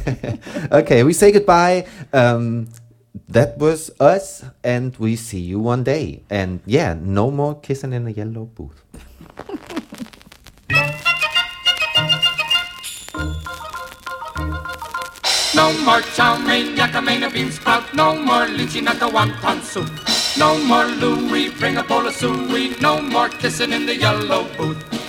okay, 0.79 1.03
we 1.03 1.13
say 1.13 1.31
goodbye. 1.31 1.87
Um, 2.11 2.67
that 3.29 3.57
was 3.57 3.91
us, 3.99 4.43
and 4.61 4.91
we 4.97 5.15
see 5.15 5.39
you 5.39 5.57
one 5.59 5.83
day. 5.83 6.23
And 6.29 6.59
yeah, 6.65 6.93
no 6.99 7.31
more 7.31 7.55
kissing 7.55 7.93
in 7.93 8.03
the 8.03 8.11
yellow 8.11 8.45
booth. 8.45 8.83
No 15.53 15.73
more 15.85 16.01
chow 16.15 16.37
mein, 16.37 16.75
yakka 16.75 17.03
mein, 17.03 17.23
a 17.23 17.29
bean 17.29 17.51
sprout. 17.51 17.93
No 17.93 18.15
more 18.15 18.47
lychee 18.47 18.81
nut, 18.81 19.01
a 19.01 19.07
wonton 19.15 19.61
soup. 19.61 19.91
No 20.37 20.57
more 20.69 20.85
Louis, 20.85 21.49
bring 21.59 21.75
a 21.77 21.83
bowl 21.83 22.07
of 22.07 22.15
suey. 22.15 22.73
No 22.81 23.01
more 23.01 23.29
kissing 23.29 23.73
in 23.73 23.85
the 23.85 23.95
yellow 23.95 24.47
booth. 24.57 25.00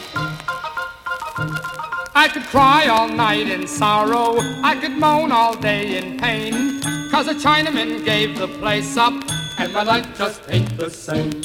I 2.15 2.29
could 2.29 2.45
cry 2.45 2.89
all 2.89 3.09
night 3.09 3.49
in 3.49 3.67
sorrow. 3.67 4.37
I 4.63 4.77
could 4.79 4.93
moan 4.93 5.33
all 5.33 5.57
day 5.57 5.97
in 5.97 6.19
pain. 6.19 6.81
Cause 7.11 7.27
a 7.27 7.35
Chinaman 7.35 8.05
gave 8.05 8.39
the 8.39 8.49
place 8.49 8.99
up. 8.99 9.15
And 9.59 9.73
my 9.73 9.83
life 9.83 10.07
just 10.19 10.43
ain't 10.49 10.77
the 10.77 10.91
same. 10.91 11.41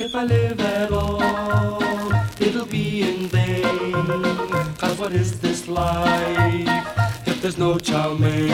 If 0.00 0.14
I 0.14 0.24
live 0.24 0.60
at 0.60 0.90
all, 0.90 1.22
it'll 2.40 2.66
be 2.66 3.02
in 3.02 3.28
vain. 3.28 4.74
Cause 4.76 4.98
what 4.98 5.12
is 5.12 5.38
this 5.38 5.68
life 5.68 6.68
if 7.24 7.40
there's 7.40 7.58
no 7.58 7.78
chow 7.78 8.14
mein? 8.14 8.48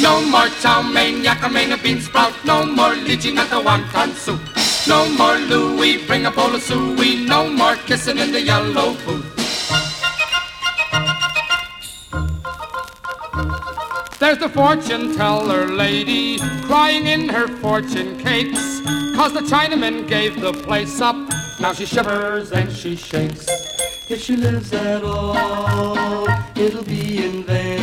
No 0.00 0.20
more 0.26 0.48
chow 0.60 0.82
mein, 0.82 1.22
yakka 1.22 1.50
mein, 1.50 1.72
a 1.72 1.78
bean 1.78 2.00
sprout. 2.00 2.34
No 2.44 2.66
more 2.66 2.92
lychee 2.92 3.32
nut, 3.32 3.50
a 3.52 3.56
wonton 3.56 4.12
soup. 4.12 4.40
No 4.86 5.08
more 5.16 5.38
Louis, 5.38 6.06
bring 6.06 6.26
a 6.26 6.30
bowl 6.30 6.54
of 6.54 6.62
suey. 6.62 7.24
No 7.24 7.48
more 7.48 7.76
kissing 7.86 8.18
in 8.18 8.32
the 8.32 8.42
yellow 8.42 8.92
booth. 9.06 9.43
There's 14.24 14.38
the 14.38 14.48
fortune 14.48 15.14
teller 15.14 15.66
lady 15.66 16.38
crying 16.64 17.06
in 17.08 17.28
her 17.28 17.46
fortune 17.46 18.16
cakes. 18.16 18.80
Cause 19.14 19.34
the 19.34 19.40
Chinaman 19.40 20.08
gave 20.08 20.40
the 20.40 20.54
place 20.54 20.98
up. 21.02 21.14
Now 21.60 21.74
she 21.74 21.84
shivers 21.84 22.50
and 22.50 22.72
she 22.72 22.96
shakes. 22.96 23.46
If 24.08 24.22
she 24.22 24.38
lives 24.38 24.72
at 24.72 25.04
all, 25.04 26.26
it'll 26.56 26.84
be 26.84 27.22
in 27.22 27.44
vain. 27.44 27.82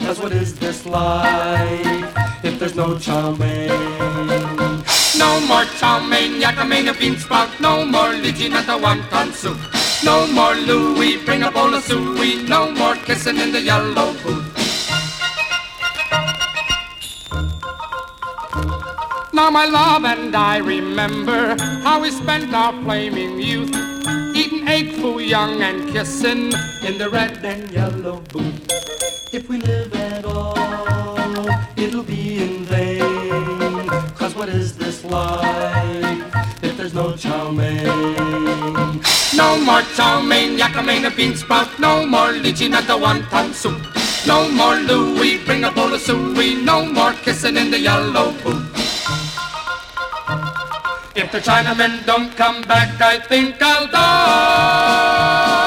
Cause 0.00 0.20
what 0.20 0.32
is 0.32 0.58
this 0.58 0.84
life 0.84 2.44
if 2.44 2.58
there's 2.58 2.74
no 2.74 2.98
chow 2.98 3.30
mein? 3.30 3.68
No 5.16 5.40
more 5.48 5.64
chow 5.80 6.00
mein, 6.00 6.38
yakka 6.38 6.68
mein, 6.68 6.88
a 6.88 6.92
bean 6.92 7.16
sprout. 7.16 7.48
No 7.60 7.86
more 7.86 8.12
lychee, 8.12 8.50
not 8.50 8.68
a 8.68 8.76
wonton 8.76 9.32
soup. 9.32 9.56
No 10.04 10.26
more 10.26 10.54
Louis, 10.54 11.16
bring 11.24 11.44
a 11.44 11.50
bowl 11.50 11.72
of 11.72 11.82
suey. 11.82 12.42
No 12.46 12.70
more 12.72 12.96
kissing 12.96 13.38
in 13.38 13.52
the 13.52 13.62
yellow 13.62 14.12
booth. 14.22 14.63
Now 19.34 19.50
my 19.50 19.66
love 19.66 20.04
and 20.04 20.32
I 20.36 20.58
remember 20.58 21.56
how 21.82 22.00
we 22.00 22.12
spent 22.12 22.54
our 22.54 22.72
flaming 22.84 23.40
youth 23.40 23.74
Eating 24.32 24.68
egg 24.68 24.92
foo 24.92 25.18
young 25.18 25.60
and 25.60 25.90
kissing 25.90 26.52
in 26.86 26.98
the 26.98 27.08
red 27.10 27.44
and 27.44 27.68
yellow 27.72 28.22
booth. 28.32 28.66
If 29.32 29.48
we 29.48 29.58
live 29.58 29.92
at 29.94 30.24
all, 30.24 30.56
it'll 31.76 32.04
be 32.04 32.42
in 32.44 32.64
vain. 32.64 33.88
Cause 34.14 34.36
what 34.36 34.48
is 34.48 34.76
this 34.76 35.04
life 35.04 36.62
if 36.62 36.76
there's 36.76 36.94
no 36.94 37.16
chow 37.16 37.50
mein? 37.50 37.86
No 39.34 39.58
more 39.58 39.82
chow 39.96 40.22
mein, 40.22 40.58
yakka 40.58 41.16
bean 41.16 41.34
sprout. 41.34 41.80
No 41.80 42.06
more 42.06 42.32
lychee, 42.32 42.70
not 42.70 42.84
a 42.84 42.96
wonton 42.96 43.52
soup. 43.52 43.82
No 44.26 44.48
more 44.50 44.76
Louis, 44.76 45.38
bring 45.44 45.64
a 45.64 45.70
bowl 45.70 45.92
of 45.92 46.00
suey 46.00 46.54
No 46.64 46.86
more 46.86 47.12
kissing 47.12 47.56
in 47.56 47.70
the 47.70 47.78
yellow 47.78 48.32
booth 48.42 48.73
if 51.16 51.30
the 51.30 51.38
Chinamen 51.38 52.04
don't 52.06 52.36
come 52.36 52.62
back, 52.62 53.00
I 53.00 53.20
think 53.20 53.62
I'll 53.62 53.86
die. 53.86 55.63